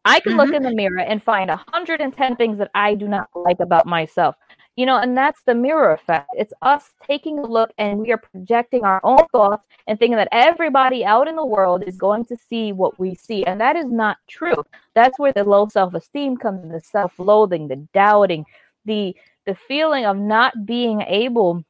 [0.06, 0.58] I can look mm-hmm.
[0.58, 4.36] in the mirror and find 110 things that I do not like about myself.
[4.76, 6.28] You know, and that's the mirror effect.
[6.34, 10.28] It's us taking a look and we are projecting our own thoughts and thinking that
[10.34, 13.46] everybody out in the world is going to see what we see.
[13.46, 14.64] And that is not true.
[14.94, 18.46] That's where the low self esteem comes in, the self loathing, the doubting,
[18.84, 19.16] the
[19.46, 21.64] the feeling of not being able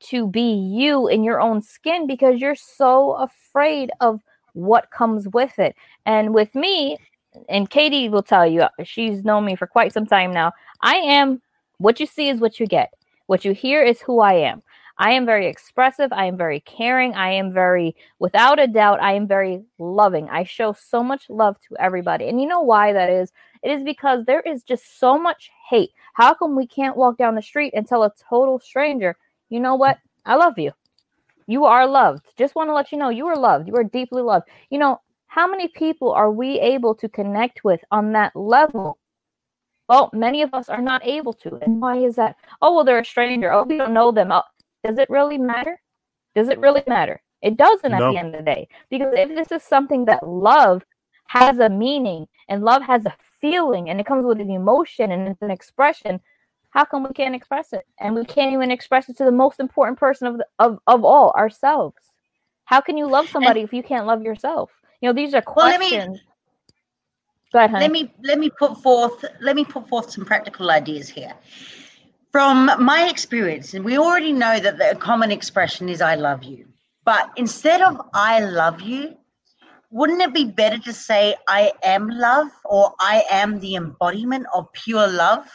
[0.00, 4.20] to be you in your own skin because you're so afraid of
[4.52, 5.74] what comes with it.
[6.06, 6.96] And with me,
[7.48, 10.52] and Katie will tell you, she's known me for quite some time now.
[10.82, 11.40] I am
[11.78, 12.92] what you see is what you get.
[13.26, 14.62] What you hear is who I am.
[15.00, 16.12] I am very expressive.
[16.12, 17.14] I am very caring.
[17.14, 20.28] I am very, without a doubt, I am very loving.
[20.30, 22.28] I show so much love to everybody.
[22.28, 23.32] And you know why that is?
[23.64, 25.90] It is because there is just so much hate.
[26.14, 29.16] How come we can't walk down the street and tell a total stranger,
[29.48, 29.98] you know what?
[30.26, 30.72] I love you.
[31.46, 32.26] You are loved.
[32.38, 33.68] Just want to let you know you are loved.
[33.68, 34.48] You are deeply loved.
[34.70, 38.98] You know, how many people are we able to connect with on that level
[39.88, 41.56] Well, many of us are not able to.
[41.62, 42.36] And why is that?
[42.62, 43.52] Oh, well, they're a stranger.
[43.52, 44.30] Oh, we don't know them.
[44.32, 44.42] Oh,
[44.84, 45.80] does it really matter?
[46.34, 47.22] Does it really matter?
[47.42, 48.12] It doesn't at No.
[48.12, 48.68] the end of the day.
[48.90, 50.84] Because if this is something that love
[51.28, 55.28] has a meaning and love has a feeling and it comes with an emotion and
[55.28, 56.20] it's an expression,
[56.70, 57.86] how come we can't express it?
[57.98, 61.04] And we can't even express it to the most important person of the, of, of
[61.04, 61.96] all, ourselves.
[62.64, 64.70] How can you love somebody if you can't love yourself?
[65.00, 66.20] You know, these are Well, let me- questions.
[67.52, 67.82] Go ahead, honey.
[67.84, 71.34] let me let me put forth let me put forth some practical ideas here
[72.32, 76.66] from my experience and we already know that the common expression is i love you.
[77.04, 79.16] But instead of i love you
[79.90, 84.72] wouldn't it be better to say i am love or i am the embodiment of
[84.72, 85.46] pure love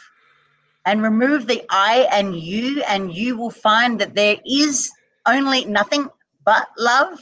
[0.84, 4.92] and remove the i and you and you will find that there is
[5.26, 6.08] only nothing
[6.44, 7.18] but love?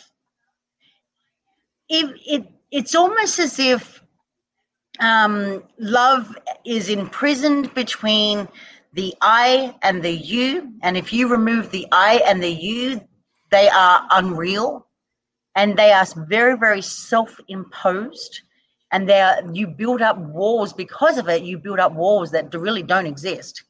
[1.88, 4.02] If it it's almost as if
[5.00, 8.48] um, love is imprisoned between
[8.94, 10.72] the I and the you.
[10.82, 13.00] And if you remove the I and the you,
[13.50, 14.86] they are unreal
[15.56, 18.40] and they are very, very self imposed.
[18.92, 22.54] And they are, you build up walls because of it, you build up walls that
[22.54, 23.64] really don't exist.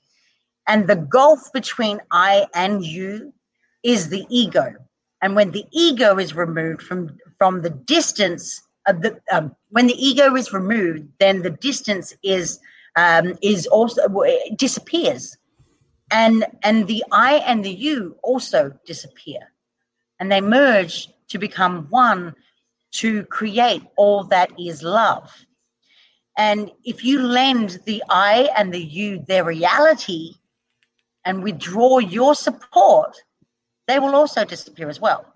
[0.68, 3.32] And the gulf between I and you
[3.82, 4.74] is the ego.
[5.22, 10.06] And when the ego is removed from, from the distance of the, um, when the
[10.06, 12.60] ego is removed, then the distance is
[12.96, 14.02] um, is also
[14.56, 15.36] disappears,
[16.10, 19.40] and and the I and the you also disappear,
[20.20, 22.34] and they merge to become one
[22.92, 25.46] to create all that is love.
[26.36, 30.34] And if you lend the I and the you their reality
[31.24, 33.16] and withdraw your support,
[33.86, 35.34] they will also disappear as well.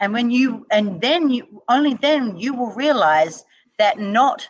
[0.00, 3.44] And when you and then you only then you will realize
[3.78, 4.48] that not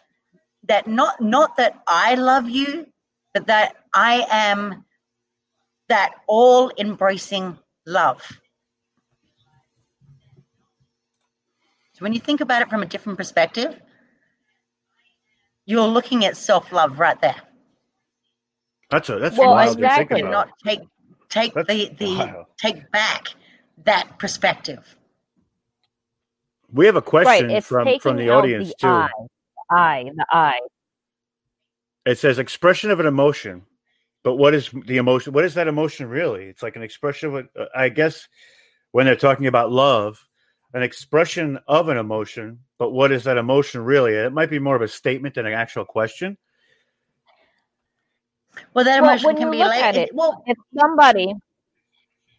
[0.69, 2.87] that not not that I love you,
[3.35, 4.85] but that I am
[5.89, 8.23] that all embracing love.
[11.95, 13.79] So when you think about it from a different perspective,
[15.67, 17.41] you're looking at self-love right there.
[18.91, 20.31] That's a that's Well, wild to think about.
[20.31, 20.81] Not take
[21.29, 22.47] take That's the the wild.
[22.59, 23.29] take back
[23.85, 24.97] that perspective.
[26.73, 27.65] We have a question right.
[27.65, 29.29] From from the audience the too.
[29.73, 30.61] I, I, the I.
[32.05, 33.63] It says expression of an emotion,
[34.25, 35.33] but what is the emotion?
[35.33, 36.45] What is that emotion really?
[36.45, 38.29] It's like an expression of, I guess,
[38.91, 40.27] when they're talking about love,
[40.75, 42.59] an expression of an emotion.
[42.79, 44.15] But what is that emotion really?
[44.15, 46.37] It might be more of a statement than an actual question.
[48.75, 51.35] Well, that emotion when can be look like at it, well, if somebody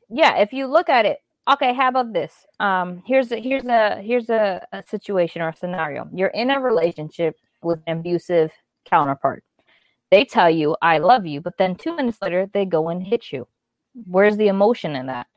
[0.09, 1.17] yeah if you look at it
[1.51, 2.45] okay how about this?
[2.59, 6.07] Um here's a here's a here's a, a situation or a scenario.
[6.13, 8.51] You're in a relationship with an abusive
[8.85, 9.43] counterpart.
[10.11, 13.31] They tell you i love you but then two minutes later they go and hit
[13.31, 13.47] you.
[14.07, 15.27] Where's the emotion in that?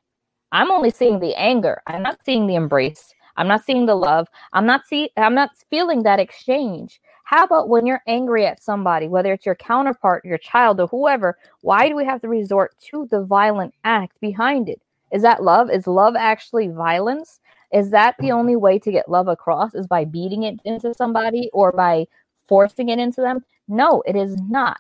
[0.53, 1.83] I'm only seeing the anger.
[1.87, 3.13] I'm not seeing the embrace.
[3.37, 4.29] I'm not seeing the love.
[4.53, 7.01] I'm not see i'm not feeling that exchange.
[7.25, 11.37] How about when you're angry at somebody whether it's your counterpart your child or whoever
[11.63, 14.81] why do we have to resort to the violent act behind it
[15.13, 15.71] is that love?
[15.71, 17.41] Is love actually violence?
[17.73, 18.37] Is that the mm-hmm.
[18.37, 22.07] only way to get love across is by beating it into somebody or by
[22.49, 23.45] forcing it into them?
[23.69, 24.79] No it is not.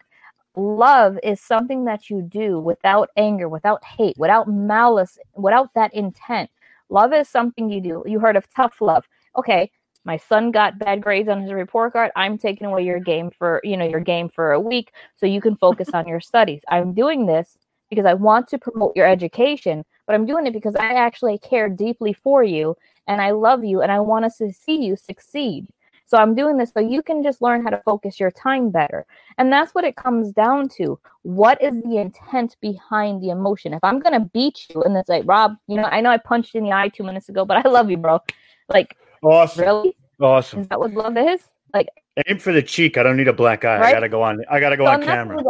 [0.54, 6.50] Love is something that you do without anger without hate without malice without that intent.
[6.88, 8.02] Love is something you do.
[8.06, 9.04] You heard of tough love.
[9.36, 9.70] Okay
[10.06, 12.12] my son got bad grades on his report card.
[12.14, 15.40] I'm taking away your game for you know your game for a week so you
[15.40, 16.62] can focus on your studies.
[16.68, 17.58] I'm doing this
[17.90, 21.68] because i want to promote your education but i'm doing it because i actually care
[21.68, 22.76] deeply for you
[23.06, 25.66] and i love you and i want us to see you succeed
[26.06, 29.04] so i'm doing this so you can just learn how to focus your time better
[29.38, 33.82] and that's what it comes down to what is the intent behind the emotion if
[33.82, 36.54] i'm going to beat you and it's like rob you know i know i punched
[36.54, 38.20] you in the eye two minutes ago but i love you bro
[38.68, 40.60] like Awesome, really awesome.
[40.60, 41.40] is that what love is?
[41.74, 41.88] Like,
[42.26, 42.96] Aim for the cheek.
[42.96, 43.88] I don't need a black eye.
[43.88, 44.42] I gotta go on.
[44.50, 45.42] I gotta go so on camera.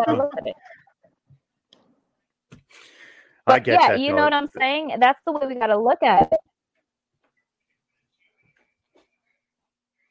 [3.47, 3.55] I Huh.
[3.55, 3.77] look at it.
[3.77, 4.01] I But get yeah, that.
[4.01, 4.97] you know what I'm saying?
[5.01, 6.41] That's the way we got to look at it.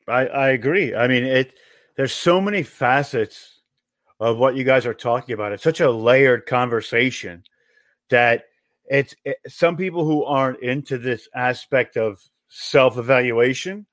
[0.08, 0.96] I, I agree.
[0.96, 1.54] I mean, it.
[1.98, 3.62] There's so many facets
[4.20, 5.52] of what you guys are talking about.
[5.54, 7.44] It's such a layered conversation
[8.10, 8.46] that
[8.86, 13.86] it's it, some people who aren't into this aspect of self-evaluation.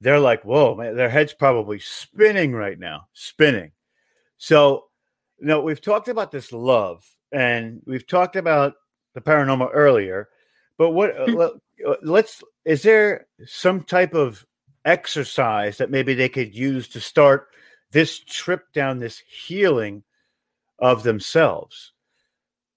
[0.00, 3.72] They're like, "Whoa, man!" Their head's probably spinning right now, spinning.
[4.36, 4.86] So,
[5.40, 8.74] you know, we've talked about this love, and we've talked about
[9.14, 10.28] the paranormal earlier.
[10.76, 11.14] But what?
[11.30, 11.52] let-
[11.86, 12.42] uh, let's.
[12.64, 14.44] Is there some type of
[14.84, 17.48] exercise that maybe they could use to start
[17.90, 20.02] this trip down this healing
[20.78, 21.92] of themselves.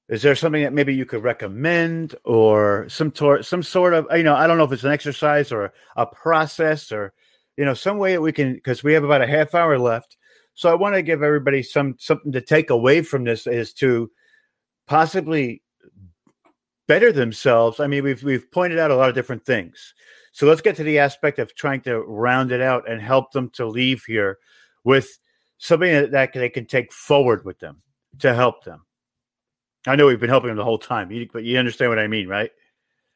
[0.09, 4.23] Is there something that maybe you could recommend or some tor- some sort of you
[4.23, 7.13] know I don't know if it's an exercise or a process or
[7.55, 10.17] you know some way that we can because we have about a half hour left.
[10.53, 14.11] So I want to give everybody some something to take away from this is to
[14.91, 15.63] possibly
[16.87, 17.79] better themselves.
[17.79, 19.93] I mean, we've we've pointed out a lot of different things.
[20.33, 23.49] So let's get to the aspect of trying to round it out and help them
[23.51, 24.37] to leave here
[24.83, 25.17] with
[25.59, 27.81] something that, that they can take forward with them
[28.19, 28.85] to help them.
[29.87, 32.07] I know we've been helping them the whole time, you- but you understand what I
[32.07, 32.51] mean, right?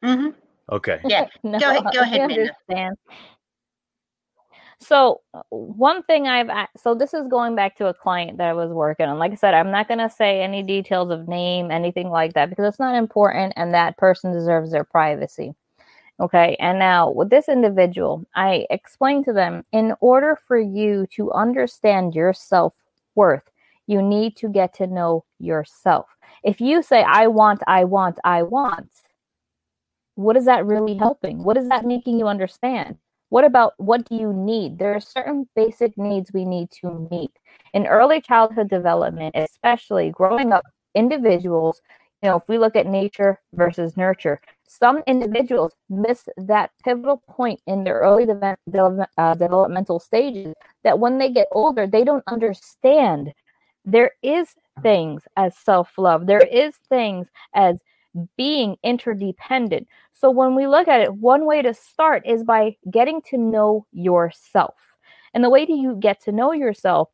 [0.01, 0.29] hmm
[0.71, 0.99] Okay.
[1.05, 1.27] Yeah.
[1.43, 2.27] No, Go ahead- go I ahead,
[2.69, 2.91] Minna.
[4.79, 8.53] So uh, one thing I've so this is going back to a client that I
[8.53, 9.17] was working on.
[9.19, 12.49] Like I said, I'm not going to say any details of name, anything like that,
[12.49, 15.55] because it's not important, and that person deserves their privacy.
[16.19, 16.55] Okay.
[16.59, 22.15] And now with this individual, I explained to them in order for you to understand
[22.15, 22.73] your self
[23.15, 23.49] worth,
[23.87, 26.07] you need to get to know yourself.
[26.43, 28.89] If you say, I want, I want, I want,
[30.15, 31.43] what is that really helping?
[31.43, 32.97] What is that making you understand?
[33.29, 34.77] What about what do you need?
[34.77, 37.31] There are certain basic needs we need to meet.
[37.73, 41.81] In early childhood development, especially growing up, individuals,
[42.21, 47.59] you know, if we look at nature versus nurture, some individuals miss that pivotal point
[47.67, 50.53] in their early deve- development, uh, developmental stages
[50.83, 53.33] that when they get older, they don't understand.
[53.83, 56.25] There is things as self-love.
[56.25, 57.79] There is things as
[58.37, 59.87] being interdependent.
[60.13, 63.85] So when we look at it, one way to start is by getting to know
[63.91, 64.75] yourself.
[65.33, 67.09] And the way that you get to know yourself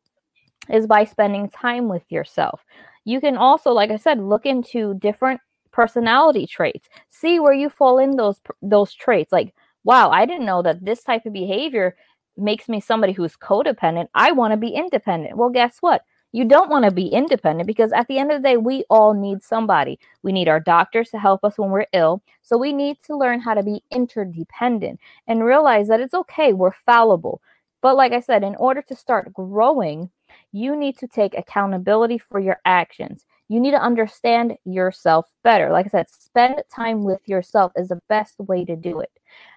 [0.68, 2.64] is by spending time with yourself.
[3.04, 5.40] You can also, like I said, look into different
[5.72, 6.88] personality traits.
[7.10, 9.32] See where you fall in those those traits.
[9.32, 9.54] Like,
[9.84, 11.96] wow, I didn't know that this type of behavior
[12.36, 14.06] makes me somebody who's codependent.
[14.14, 15.36] I want to be independent.
[15.36, 16.02] Well, guess what?
[16.34, 19.12] You don't want to be independent because at the end of the day, we all
[19.12, 19.98] need somebody.
[20.22, 22.22] We need our doctors to help us when we're ill.
[22.40, 26.72] So we need to learn how to be interdependent and realize that it's okay, we're
[26.72, 27.42] fallible.
[27.82, 30.10] But like I said, in order to start growing,
[30.52, 33.26] you need to take accountability for your actions.
[33.48, 35.70] You need to understand yourself better.
[35.70, 39.10] Like I said, spend time with yourself is the best way to do it.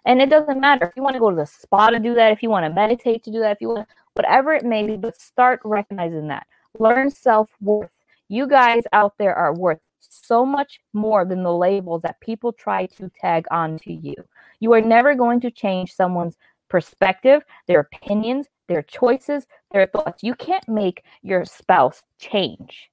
[0.06, 2.34] And it doesn't matter if you want to go to the spa to do that,
[2.34, 4.98] if you want to meditate to do that, if you want whatever it may be,
[4.98, 6.46] but start recognizing that.
[6.80, 7.90] Learn self worth.
[8.28, 12.86] You guys out there are worth so much more than the labels that people try
[12.88, 14.16] to tag onto you.
[14.60, 16.38] You are never going to change someone's
[16.70, 20.24] perspective, their opinions, their choices, their thoughts.
[20.24, 22.90] You can't make your spouse change.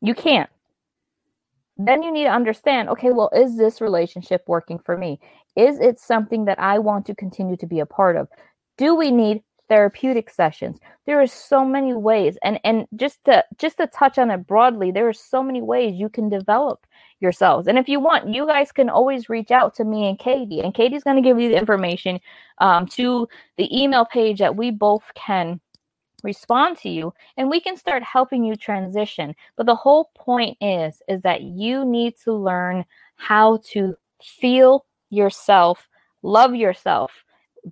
[0.00, 0.50] You can't.
[1.76, 5.20] Then you need to understand okay, well, is this relationship working for me?
[5.56, 8.28] Is it something that I want to continue to be a part of?
[8.78, 9.42] Do we need
[9.72, 10.78] therapeutic sessions?
[11.06, 14.90] There are so many ways and and just to just to touch on it broadly,
[14.90, 16.86] there are so many ways you can develop
[17.20, 17.66] yourselves.
[17.68, 20.74] And if you want, you guys can always reach out to me and Katie, and
[20.74, 22.20] Katie's going to give you the information
[22.58, 23.26] um, to
[23.56, 25.58] the email page that we both can
[26.22, 31.02] respond to you and we can start helping you transition but the whole point is
[31.08, 32.84] is that you need to learn
[33.16, 35.88] how to feel yourself
[36.22, 37.21] love yourself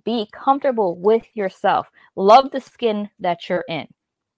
[0.03, 1.87] be comfortable with yourself.
[2.15, 3.87] Love the skin that you're in.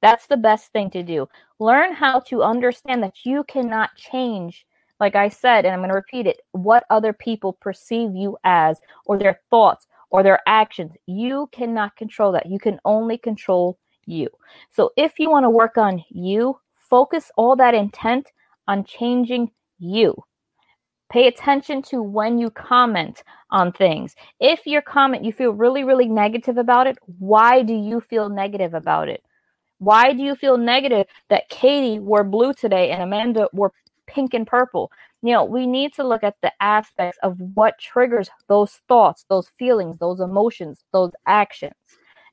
[0.01, 1.27] That's the best thing to do.
[1.59, 4.65] Learn how to understand that you cannot change
[4.99, 8.79] like i said and i'm going to repeat it what other people perceive you as
[9.07, 10.93] or their thoughts or their actions.
[11.07, 12.45] You cannot control that.
[12.45, 14.29] You can only control you.
[14.69, 18.31] So if you want to work on you, focus all that intent
[18.67, 19.49] on changing
[19.79, 20.15] you.
[21.13, 23.21] Pay attention to when you comment
[23.51, 24.15] on things.
[24.39, 28.73] If your comment you feel really, really negative about it, why do you feel negative
[28.73, 29.23] about it?
[29.77, 33.73] Why do you feel negative that Katie wore blue today and Amanda wore
[34.07, 34.91] pink and purple?
[35.21, 39.49] You know, we need to look at the aspects of what triggers those thoughts, those
[39.59, 41.75] feelings, those emotions, those actions.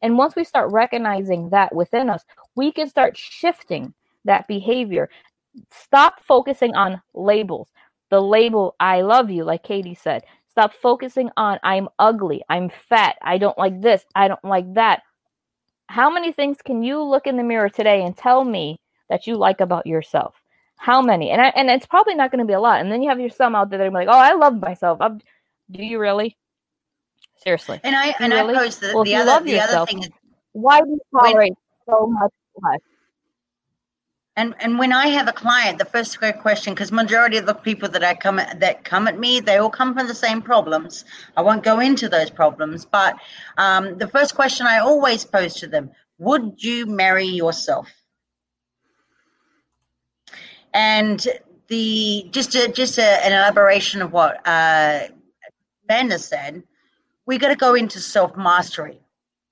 [0.01, 2.25] And once we start recognizing that within us,
[2.55, 3.93] we can start shifting
[4.25, 5.11] that behavior.
[5.71, 7.69] Stop focusing on labels.
[8.11, 10.25] The label, I love you, like Katie said.
[10.51, 15.03] Stop focusing on, I'm ugly, I'm fat, I don't like this, I don't like that.
[15.87, 19.37] How many things can you look in the mirror today and tell me that you
[19.37, 20.35] like about yourself?
[20.77, 21.31] How many?
[21.31, 22.81] And I, and it's probably not going to be a lot.
[22.81, 24.99] And then you have your some out there that are like, oh, I love myself.
[25.01, 25.21] I'm,
[25.71, 26.37] do you really?
[27.37, 27.81] Seriously.
[27.85, 28.55] And I and really?
[28.55, 30.11] I pose the, Well, the other love the other thing is
[30.53, 31.53] Why do you tolerate
[31.87, 32.81] so much less?
[34.41, 37.91] And and when I have a client, the first question, because majority of the people
[37.91, 41.05] that I come at, that come at me, they all come from the same problems.
[41.37, 43.17] I won't go into those problems, but
[43.59, 47.91] um, the first question I always pose to them: Would you marry yourself?
[50.73, 51.21] And
[51.69, 55.01] the just a, just a, an elaboration of what uh,
[55.87, 56.63] Amanda said,
[57.27, 59.01] we got to go into self mastery,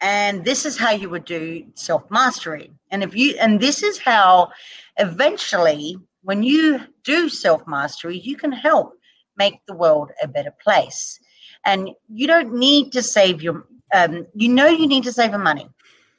[0.01, 2.71] and this is how you would do self mastery.
[2.91, 4.51] And if you and this is how
[4.97, 8.95] eventually, when you do self mastery, you can help
[9.37, 11.19] make the world a better place.
[11.65, 15.41] And you don't need to save your, um, you know, you need to save your
[15.41, 15.69] money.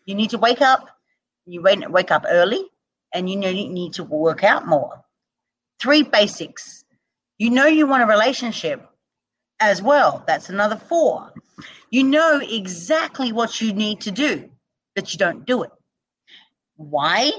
[0.06, 0.90] You need to wake up.
[1.46, 2.64] You wake, up early,
[3.12, 5.04] and you know you need to work out more.
[5.80, 6.84] Three basics.
[7.40, 8.88] You know you want a relationship
[9.60, 10.23] as well.
[10.27, 11.34] That's another four.
[11.91, 14.49] You know exactly what you need to do,
[14.95, 15.72] but you don't do it.
[16.76, 17.31] Why?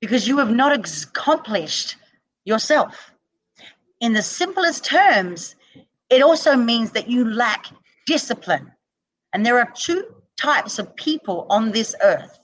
[0.00, 1.96] Because you have not accomplished
[2.44, 3.12] yourself.
[4.00, 5.54] In the simplest terms,
[6.10, 7.66] it also means that you lack
[8.06, 8.72] discipline.
[9.32, 10.04] And there are two
[10.36, 12.38] types of people on this earth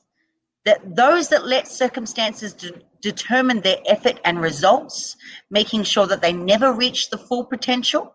[0.64, 5.16] that those that let circumstances de- determine their effort and results,
[5.51, 8.14] making sure that they never reach the full potential.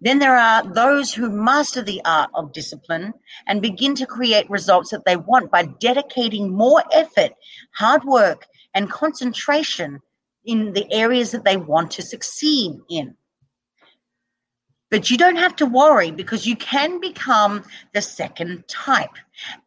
[0.00, 3.12] Then there are those who master the art of discipline
[3.46, 7.32] and begin to create results that they want by dedicating more effort,
[7.74, 10.00] hard work, and concentration
[10.44, 13.16] in the areas that they want to succeed in.
[14.90, 19.10] But you don't have to worry because you can become the second type.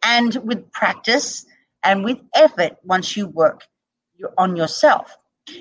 [0.03, 1.45] And with practice
[1.83, 3.63] and with effort, once you work
[4.37, 5.15] on yourself.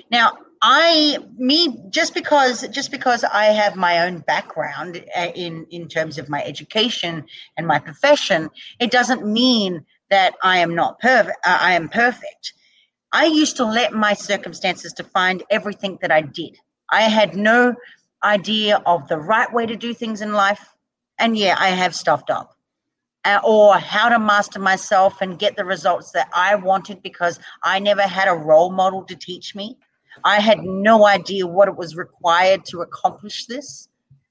[0.09, 5.87] Now, I me just because just because I have my own background uh, in in
[5.87, 7.25] terms of my education
[7.57, 11.37] and my profession, it doesn't mean that I am not perfect.
[11.45, 12.53] Uh, I am perfect.
[13.11, 16.57] I used to let my circumstances define everything that I did.
[16.91, 17.75] I had no
[18.23, 20.75] idea of the right way to do things in life,
[21.17, 22.55] and yeah, I have stuffed up.
[23.23, 27.77] Uh, or how to master myself and get the results that I wanted because I
[27.77, 29.77] never had a role model to teach me.
[30.23, 33.87] I had no idea what it was required to accomplish this.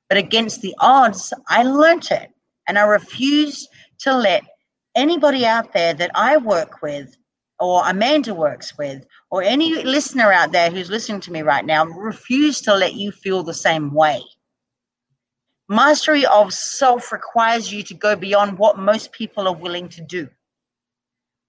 [0.08, 2.30] But against the odds, I learnt it.
[2.68, 3.68] And I refused
[4.00, 4.44] to let
[4.94, 7.16] anybody out there that I work with,
[7.58, 11.84] or Amanda works with, or any listener out there who's listening to me right now,
[11.84, 14.22] refuse to let you feel the same way.
[15.68, 20.28] Mastery of self requires you to go beyond what most people are willing to do.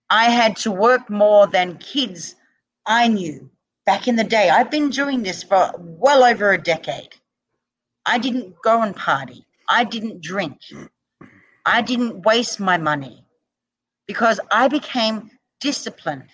[0.10, 2.36] I had to work more than kids
[2.86, 3.51] I knew
[3.86, 4.50] back in the day.
[4.50, 7.16] I've been doing this for well over a decade.
[8.06, 9.46] I didn't go and party.
[9.70, 10.58] I didn't drink.
[11.66, 13.24] I didn't waste my money
[14.08, 16.26] because I became disciplined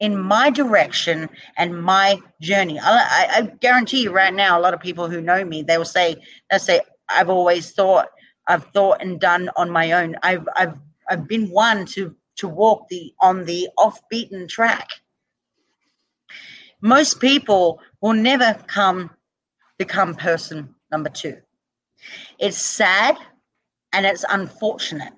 [0.00, 2.78] in my direction and my journey.
[2.78, 5.84] I, I, guarantee you right now, a lot of people who know me, they will
[5.84, 6.16] say,
[6.50, 8.08] they say, I've always thought,
[8.46, 10.14] I've thought and done on my own.
[10.22, 10.78] I've, I've,
[11.10, 14.88] I've been one to, to walk the on the off beaten track
[16.80, 19.10] most people will never come
[19.78, 21.36] become person number two.
[22.38, 23.16] It's sad
[23.92, 25.12] and it's unfortunate.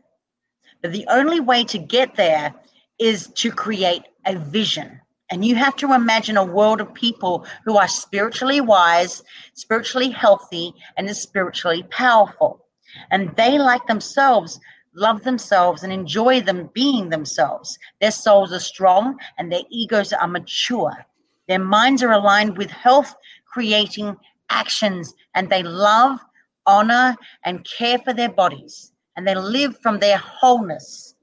[0.83, 2.55] But the only way to get there
[2.99, 5.01] is to create a vision.
[5.31, 9.23] And you have to imagine a world of people who are spiritually wise,
[9.55, 12.67] spiritually healthy, and spiritually powerful.
[13.11, 14.59] And they, like themselves,
[14.95, 17.79] love themselves and enjoy them being themselves.
[18.01, 21.07] Their souls are strong and their egos are mature.
[21.51, 23.13] Their minds are aligned with health
[23.45, 24.17] creating
[24.51, 26.21] actions and they love,
[26.65, 28.93] honor, and care for their bodies.
[29.17, 31.17] And they live from their wholeness.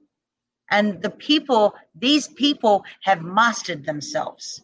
[0.70, 4.62] And the people, these people have mastered themselves.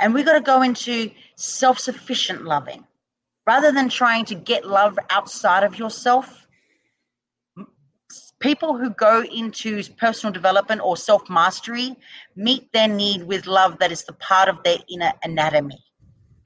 [0.00, 2.84] And we've got to go into self sufficient loving.
[3.46, 6.47] Rather than trying to get love outside of yourself,
[8.40, 11.96] people who go into personal development or self mastery
[12.36, 15.82] meet their need with love that is the part of their inner anatomy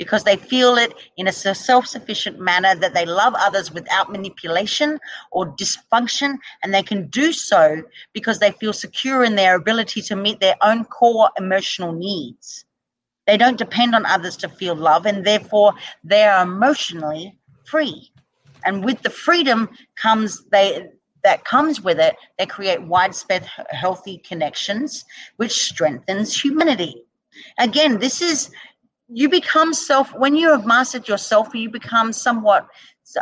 [0.03, 4.99] because they feel it in a self sufficient manner that they love others without manipulation
[5.31, 6.37] or dysfunction.
[6.63, 7.83] And they can do so
[8.13, 12.65] because they feel secure in their ability to meet their own core emotional needs.
[13.29, 18.11] They don't depend on others to feel love, and therefore they are emotionally free.
[18.65, 20.89] And with the freedom comes they
[21.25, 25.05] that comes with it, they create widespread healthy connections,
[25.37, 27.05] which strengthens humanity.
[27.59, 28.51] Again, this is
[29.09, 32.67] you become self when you have mastered yourself, you become somewhat.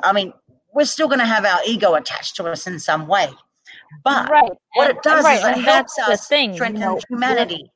[0.05, 0.33] I mean,
[0.73, 3.29] we're still going to have our ego attached to us in some way,
[4.05, 4.53] but right.
[4.75, 5.39] what it does right.
[5.39, 7.71] is it and helps that's us thing, strengthen you know, humanity.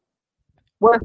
[0.81, 1.01] We're,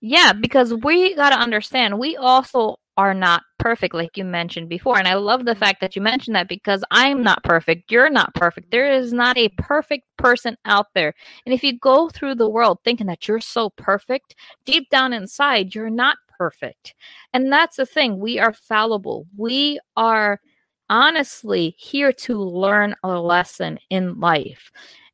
[0.00, 4.98] yeah, because we got to understand, we also are not perfect, like you mentioned before.
[4.98, 7.90] And I love the fact that you mentioned that because I'm not perfect.
[7.90, 8.70] You're not perfect.
[8.70, 11.14] There is not a perfect person out there.
[11.46, 14.34] And if you go through the world thinking that you're so perfect,
[14.64, 16.94] deep down inside, you're not perfect.
[17.32, 18.18] And that's the thing.
[18.18, 19.26] We are fallible.
[19.36, 20.40] We are
[20.88, 24.70] honestly here to learn a lesson in life.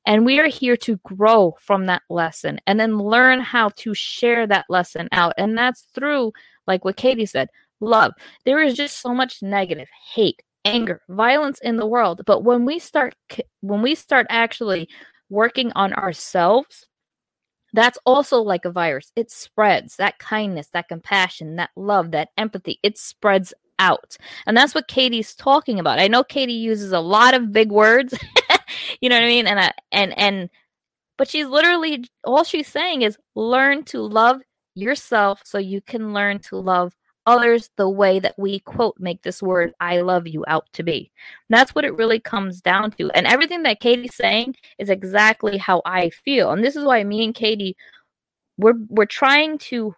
[0.07, 4.47] And we are here to grow from that lesson and then learn how to share
[4.47, 5.35] that lesson out.
[5.37, 6.33] And that's through,
[6.69, 7.49] like what Katie said,
[7.81, 8.13] love.
[8.45, 12.23] There is just so much negative, hate, anger, violence in the world.
[12.27, 13.15] But when we start
[13.61, 14.89] when we start actually
[15.31, 16.87] working on ourselves,
[17.73, 19.13] that's also like a virus.
[19.17, 22.79] It spreads that kindness, that compassion, that love, that empathy.
[22.83, 24.17] It spreads out.
[24.47, 25.99] And that's what Katie's talking about.
[25.99, 28.15] I know Katie uses a lot of big words.
[29.01, 29.47] you know what I mean?
[29.47, 30.51] And I, and and
[31.19, 34.41] but she's literally all she's saying is learn to love
[34.75, 36.95] yourself so you can learn to love
[37.27, 41.11] others the way that we quote make this word I love you out to be.
[41.49, 43.11] And that's what it really comes down to.
[43.11, 46.53] And everything that Katie's saying is exactly how I feel.
[46.53, 47.77] And this is why me and Katie
[48.59, 49.95] we're we're trying to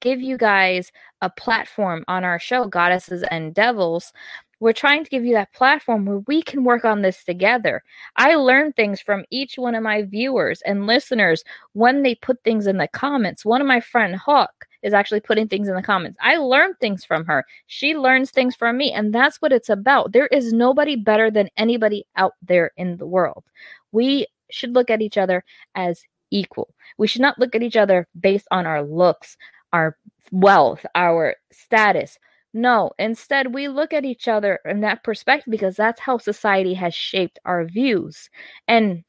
[0.00, 4.12] give you guys a platform on our show Goddesses and Devils
[4.60, 7.82] we're trying to give you that platform where we can work on this together.
[8.16, 11.44] I learn things from each one of my viewers and listeners
[11.74, 13.44] when they put things in the comments.
[13.44, 16.18] One of my friend Hawk is actually putting things in the comments.
[16.20, 17.44] I learn things from her.
[17.66, 20.12] She learns things from me, and that's what it's about.
[20.12, 23.44] There is nobody better than anybody out there in the world.
[23.92, 25.44] We should look at each other
[25.74, 26.74] as equal.
[26.98, 29.36] We should not look at each other based on our looks,
[29.72, 29.96] our
[30.30, 32.18] wealth, our status,
[32.54, 36.94] no, instead, we look at each other in that perspective because that's how society has
[36.94, 38.30] shaped our views.
[38.66, 39.04] And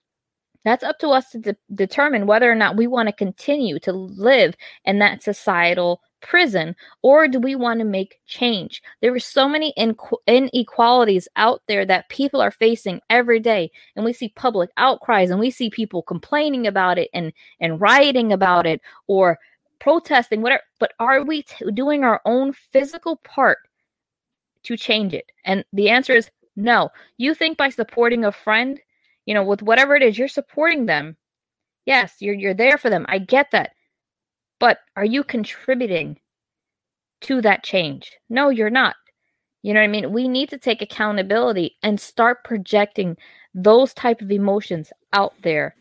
[0.70, 3.92] that's up to us to de- determine whether or not we want to continue to
[3.92, 4.56] live
[4.86, 9.74] in that societal prison or do we want to make change there are so many
[9.78, 9.96] in-
[10.28, 15.40] inequalities out there that people are facing every day and we see public outcries and
[15.40, 17.32] we see people complaining about it and
[17.62, 19.40] and rioting about it or
[19.80, 20.64] protesting, whatever.
[20.80, 23.58] But are we t- doing our own physical part
[24.64, 25.26] to change it?
[25.46, 26.90] And the answer is no.
[27.18, 28.80] You think by supporting a friend,
[29.30, 31.16] you know, with whatever it is, you're supporting them.
[31.86, 33.06] Yes, you're you're there for them.
[33.08, 33.74] I get that.
[34.60, 36.20] But are you contributing
[37.22, 38.12] to that change?
[38.28, 38.96] No, you're not.
[39.62, 40.12] You know what I mean?
[40.12, 43.18] We need to take accountability and start projecting
[43.54, 45.76] those type of emotions out there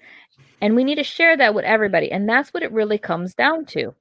[0.61, 2.11] and we need to share that with everybody.
[2.11, 3.95] And that's what it really comes down to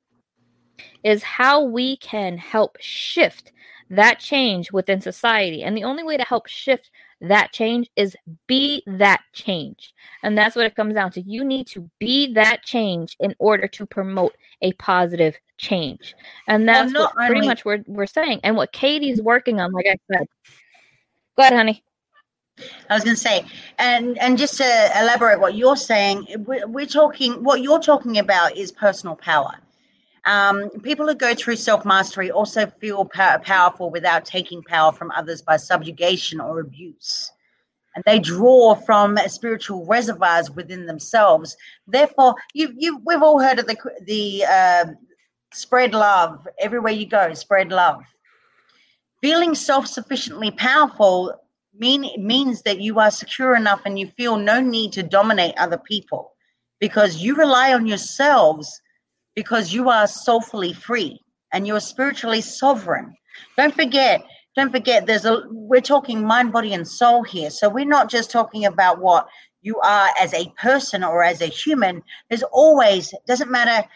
[1.03, 3.51] is how we can help shift
[3.89, 5.63] that change within society.
[5.63, 6.91] And the only way to help shift
[7.21, 8.15] that change is
[8.47, 9.93] be that change.
[10.23, 11.21] And that's what it comes down to.
[11.21, 16.15] You need to be that change in order to promote a positive change.
[16.47, 18.41] And that's well, what pretty much we're, we're saying.
[18.43, 20.27] And what Katie's working on, like I said.
[21.35, 21.83] Go ahead, honey.
[22.89, 23.45] I was going to say,
[23.77, 27.43] and and just to elaborate what you're saying, we're, we're talking.
[27.43, 29.53] What you're talking about is personal power.
[30.27, 35.09] Um, people who go through self mastery also feel pow- powerful without taking power from
[35.11, 37.31] others by subjugation or abuse.
[37.95, 41.55] And they draw from spiritual reservoirs within themselves.
[41.87, 44.85] Therefore, you, you, we've all heard of the the uh,
[45.53, 47.33] spread love everywhere you go.
[47.33, 48.03] Spread love.
[49.21, 51.33] Feeling self sufficiently powerful
[51.79, 55.77] mean means that you are secure enough and you feel no need to dominate other
[55.77, 56.33] people
[56.81, 58.81] because you rely on yourselves
[59.37, 61.21] because you are soulfully free
[61.53, 63.15] and you're spiritually sovereign.
[63.55, 67.51] Don't forget, don't forget there's a we're talking mind, body, and soul here.
[67.51, 69.27] So we're not just talking about what
[69.61, 72.01] you are as a person or as a human.
[72.29, 73.87] There's always doesn't matter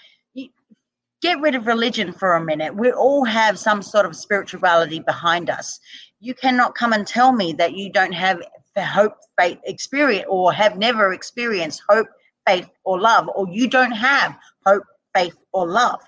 [1.24, 2.76] get rid of religion for a minute.
[2.76, 5.80] We all have some sort of spirituality behind us
[6.22, 8.42] you cannot come and tell me that you don't have
[8.78, 12.08] hope, faith, experience, or have never experienced hope,
[12.48, 16.02] faith, or love, or you don't have hope, faith, or love.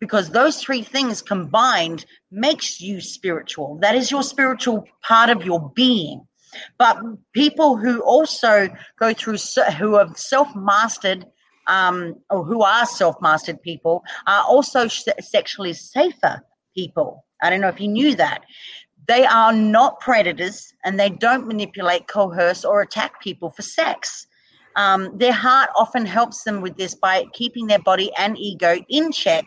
[0.00, 3.78] Because those three things combined makes you spiritual.
[3.80, 6.26] That is your spiritual part of your being.
[6.78, 6.98] But
[7.32, 8.68] people who also
[8.98, 9.38] go through,
[9.78, 11.26] who have self mastered,
[11.66, 16.42] um, or who are self mastered people, are also sexually safer
[16.74, 17.24] people.
[17.42, 18.44] I don't know if you knew that.
[19.06, 24.26] They are not predators and they don't manipulate, coerce, or attack people for sex.
[24.76, 29.12] Um, their heart often helps them with this by keeping their body and ego in
[29.12, 29.44] check,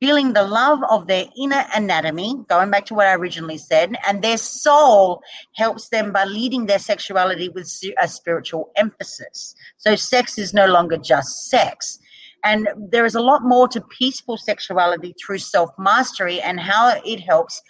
[0.00, 4.22] feeling the love of their inner anatomy, going back to what I originally said, and
[4.22, 5.22] their soul
[5.56, 9.54] helps them by leading their sexuality with a spiritual emphasis.
[9.78, 11.98] So sex is no longer just sex.
[12.44, 17.20] And there is a lot more to peaceful sexuality through self mastery and how it
[17.20, 17.62] helps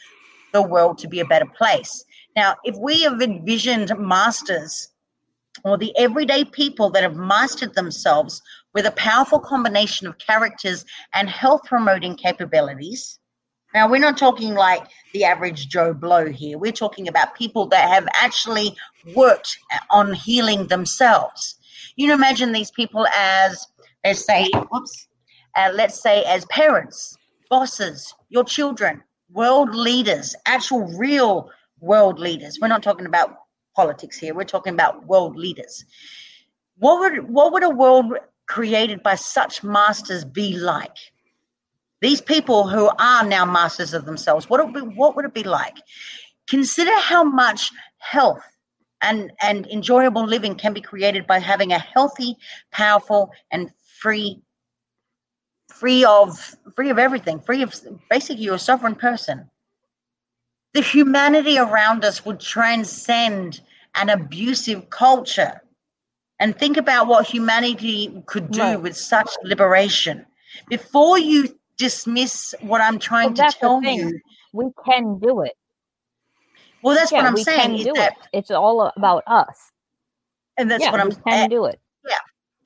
[0.53, 2.05] the world to be a better place.
[2.37, 4.92] Now, if we have envisioned masters
[5.65, 8.43] or the everyday people that have mastered themselves
[8.75, 10.85] with a powerful combination of characters
[11.15, 13.19] and health promoting capabilities,
[13.75, 16.59] now, we're not talking like the average Joe Blow here.
[16.59, 18.77] We're talking about people that have actually
[19.17, 19.59] worked
[19.91, 21.57] on healing themselves.
[21.97, 23.67] You know, imagine these people as,
[24.05, 25.09] let's say, whoops,
[25.57, 27.17] uh, let's say as parents,
[27.49, 32.59] bosses, your children, world leaders, actual real world leaders.
[32.61, 33.37] We're not talking about
[33.75, 34.35] politics here.
[34.35, 35.85] We're talking about world leaders.
[36.79, 38.15] What would what would a world
[38.47, 40.97] created by such masters be like?
[42.01, 45.45] These people who are now masters of themselves, what would, be, what would it be
[45.45, 45.77] like?
[46.49, 48.43] Consider how much health
[49.03, 52.37] and, and enjoyable living can be created by having a healthy,
[52.73, 53.71] powerful, and
[54.01, 54.43] free
[55.69, 57.75] free of free of everything, free of
[58.11, 59.49] basically you're a sovereign person.
[60.75, 63.61] The humanity around us would transcend
[63.95, 65.61] an abusive culture.
[66.41, 68.81] And think about what humanity could do Right.
[68.81, 70.27] with such liberation.
[70.69, 74.19] Before you dismiss what I'm trying But to tell you,
[74.53, 75.53] We can do it.
[76.83, 77.61] well, that's yeah, what I'm we saying.
[77.61, 78.39] can is do that, it.
[78.39, 79.71] It's all about us.
[80.59, 81.81] and that's yeah, what I'm we can do it.
[82.07, 82.17] Yeah.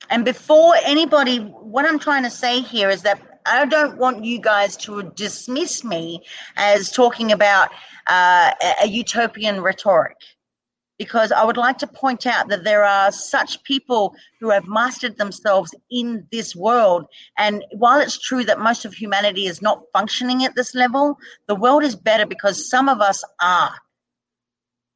[0.09, 4.39] And before anybody, what I'm trying to say here is that I don't want you
[4.39, 6.23] guys to dismiss me
[6.55, 7.69] as talking about
[8.07, 8.51] uh,
[8.83, 10.17] a, utopian rhetoric.
[10.99, 15.17] Because I would like to point out that there are such people who have mastered
[15.17, 17.05] themselves in this world.
[17.37, 21.53] And while it's true that most of humanity is not functioning at this level, the
[21.53, 23.75] world is better because some of us are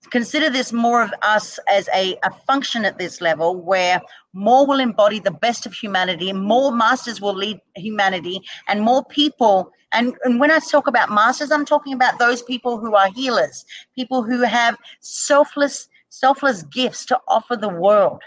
[0.10, 4.02] consider this more of us as a, a function at this level where
[4.34, 9.72] more will embody the best of humanity more masters will lead humanity and more people
[9.94, 13.66] and, and when i talk about masters i'm talking about those people who are healers
[13.96, 18.22] people who have selfless selfless gifts to offer the world.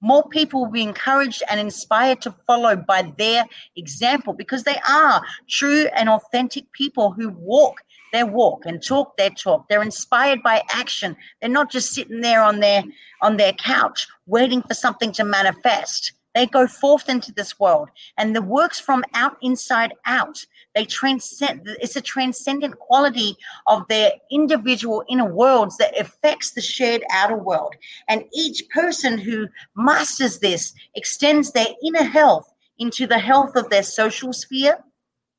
[0.00, 3.46] More people will be encouraged and inspired to follow by their
[3.76, 7.76] example because they are true and authentic people who walk
[8.12, 9.68] their walk and talk their talk.
[9.68, 11.16] They're inspired by action.
[11.40, 12.82] They're not just sitting there on their
[13.22, 16.12] on their couch waiting for something to manifest.
[16.34, 17.88] They go forth into this world
[18.18, 20.44] and the works from out inside out.
[20.74, 27.02] They transcend it's a transcendent quality of their individual inner worlds that affects the shared
[27.10, 27.74] outer world.
[28.08, 33.82] And each person who masters this extends their inner health into the health of their
[33.82, 34.78] social sphere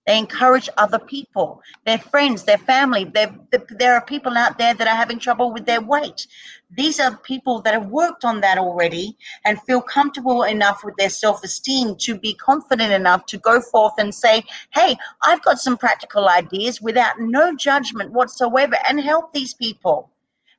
[0.07, 3.03] they encourage other people, their friends, their family.
[3.03, 6.27] There, are people out there that are having trouble with their weight.
[6.71, 11.09] These are people that have worked on that already and feel comfortable enough with their
[11.09, 14.43] self esteem to be confident enough to go forth and say,
[14.73, 20.09] Hey, I've got some practical ideas without no judgment whatsoever and help these people.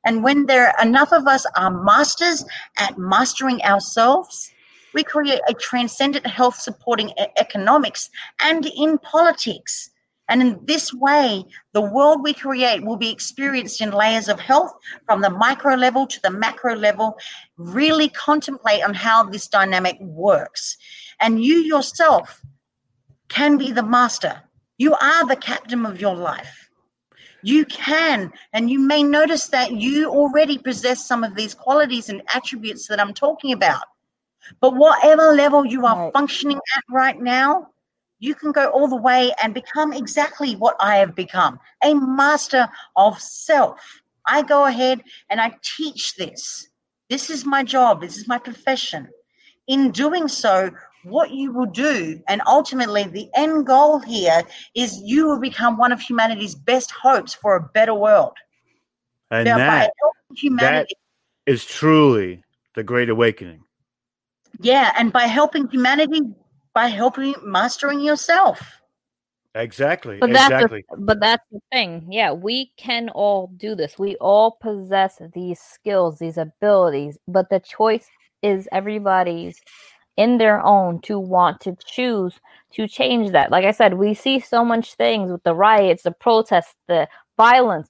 [0.05, 2.45] And when there are enough of us are masters
[2.77, 4.51] at mastering ourselves,
[4.93, 8.09] we create a transcendent health supporting e- economics
[8.41, 9.89] and in politics.
[10.29, 11.43] And in this way,
[11.73, 14.71] the world we create will be experienced in layers of health
[15.05, 17.17] from the micro level to the macro level.
[17.57, 20.77] Really contemplate on how this dynamic works.
[21.19, 22.41] And you yourself
[23.27, 24.43] can be the master.
[24.77, 26.69] You are the captain of your life.
[27.41, 32.21] You can, and you may notice that you already possess some of these qualities and
[32.33, 33.83] attributes that I'm talking about.
[34.61, 36.13] But whatever level you are Right.
[36.13, 37.69] functioning at right now,
[38.19, 42.67] you can go all the way and become exactly what I have become a master
[42.95, 43.79] of self.
[44.25, 46.67] I go ahead and I teach this.
[47.09, 49.07] This is my job, this is my profession.
[49.67, 50.71] In doing so,
[51.03, 54.43] what you will do, and ultimately the end goal here
[54.75, 58.33] is you will become one of humanity's best hopes for a better world.
[59.31, 59.93] And Now, that
[60.35, 60.95] humanity,
[61.45, 62.43] is truly
[62.75, 63.63] the Great Awakening.
[64.59, 66.21] Yeah, and by helping humanity,
[66.73, 68.61] by helping mastering yourself.
[69.55, 70.19] Exactly.
[70.19, 70.85] But that's exactly.
[70.89, 72.07] the, but that's the thing.
[72.09, 73.97] Yeah, we can all do this.
[73.97, 78.07] We all possess these skills, these abilities, but the choice
[78.41, 79.59] is everybody's
[80.17, 82.39] in their own to want to choose
[82.73, 83.51] to change that.
[83.51, 87.07] Like I said, we see so much things with the riots, the protests, the
[87.37, 87.89] violence.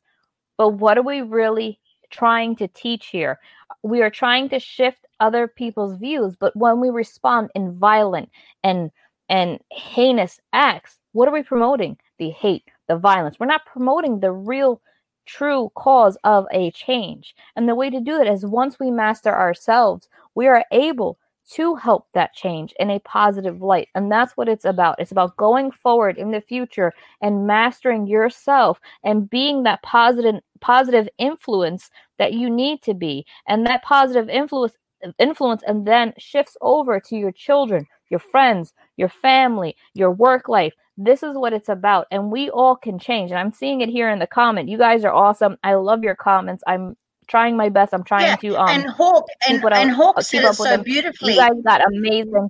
[0.58, 1.80] But what are we really
[2.10, 3.40] trying to teach here?
[3.84, 8.30] We are trying to shift other people's views, but when we respond in violent
[8.64, 8.92] and
[9.30, 11.98] and heinous acts, what are we promoting?
[12.18, 13.40] The hate, the violence.
[13.40, 14.82] We're not promoting the real
[15.26, 17.36] true cause of a change.
[17.56, 21.20] And the way to do that is once we master ourselves, we are able
[21.52, 23.90] to help that change in a positive light.
[23.96, 25.00] And that's what it's about.
[25.00, 31.08] It's about going forward in the future and mastering yourself and being that positive positive
[31.18, 31.90] influence
[32.20, 33.26] that you need to be.
[33.48, 34.78] And that positive influence
[35.18, 40.74] influence and then shifts over to your children, your friends, your family, your work life.
[40.98, 42.08] This is what it's about.
[42.12, 43.32] And we all can change.
[43.32, 44.68] And I'm seeing it here in the comment.
[44.70, 45.58] You guys are awesome.
[45.64, 46.64] I love your comments.
[46.68, 46.98] I'm
[47.28, 47.94] trying my best.
[47.94, 50.50] I'm trying Yeah, to um and Hawk and, what and Hawk keep said it up
[50.52, 50.84] with so them.
[50.84, 51.34] beautifully.
[51.34, 52.50] you guys got amazing.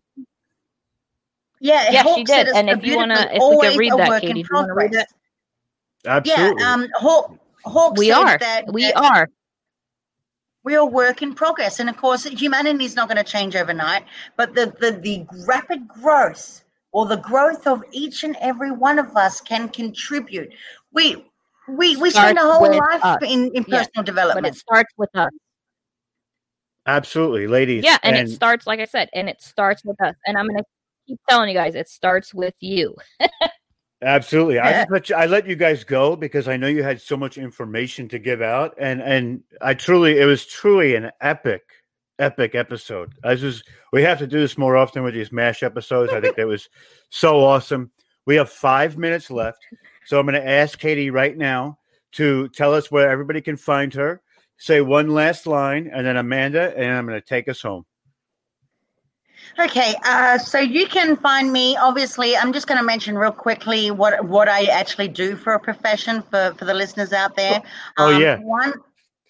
[1.60, 2.48] yeah, yeah, Hawk she did.
[2.48, 4.74] And so if you wanna- if we could always read that, Katie, do you wanna
[4.74, 5.14] read progress.
[6.06, 6.62] Absolutely.
[6.64, 7.36] Yeah, um, Hawk
[7.66, 8.38] Hawk We said are.
[8.40, 9.30] that We that are.
[10.64, 14.06] We're a work in progress, and of course, humanity is not going to change overnight.
[14.38, 19.16] But the, the the rapid growth or the growth of each and every one of
[19.16, 20.52] us can contribute.
[20.92, 21.26] We
[21.68, 23.18] we we spend a whole with life us.
[23.22, 24.44] in, in personal But development.
[24.46, 25.32] But it starts with us.
[26.86, 27.84] Absolutely, ladies.
[27.84, 30.16] Yeah, and, it starts like I said, and it starts with us.
[30.26, 30.64] And I'm gonna
[31.08, 32.96] keep telling you guys, it starts with you.
[34.02, 34.60] Absolutely.
[34.60, 34.86] I Yeah.
[34.90, 38.08] let you, I let you guys go because I know you had so much information
[38.10, 41.64] to give out, and and I truly it was truly an epic,
[42.18, 43.14] epic episode.
[43.24, 46.14] I just we have to do this more often with these mash episodes.
[46.14, 46.70] I think that was
[47.10, 47.92] so awesome.
[48.26, 49.60] We have five minutes left,
[50.06, 51.80] so I'm going to ask Katie right now
[52.14, 54.22] to tell us where everybody can find her.
[54.58, 57.86] Say one last line, and then Amanda, and I'm going to take us home.
[59.58, 61.76] Okay, uh, so you can find me.
[61.78, 65.60] Obviously, I'm just going to mention real quickly what what I actually do for a
[65.60, 67.62] profession for for the listeners out there.
[67.98, 68.38] Oh, Um, yeah.
[68.38, 68.74] One,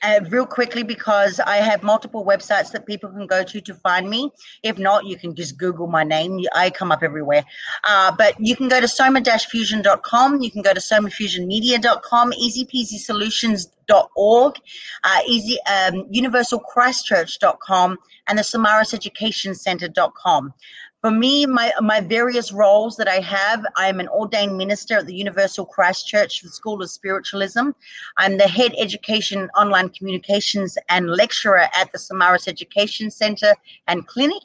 [0.02, 4.10] uh, real quickly because I have multiple websites that people can go to to find
[4.10, 4.32] me.
[4.64, 6.40] If not, you can just Google my name.
[6.56, 7.44] I come up everywhere.
[7.84, 10.42] Uh, but you can go to soma-fusion.com.
[10.42, 14.56] You can go to somafusionmedia.com, easypeasysolutions.org,
[15.04, 17.98] uh, easy, um, universalchristchurch.com,
[18.28, 19.54] and the Samaras Education.
[21.02, 25.16] For me, my, my various roles that I have, I'm an ordained minister at the
[25.16, 27.70] Universal Christ Church School of Spiritualism.
[28.18, 33.56] I'm the head education, online communications, and lecturer at the Samaras Education Center
[33.88, 34.44] and Clinic.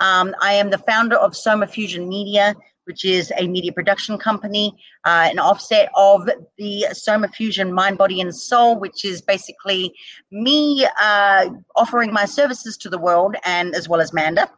[0.00, 4.76] Um, I am the founder of Soma Fusion Media, which is a media production company,
[5.04, 6.28] uh, an offset of
[6.58, 9.94] the Soma Fusion Mind, Body, and Soul, which is basically
[10.30, 14.50] me uh, offering my services to the world and as well as Manda.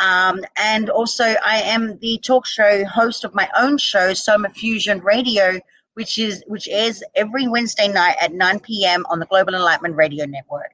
[0.00, 5.00] Um, and also, I am the talk show host of my own show, Soma Fusion
[5.00, 5.60] Radio,
[5.94, 9.04] which is which airs every Wednesday night at 9 p.m.
[9.10, 10.72] on the Global Enlightenment Radio Network.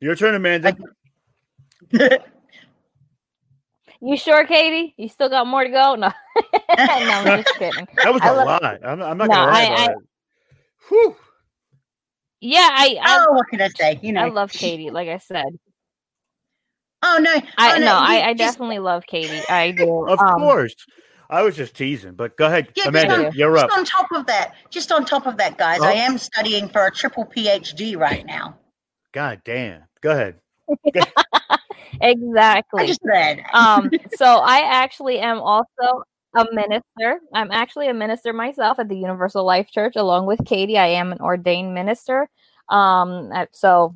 [0.00, 0.76] Your turn, Amanda.
[4.06, 4.94] You sure, Katie?
[4.98, 5.94] You still got more to go?
[5.94, 6.12] No, no,
[6.78, 7.88] I'm just kidding.
[8.02, 8.84] That was I a love- lot.
[8.84, 9.98] I'm, I'm not No, gonna lie I- about I- it.
[10.88, 11.16] Whew.
[12.40, 13.98] Yeah, I, I, oh, what can I say?
[14.02, 14.90] You know, I love Katie.
[14.90, 15.46] Like I said,
[17.02, 19.40] Oh no, I oh, no, I, I just- definitely love Katie.
[19.48, 20.06] I do.
[20.06, 20.74] Of Um, course.
[21.30, 23.78] I was just teasing, but go ahead, Yeah, just on, You're just up.
[23.78, 25.86] on top of that, just on top of that, guys, Oh.
[25.86, 28.58] I am studying for a triple PhD right now.
[29.12, 29.84] God damn.
[30.02, 30.36] Go ahead.
[32.00, 32.84] exactly.
[32.84, 33.44] I just said.
[33.52, 36.04] um so i actually am also
[36.36, 37.20] a minister.
[37.32, 40.78] I'm actually a minister myself at the universal life church along with katie.
[40.78, 42.28] I am an ordained minister.
[42.68, 43.94] Um uh, so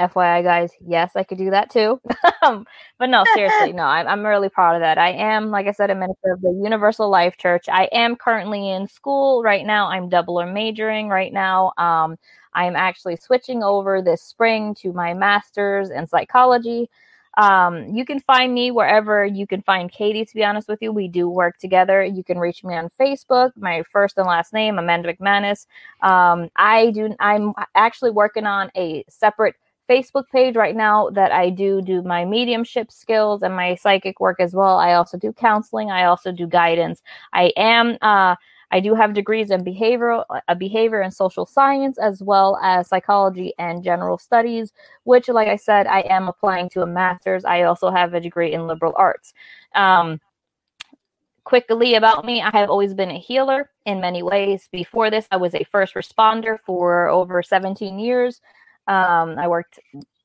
[0.00, 2.00] fyi guys yes i could do that too.
[2.40, 2.66] Um,
[3.00, 4.96] but no seriously no I'm, I'm really proud of that.
[4.98, 7.64] I am like i said a minister of the universal life church.
[7.68, 9.88] I am currently in school right now.
[9.88, 11.72] I'm double or majoring right now.
[11.78, 12.16] Um
[12.54, 16.88] i'm actually switching over this spring to my master's in psychology
[17.38, 20.92] um, you can find me wherever you can find Katie, to be honest with you.
[20.92, 22.04] We do work together.
[22.04, 25.66] You can reach me on Facebook, my first and last name, Amanda McManus.
[26.02, 29.54] Um, I do I'm actually working on a separate
[29.88, 34.40] Facebook page right now that I do do my mediumship skills and my psychic work
[34.40, 34.76] as well.
[34.76, 35.92] I also do counseling.
[35.92, 37.02] I also do guidance.
[37.32, 38.34] I am uh
[38.70, 43.54] I do have degrees in behavioral uh, behavior and social science as well as psychology
[43.58, 44.72] and general studies
[45.04, 47.44] which, like I said, I am applying to a master's.
[47.44, 49.32] I also have a degree in liberal arts.
[49.74, 50.20] Um,
[51.44, 54.68] quickly about me, I have always been a healer in many ways.
[54.70, 58.42] Before this, I was a first responder for over 17 years.
[58.86, 59.78] Um, I worked.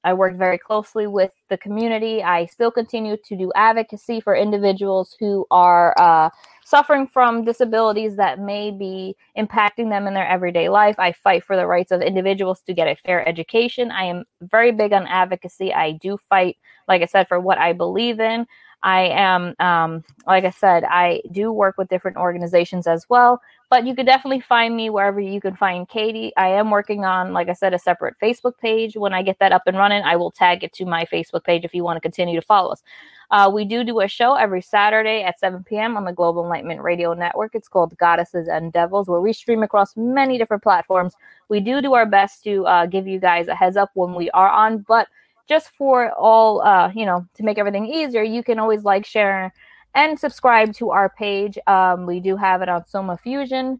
[0.04, 2.24] I worked very closely with the community.
[2.24, 6.30] I still continue to do advocacy for individuals who are uh,
[6.66, 10.96] suffering from disabilities that may be impacting them in their everyday life.
[11.00, 13.92] I fight for the rights of individuals to get a fair education.
[13.92, 15.74] I am very big on advocacy.
[15.74, 16.58] I do fight,
[16.88, 18.46] like I said, for what I believe in.
[18.84, 23.88] I am, um, like I said, I do work with different organizations as well, but
[23.88, 26.34] you could definitely find me wherever you can find Katie.
[26.36, 28.98] I am working on, like I said, a separate Facebook page.
[28.98, 31.64] When I get that up and running, I will tag it to my Facebook page
[31.64, 32.84] if you want to continue to follow us.
[33.32, 35.96] Uh, we do do a show every Saturday at 7 p.m.
[35.96, 37.56] on the Global Enlightenment Radio Network.
[37.56, 41.16] It's called Goddesses and Devils, where we stream across many different platforms.
[41.48, 44.30] We do do our best to uh, give you guys a heads up when we
[44.32, 45.08] are on, but
[45.48, 49.54] just for all uh you know to make everything easier you can always like share
[49.96, 51.58] and subscribe to our page.
[51.68, 53.80] Um we do have it on soma fusion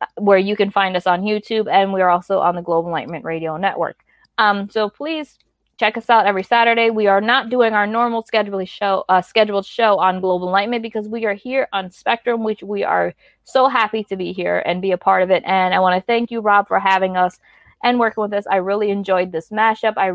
[0.00, 3.24] uh, where you can find us on youtube and we're also on the global enlightenment
[3.24, 4.04] radio network.
[4.38, 5.38] Um so please
[5.78, 6.90] check us out every saturday.
[6.90, 11.08] We are not doing our normal scheduled show uh, scheduled show on global enlightenment because
[11.08, 13.14] we are here on spectrum which we are
[13.44, 15.42] so happy to be here and be a part of it.
[15.44, 17.38] And i want to thank you rob for having us
[17.82, 18.46] and working with us.
[18.46, 19.94] I really enjoyed this mashup.
[19.96, 20.12] I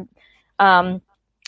[0.60, 1.02] um,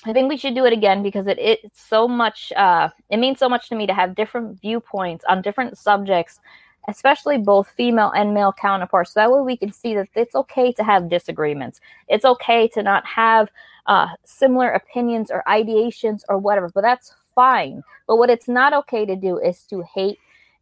[0.06, 2.54] I think we should do it again because it it's so much.
[2.56, 6.40] Uh, it means so much to me to have different viewpoints on different subjects,
[6.88, 9.14] especially both female and male counterparts.
[9.14, 11.82] So that way we can see that it's okay to have disagreements.
[12.08, 13.50] It's okay to not have
[13.88, 16.70] uh, similar opinions or ideations or whatever.
[16.74, 17.84] But that's fine.
[18.08, 20.18] But what it's not okay to do is to hate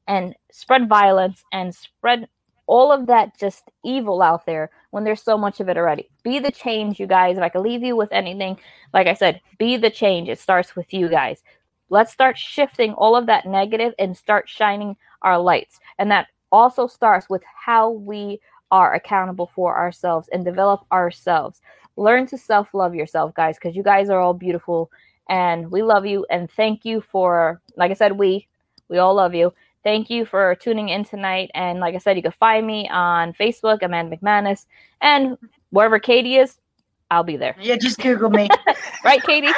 [0.07, 2.27] and spread violence and spread
[2.65, 6.09] all of that just evil out there when there's so much of it already.
[6.23, 7.37] Be the change, you guys.
[7.37, 8.57] If I could leave you with anything,
[8.93, 10.29] like I said, be the change.
[10.29, 11.43] It starts with you guys.
[11.89, 15.79] Let's start shifting all of that negative and start shining our lights.
[15.99, 18.39] And that also starts with how we
[18.71, 21.61] are accountable for ourselves and develop ourselves.
[21.95, 24.91] Learn to self love yourself, guys, because you guys are all beautiful
[25.29, 26.25] and we love you.
[26.29, 28.47] And thank you for, like I said, we,
[28.89, 29.53] we all love you.
[29.83, 31.49] Thank you for tuning in tonight.
[31.53, 34.65] And like I said, you can find me on Facebook, Amanda McManus,
[35.01, 35.37] and
[35.69, 36.57] wherever Katie is,
[37.09, 37.55] I'll be there.
[37.59, 38.49] Yeah, just Google me.
[39.05, 39.51] right, Katie?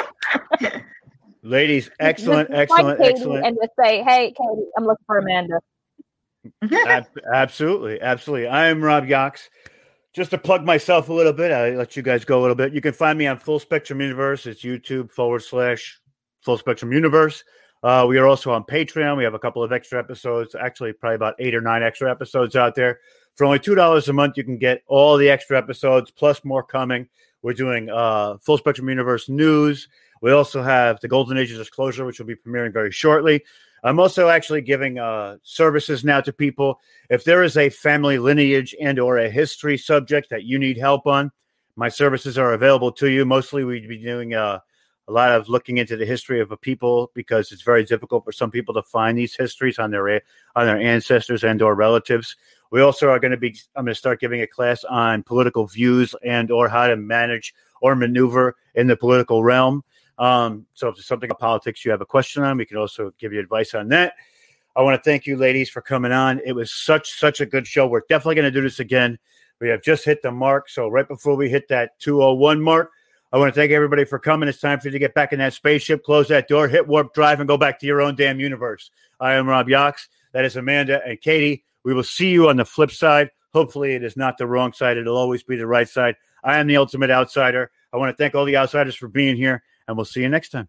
[1.42, 3.46] Ladies, excellent, excellent, Katie excellent.
[3.46, 5.60] And just say, hey, Katie, I'm looking for Amanda.
[6.86, 8.46] Ab- absolutely, absolutely.
[8.46, 9.48] I am Rob Yox.
[10.12, 12.72] Just to plug myself a little bit, I let you guys go a little bit.
[12.72, 14.46] You can find me on Full Spectrum Universe.
[14.46, 16.00] It's YouTube forward slash
[16.42, 17.44] Full Spectrum Universe.
[17.82, 19.16] Uh, we are also on Patreon.
[19.16, 22.56] We have a couple of extra episodes, actually, probably about eight or nine extra episodes
[22.56, 23.00] out there.
[23.36, 26.62] For only two dollars a month, you can get all the extra episodes plus more
[26.62, 27.08] coming.
[27.42, 29.88] We're doing uh, Full Spectrum Universe news.
[30.20, 33.42] We also have the Golden Age of Disclosure, which will be premiering very shortly.
[33.82, 36.80] I'm also actually giving uh, services now to people.
[37.08, 41.06] If there is a family lineage and or a history subject that you need help
[41.06, 41.32] on,
[41.76, 43.24] my services are available to you.
[43.24, 44.58] Mostly, we'd be doing uh,
[45.10, 48.30] a lot of looking into the history of a people because it's very difficult for
[48.30, 50.08] some people to find these histories on their
[50.54, 52.36] on their ancestors and or relatives.
[52.70, 55.66] We also are going to be I'm going to start giving a class on political
[55.66, 59.82] views and or how to manage or maneuver in the political realm.
[60.16, 63.12] Um, so if there's something about politics you have a question on, we can also
[63.18, 64.14] give you advice on that.
[64.76, 66.40] I want to thank you ladies for coming on.
[66.46, 67.88] It was such such a good show.
[67.88, 69.18] We're definitely going to do this again.
[69.60, 70.68] We have just hit the mark.
[70.68, 72.92] So right before we hit that 201 mark,
[73.32, 74.48] I want to thank everybody for coming.
[74.48, 77.14] It's time for you to get back in that spaceship, close that door, hit warp
[77.14, 78.90] drive, and go back to your own damn universe.
[79.20, 80.08] I am Rob Yox.
[80.32, 81.64] That is Amanda and Katie.
[81.84, 83.30] We will see you on the flip side.
[83.52, 84.96] Hopefully, it is not the wrong side.
[84.96, 86.16] It'll always be the right side.
[86.42, 87.70] I am the ultimate outsider.
[87.92, 90.50] I want to thank all the outsiders for being here, and we'll see you next
[90.50, 90.68] time.